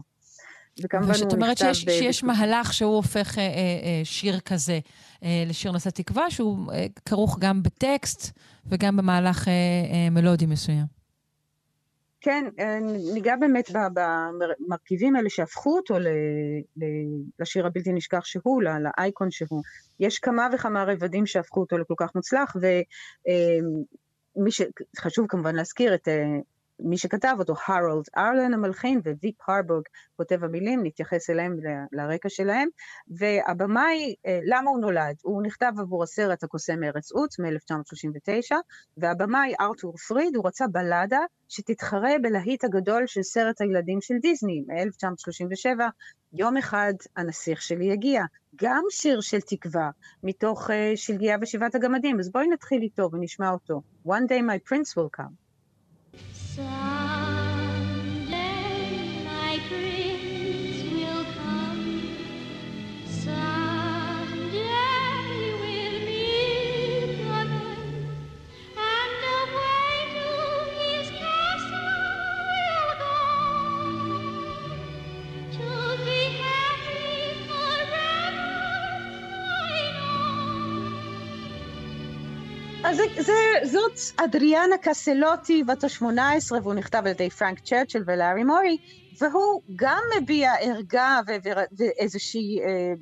[0.83, 1.23] וכמובן הוא נכתב...
[1.23, 1.89] זאת אומרת שיש, ב...
[1.89, 4.79] שיש מהלך שהוא הופך אה, אה, אה, שיר כזה
[5.23, 8.31] אה, לשיר נושא תקווה, שהוא אה, כרוך גם בטקסט
[8.65, 10.97] וגם במהלך אה, אה, מלודי מסוים.
[12.21, 12.79] כן, אה,
[13.13, 15.95] ניגע באמת במרכיבים האלה שהפכו אותו
[17.39, 19.63] לשיר הבלתי נשכח שהוא, לאייקון שהוא.
[19.99, 22.55] יש כמה וכמה רבדים שהפכו אותו לכל כך מוצלח,
[24.35, 24.61] ומי ש...
[24.97, 26.23] חשוב כמובן להזכיר את אה,
[26.79, 29.83] מי שכתב אותו, הרולד ארלן המלחין וויפ הרבורג
[30.15, 31.57] כותב המילים, נתייחס אליהם
[31.91, 32.67] לרקע שלהם.
[33.07, 35.15] והבמאי, אה, למה הוא נולד?
[35.21, 38.55] הוא נכתב עבור הסרט הקוסם מארץ עוץ מ-1939,
[38.97, 45.81] והבמאי ארתור פריד, הוא רצה בלדה שתתחרה בלהיט הגדול של סרט הילדים של דיסני מ-1937,
[46.33, 48.23] יום אחד הנסיך שלי יגיע.
[48.61, 49.89] גם שיר של תקווה,
[50.23, 52.19] מתוך uh, שלגיה ושבעת הגמדים.
[52.19, 53.81] אז בואי נתחיל איתו ונשמע אותו.
[54.07, 55.46] One day my prince will come.
[56.57, 57.06] side.
[82.89, 83.33] אז זה, זה,
[83.71, 88.77] זאת אדריאנה קסלוטי, בת ה-18, והוא נכתב על ידי פרנק צ'רצ'ל ולארי מורי,
[89.21, 91.19] והוא גם מביע ערגה
[91.77, 92.93] ואיזושהי אה,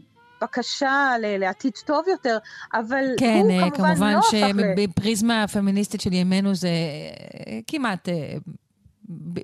[0.41, 2.37] בקשה לעתיד טוב יותר,
[2.73, 4.39] אבל כן, הוא אה, כמובן, כמובן לא הפך ל...
[4.41, 8.09] כן, שבפריזמה הפמיניסטית של ימינו זה אה, כמעט...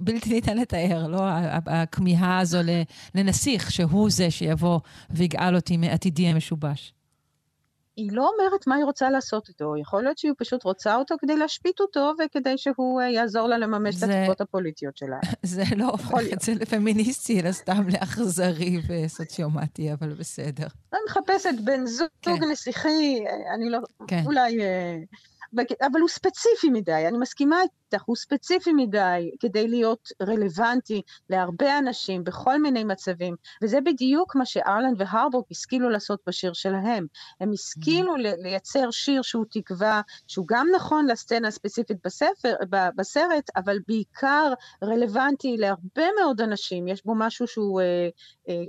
[0.02, 1.22] בלתי ניתן לתאר, לא?
[1.66, 2.58] הכמיהה הזו
[3.16, 6.94] לנסיך, שהוא זה שיבוא ויגאל אותי מעתידי המשובש.
[7.96, 11.38] היא לא אומרת מה היא רוצה לעשות איתו, יכול להיות שהיא פשוט רוצה אותו כדי
[11.38, 14.06] להשפיט אותו וכדי שהוא uh, יעזור לה לממש זה...
[14.06, 15.20] את התקוות הפוליטיות שלה.
[15.44, 20.68] זה לא הופך את זה לפמיניסטי, אלא סתם לאכזרי וסוציומטי, אבל בסדר.
[20.94, 22.44] אני מחפשת בן זוג כן.
[22.52, 23.24] נסיכי,
[23.56, 23.80] אני לא...
[24.08, 24.24] כן.
[24.26, 24.58] אולי...
[24.58, 31.78] Uh, אבל הוא ספציפי מדי, אני מסכימה איתך, הוא ספציפי מדי כדי להיות רלוונטי להרבה
[31.78, 37.06] אנשים בכל מיני מצבים, וזה בדיוק מה שארלן והרבורג השכילו לעשות בשיר שלהם.
[37.40, 38.42] הם השכילו mm-hmm.
[38.44, 42.56] לייצר שיר שהוא תקווה, שהוא גם נכון לסצנה הספציפית בספר,
[42.96, 44.54] בסרט, אבל בעיקר
[44.84, 48.10] רלוונטי להרבה מאוד אנשים, יש בו משהו שהוא אה,
[48.50, 48.64] אה,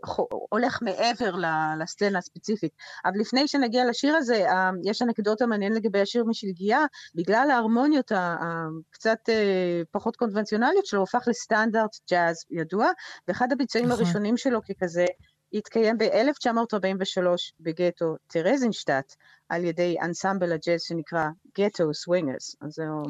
[0.51, 1.35] הולך מעבר
[1.81, 2.73] לסצנה הספציפית.
[3.05, 6.72] אבל לפני שנגיע לשיר הזה, אה, יש אנקדוטה מעניינת לגבי השיר משלגיה,
[7.15, 12.87] בגלל ההרמוניות הקצת אה, פחות קונבנציונליות שלו, הפך לסטנדרט ג'אז ידוע,
[13.29, 14.05] ואחד הביצועים נכון.
[14.05, 15.07] הראשונים שלו ככזה,
[15.53, 17.27] התקיים ב-1943
[17.61, 19.15] בגטו טרזינשטט,
[19.49, 21.29] על ידי אנסמבל הג'אז שנקרא
[21.59, 22.57] Ghetto Swingers.
[22.61, 23.03] אז זהו...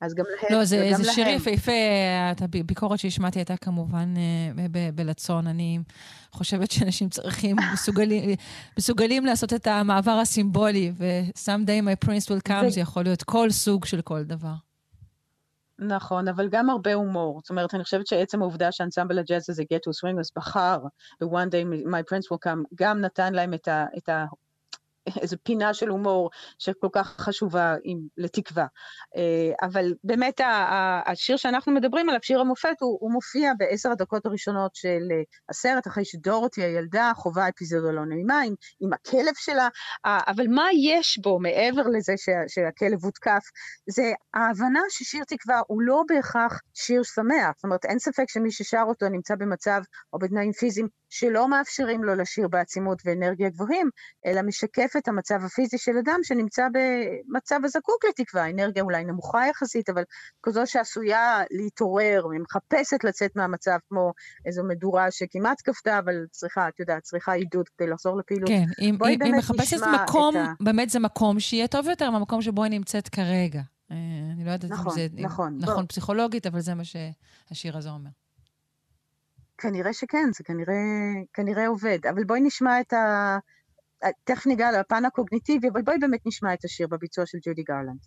[0.00, 1.72] אז גם להם, לא, זה, זה שיר יפהפה,
[2.40, 5.46] הביקורת שהשמעתי הייתה כמובן אה, בלצון.
[5.46, 5.78] אני
[6.32, 8.30] חושבת שאנשים צריכים, מסוגלים,
[8.78, 13.84] מסוגלים לעשות את המעבר הסימבולי, ו-someday my prince will come, זה יכול להיות כל סוג
[13.84, 14.54] של כל דבר.
[15.78, 17.40] נכון, אבל גם הרבה הומור.
[17.42, 20.78] זאת אומרת, אני חושבת שעצם העובדה שאנסמבל הג'אז הזה, Get to Swing, אז בחר
[21.20, 23.84] ב-One Day My Prince Will Come, גם נתן להם את ה...
[23.98, 24.24] את ה
[25.20, 28.66] איזו פינה של הומור שכל כך חשובה עם, לתקווה.
[29.16, 30.40] אה, אבל באמת
[31.06, 35.02] השיר שאנחנו מדברים עליו, שיר המופת, הוא, הוא מופיע בעשר הדקות הראשונות של
[35.48, 39.68] הסרט, אחרי שדורותי הילדה חווה אפיזודה לא נעימה עם, עם הכלב שלה,
[40.04, 43.44] אבל מה יש בו מעבר לזה שה, שהכלב הותקף?
[43.90, 48.84] זה ההבנה ששיר תקווה הוא לא בהכרח שיר שמח, זאת אומרת אין ספק שמי ששר
[48.88, 49.80] אותו נמצא במצב
[50.12, 53.90] או בתנאים פיזיים שלא מאפשרים לו לשיר בעצימות ואנרגיה גבוהים,
[54.26, 59.88] אלא משקף את המצב הפיזי של אדם שנמצא במצב הזקוק לתקווה, אנרגיה אולי נמוכה יחסית,
[59.88, 60.02] אבל
[60.42, 64.12] כזו שעשויה להתעורר ומחפשת לצאת מהמצב, כמו
[64.46, 68.48] איזו מדורה שכמעט כפתה, אבל צריכה, את יודעת, צריכה עידוד כדי לחזור לפעילות.
[68.48, 70.52] כן, אם, אם, אם מחפשת מקום, ה...
[70.60, 73.62] באמת זה מקום שיהיה טוב יותר מהמקום שבו היא נמצאת כרגע.
[73.90, 73.96] אה,
[74.32, 75.88] אני לא יודעת נכון, אם זה נכון, נכון בוא.
[75.88, 78.10] פסיכולוגית, אבל זה מה שהשיר הזה אומר.
[79.58, 80.74] כנראה שכן, זה כנראה,
[81.32, 81.98] כנראה עובד.
[82.10, 83.38] אבל בואי נשמע את ה...
[84.24, 88.00] תכף ניגע לפן הקוגניטיבי, אבל בואי באמת נשמע את השיר בביצוע של ג'ודי גרלנד.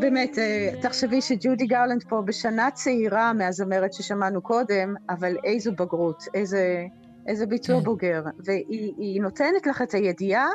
[0.00, 6.86] באמת, אה, תחשבי שג'ודי גרלנד פה בשנה צעירה מהזמרת ששמענו קודם, אבל איזו בגרות, איזה,
[7.26, 7.84] איזה ביצוע כן.
[7.84, 8.22] בוגר.
[8.44, 10.48] והיא נותנת לך את הידיעה,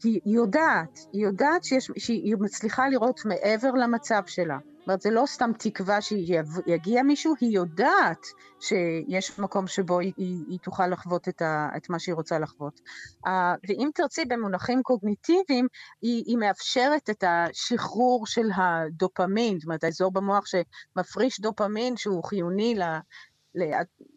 [0.00, 4.58] כי היא יודעת, היא יודעת שיש, שהיא מצליחה לראות מעבר למצב שלה.
[4.86, 8.26] אומרת, זה לא סתם תקווה שיגיע מישהו, היא יודעת
[8.60, 12.80] שיש מקום שבו היא, היא, היא תוכל לחוות את, ה, את מה שהיא רוצה לחוות.
[13.26, 13.30] Uh,
[13.68, 15.66] ואם תרצי, במונחים קוגניטיביים,
[16.02, 22.74] היא, היא מאפשרת את השחרור של הדופמין, זאת אומרת, האזור במוח שמפריש דופמין שהוא חיוני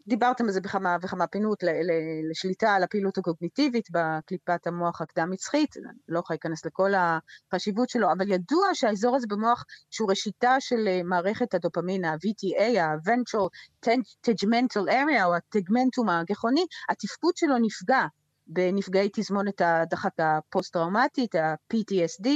[0.06, 1.64] דיברתם על זה בכמה וכמה פינות,
[2.30, 5.74] לשליטה על הפעילות הקוגניטיבית בקליפת המוח הקדם-מצחית,
[6.08, 11.00] לא יכולה להיכנס לכל החשיבות שלו, אבל ידוע שהאזור הזה במוח, שהוא ראשיתה של אה,
[11.04, 13.48] מערכת הדופמין, ה-VTA, ה-Ventral
[14.26, 18.06] Tegmental Area, או הטגמנטום הגחוני, התפקוד שלו נפגע.
[18.52, 22.28] בנפגעי תזמונת הדחק הפוסט-טראומטית, ה-PTSD,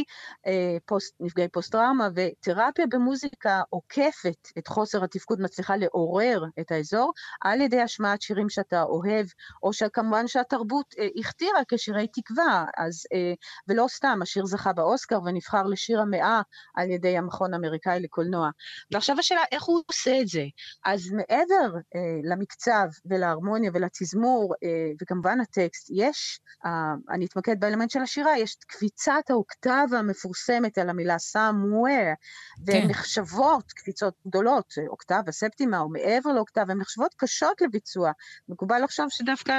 [0.46, 7.60] אה, פוסט, נפגעי פוסט-טראומה, ותרפיה במוזיקה עוקפת את חוסר התפקוד, מצליחה לעורר את האזור על
[7.60, 9.26] ידי השמעת שירים שאתה אוהב,
[9.62, 13.32] או שכמובן שהתרבות אה, הכתירה כשירי תקווה, אז, אה,
[13.68, 16.40] ולא סתם, השיר זכה באוסקר ונבחר לשיר המאה
[16.74, 18.50] על ידי המכון האמריקאי לקולנוע.
[18.92, 20.44] ועכשיו השאלה, איך הוא עושה את זה?
[20.84, 21.78] אז מעבר
[22.24, 24.54] למקצב ולהרמוניה ולתזמור,
[25.02, 26.68] וכמובן הטקסט, יש, uh,
[27.10, 32.14] אני אתמקד באלמנט של השירה, יש את קפיצת האוקטבה המפורסמת על המילה somewhere,
[32.66, 32.88] והן כן.
[32.88, 38.12] נחשבות קפיצות גדולות, אוקטבה, ספטימה או מעבר לאוקטבה, הן נחשבות קשות לביצוע.
[38.48, 39.52] מקובל לחשוב שדווקא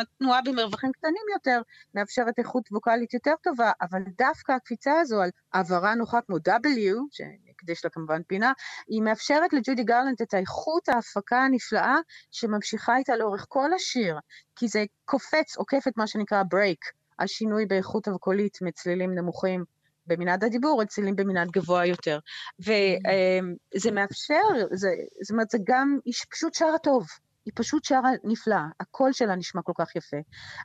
[0.00, 1.62] התנועה במרווחים קטנים יותר
[1.94, 7.16] מאפשרת איכות ווקאלית יותר טובה, אבל דווקא הקפיצה הזו על העברה נוחה כמו W,
[7.64, 8.52] שנקדיש לה כמובן פינה,
[8.86, 11.96] היא מאפשרת לג'ודי גרלנד את האיכות ההפקה הנפלאה
[12.30, 14.18] שממשיכה איתה לאורך כל השיר,
[14.56, 16.84] כי זה קופץ, עוקף את מה שנקרא break,
[17.18, 19.64] השינוי באיכות הקולית מצלילים נמוכים
[20.06, 22.18] במנעד הדיבור, לצלילים במנעד גבוה יותר.
[22.60, 24.42] וזה מאפשר,
[24.72, 24.88] זה,
[25.22, 27.06] זאת אומרת, זה גם, היא פשוט שרה טוב.
[27.44, 30.16] היא פשוט שרה נפלאה, הקול שלה נשמע כל כך יפה.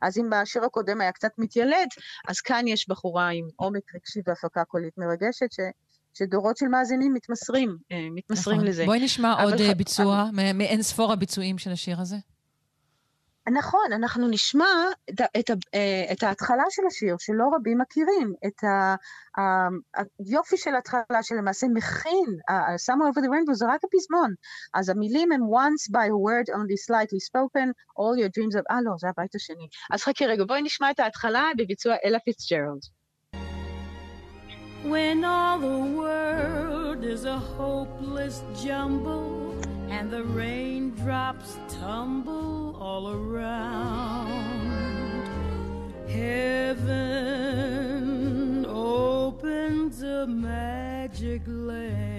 [0.02, 1.88] אז אם בשיר הקודם היה קצת מתיילד,
[2.28, 5.60] אז כאן יש בחורה עם עומק רגשי והפקה קולית מרגשת, ש...
[6.14, 8.68] שדורות של מאזינים מתמסרים, אה, מתמסרים נכון.
[8.68, 8.86] לזה.
[8.86, 9.74] בואי נשמע עוד ח...
[9.78, 10.54] ביצוע, אבל...
[10.54, 12.16] מאין ספור הביצועים של השיר הזה.
[13.54, 14.66] נכון, אנחנו נשמע
[15.10, 18.96] את, את, אה, את ההתחלה של השיר, שלא רבים מכירים, את ה,
[20.20, 22.26] היופי של ההתחלה שלמעשה מכין,
[22.86, 24.34] Summer over the Rainbow זה רק הפזמון.
[24.74, 27.68] אז המילים הם once by a word only slightly spoken,
[28.00, 28.64] all your dreams of...
[28.72, 29.68] אה, לא, זה הבית השני.
[29.94, 32.99] אז חכי רגע, בואי נשמע את ההתחלה בביצוע אלה פיצג'רלד.
[34.84, 39.54] When all the world is a hopeless jumble
[39.90, 44.32] and the raindrops tumble all around,
[46.08, 46.96] heaven
[48.66, 52.19] opens a magic lane.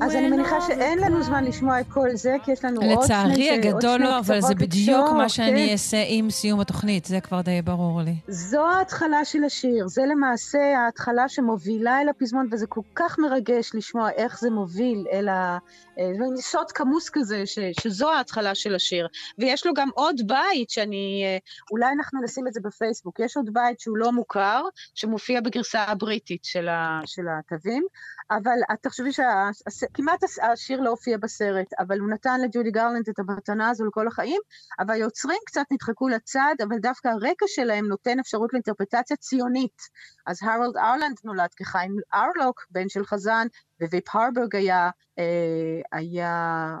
[0.00, 3.04] אז אני מניחה שאין לנו זמן לשמוע את כל זה, כי יש לנו עוד שני...
[3.04, 5.72] לצערי הגדול לא, אבל זה בדיוק מה שאני כן.
[5.72, 8.14] אעשה עם סיום התוכנית, זה כבר די ברור לי.
[8.28, 14.10] זו ההתחלה של השיר, זה למעשה ההתחלה שמובילה אל הפזמון, וזה כל כך מרגש לשמוע
[14.10, 15.58] איך זה מוביל אל ה...
[15.98, 19.08] אה, מין סוד כמוס כזה, ש, שזו ההתחלה של השיר.
[19.38, 21.22] ויש לו גם עוד בית שאני...
[21.24, 21.38] אה,
[21.70, 23.20] אולי אנחנו נשים את זה בפייסבוק.
[23.20, 24.64] יש עוד בית שהוא לא מוכר,
[24.94, 27.86] שמופיע בגרסה הבריטית של, ה, של התווים,
[28.30, 33.68] אבל את תחשבי שכמעט השיר לא הופיע בסרט, אבל הוא נתן לג'ודי גרלנד את המתנה
[33.68, 34.40] הזו לכל החיים,
[34.78, 39.82] אבל היוצרים קצת נדחקו לצד, אבל דווקא הרקע שלהם נותן אפשרות לאינטרפרטציה ציונית.
[40.26, 43.46] אז הרולד ארלן נולד כחיים ארלוק, בן של חזן,
[43.80, 46.76] וייפ הרבורג היה, אה, היה,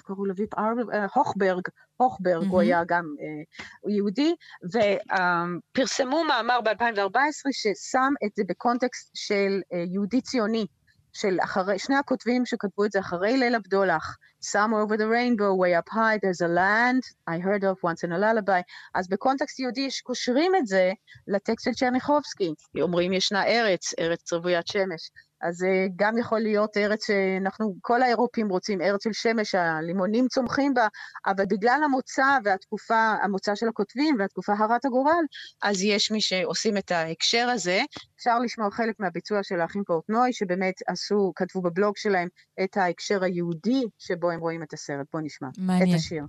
[0.00, 0.90] איך קראו לו ייפ הרבורג?
[0.94, 1.62] אה, הוכברג,
[1.96, 2.50] הוכברג, mm-hmm.
[2.50, 10.20] הוא היה גם אה, יהודי, ופרסמו מאמר ב-2014 ששם את זה בקונטקסט של אה, יהודי
[10.20, 10.66] ציוני,
[11.12, 15.74] של אחרי, שני הכותבים שכתבו את זה אחרי ליל הבדולח, Somewhere over the rainbow, way
[15.74, 18.60] up high, there's a land I heard of once in a lullaby.
[18.94, 20.92] אז בקונטקסט יהודי יש קושרים את זה
[21.28, 22.54] לטקסט של צ'רניחובסקי.
[22.80, 25.10] אומרים ישנה ארץ, ארץ רוויית שמש.
[25.42, 30.74] אז זה גם יכול להיות ארץ שאנחנו, כל האירופים רוצים, ארץ של שמש, הלימונים צומחים
[30.74, 30.86] בה,
[31.26, 35.24] אבל בגלל המוצא והתקופה, המוצא של הכותבים והתקופה הרת הגורל,
[35.62, 37.80] אז יש מי שעושים את ההקשר הזה.
[38.16, 42.28] אפשר לשמוע חלק מהביצוע של האחים פורטנוי, שבאמת עשו, כתבו בבלוג שלהם
[42.64, 45.06] את ההקשר היהודי שבו הם רואים את הסרט.
[45.12, 45.90] בואו נשמע מעניין.
[45.90, 46.24] את השיר.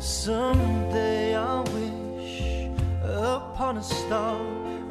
[0.00, 2.36] Someday I wish
[3.36, 4.38] upon a star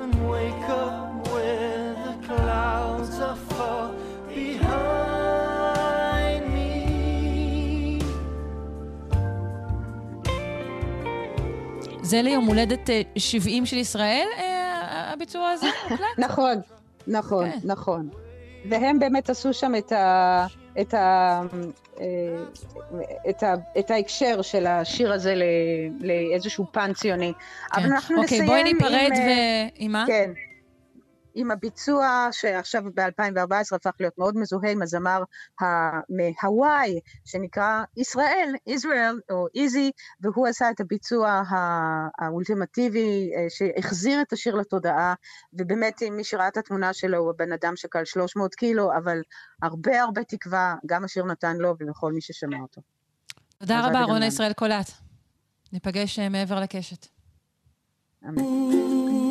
[0.04, 1.17] and wake up
[2.28, 3.84] clouds are far
[4.30, 5.64] behind
[6.56, 6.74] me.
[12.02, 14.28] זה ליום הולדת 70 של ישראל,
[14.90, 15.68] הביצוע הזה?
[16.26, 16.62] נכון,
[17.08, 17.58] נכון, כן.
[17.64, 18.10] נכון.
[18.70, 20.46] והם באמת עשו שם את ה...
[20.82, 21.42] את ה...
[23.30, 25.44] את, ה, את ההקשר של השיר הזה ל,
[26.00, 27.34] לאיזשהו פן ציוני.
[27.34, 27.82] כן.
[27.82, 29.28] אבל אנחנו אוקיי, נסיים בואי ניפרד עם...
[29.80, 30.04] ועם מה?
[30.08, 30.32] כן.
[31.40, 35.24] עם הביצוע שעכשיו ב-2014 הפך להיות מאוד מזוהה עם הזמר
[36.10, 39.92] מהוואי, שנקרא ישראל, ישראל או איזי,
[40.22, 41.42] והוא עשה את הביצוע
[42.20, 45.14] האולטימטיבי שהחזיר את השיר לתודעה,
[45.54, 49.22] ובאמת מי שראה את התמונה שלו הוא הבן אדם שקל 300 קילו, אבל
[49.62, 52.82] הרבה הרבה תקווה, גם השיר נתן לו ולכל מי ששמע אותו.
[53.58, 54.92] תודה רבה, רונה ישראל קולט.
[55.74, 57.08] ניפגש מעבר לקשת.
[58.28, 59.27] אמן.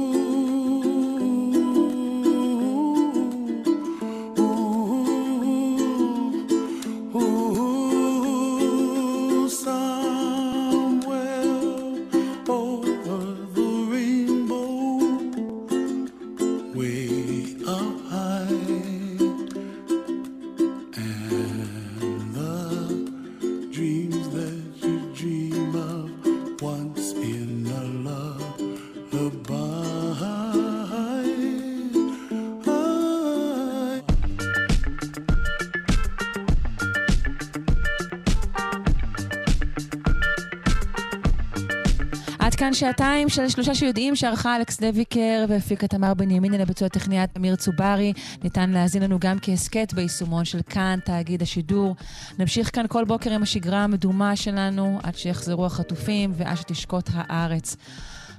[42.76, 48.12] שעתיים של שלושה שיודעים שערכה אלכס דביקר והפיקה תמר בנימיני לביצוע טכניית אמיר צוברי.
[48.44, 51.96] ניתן להאזין לנו גם כהסכת ביישומון של כאן, תאגיד השידור.
[52.38, 57.76] נמשיך כאן כל בוקר עם השגרה המדומה שלנו עד שיחזרו החטופים ועד שתשקוט הארץ.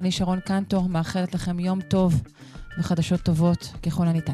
[0.01, 2.21] אני שרון קנטו, מאחלת לכם יום טוב
[2.79, 4.33] וחדשות טובות ככל הניתן.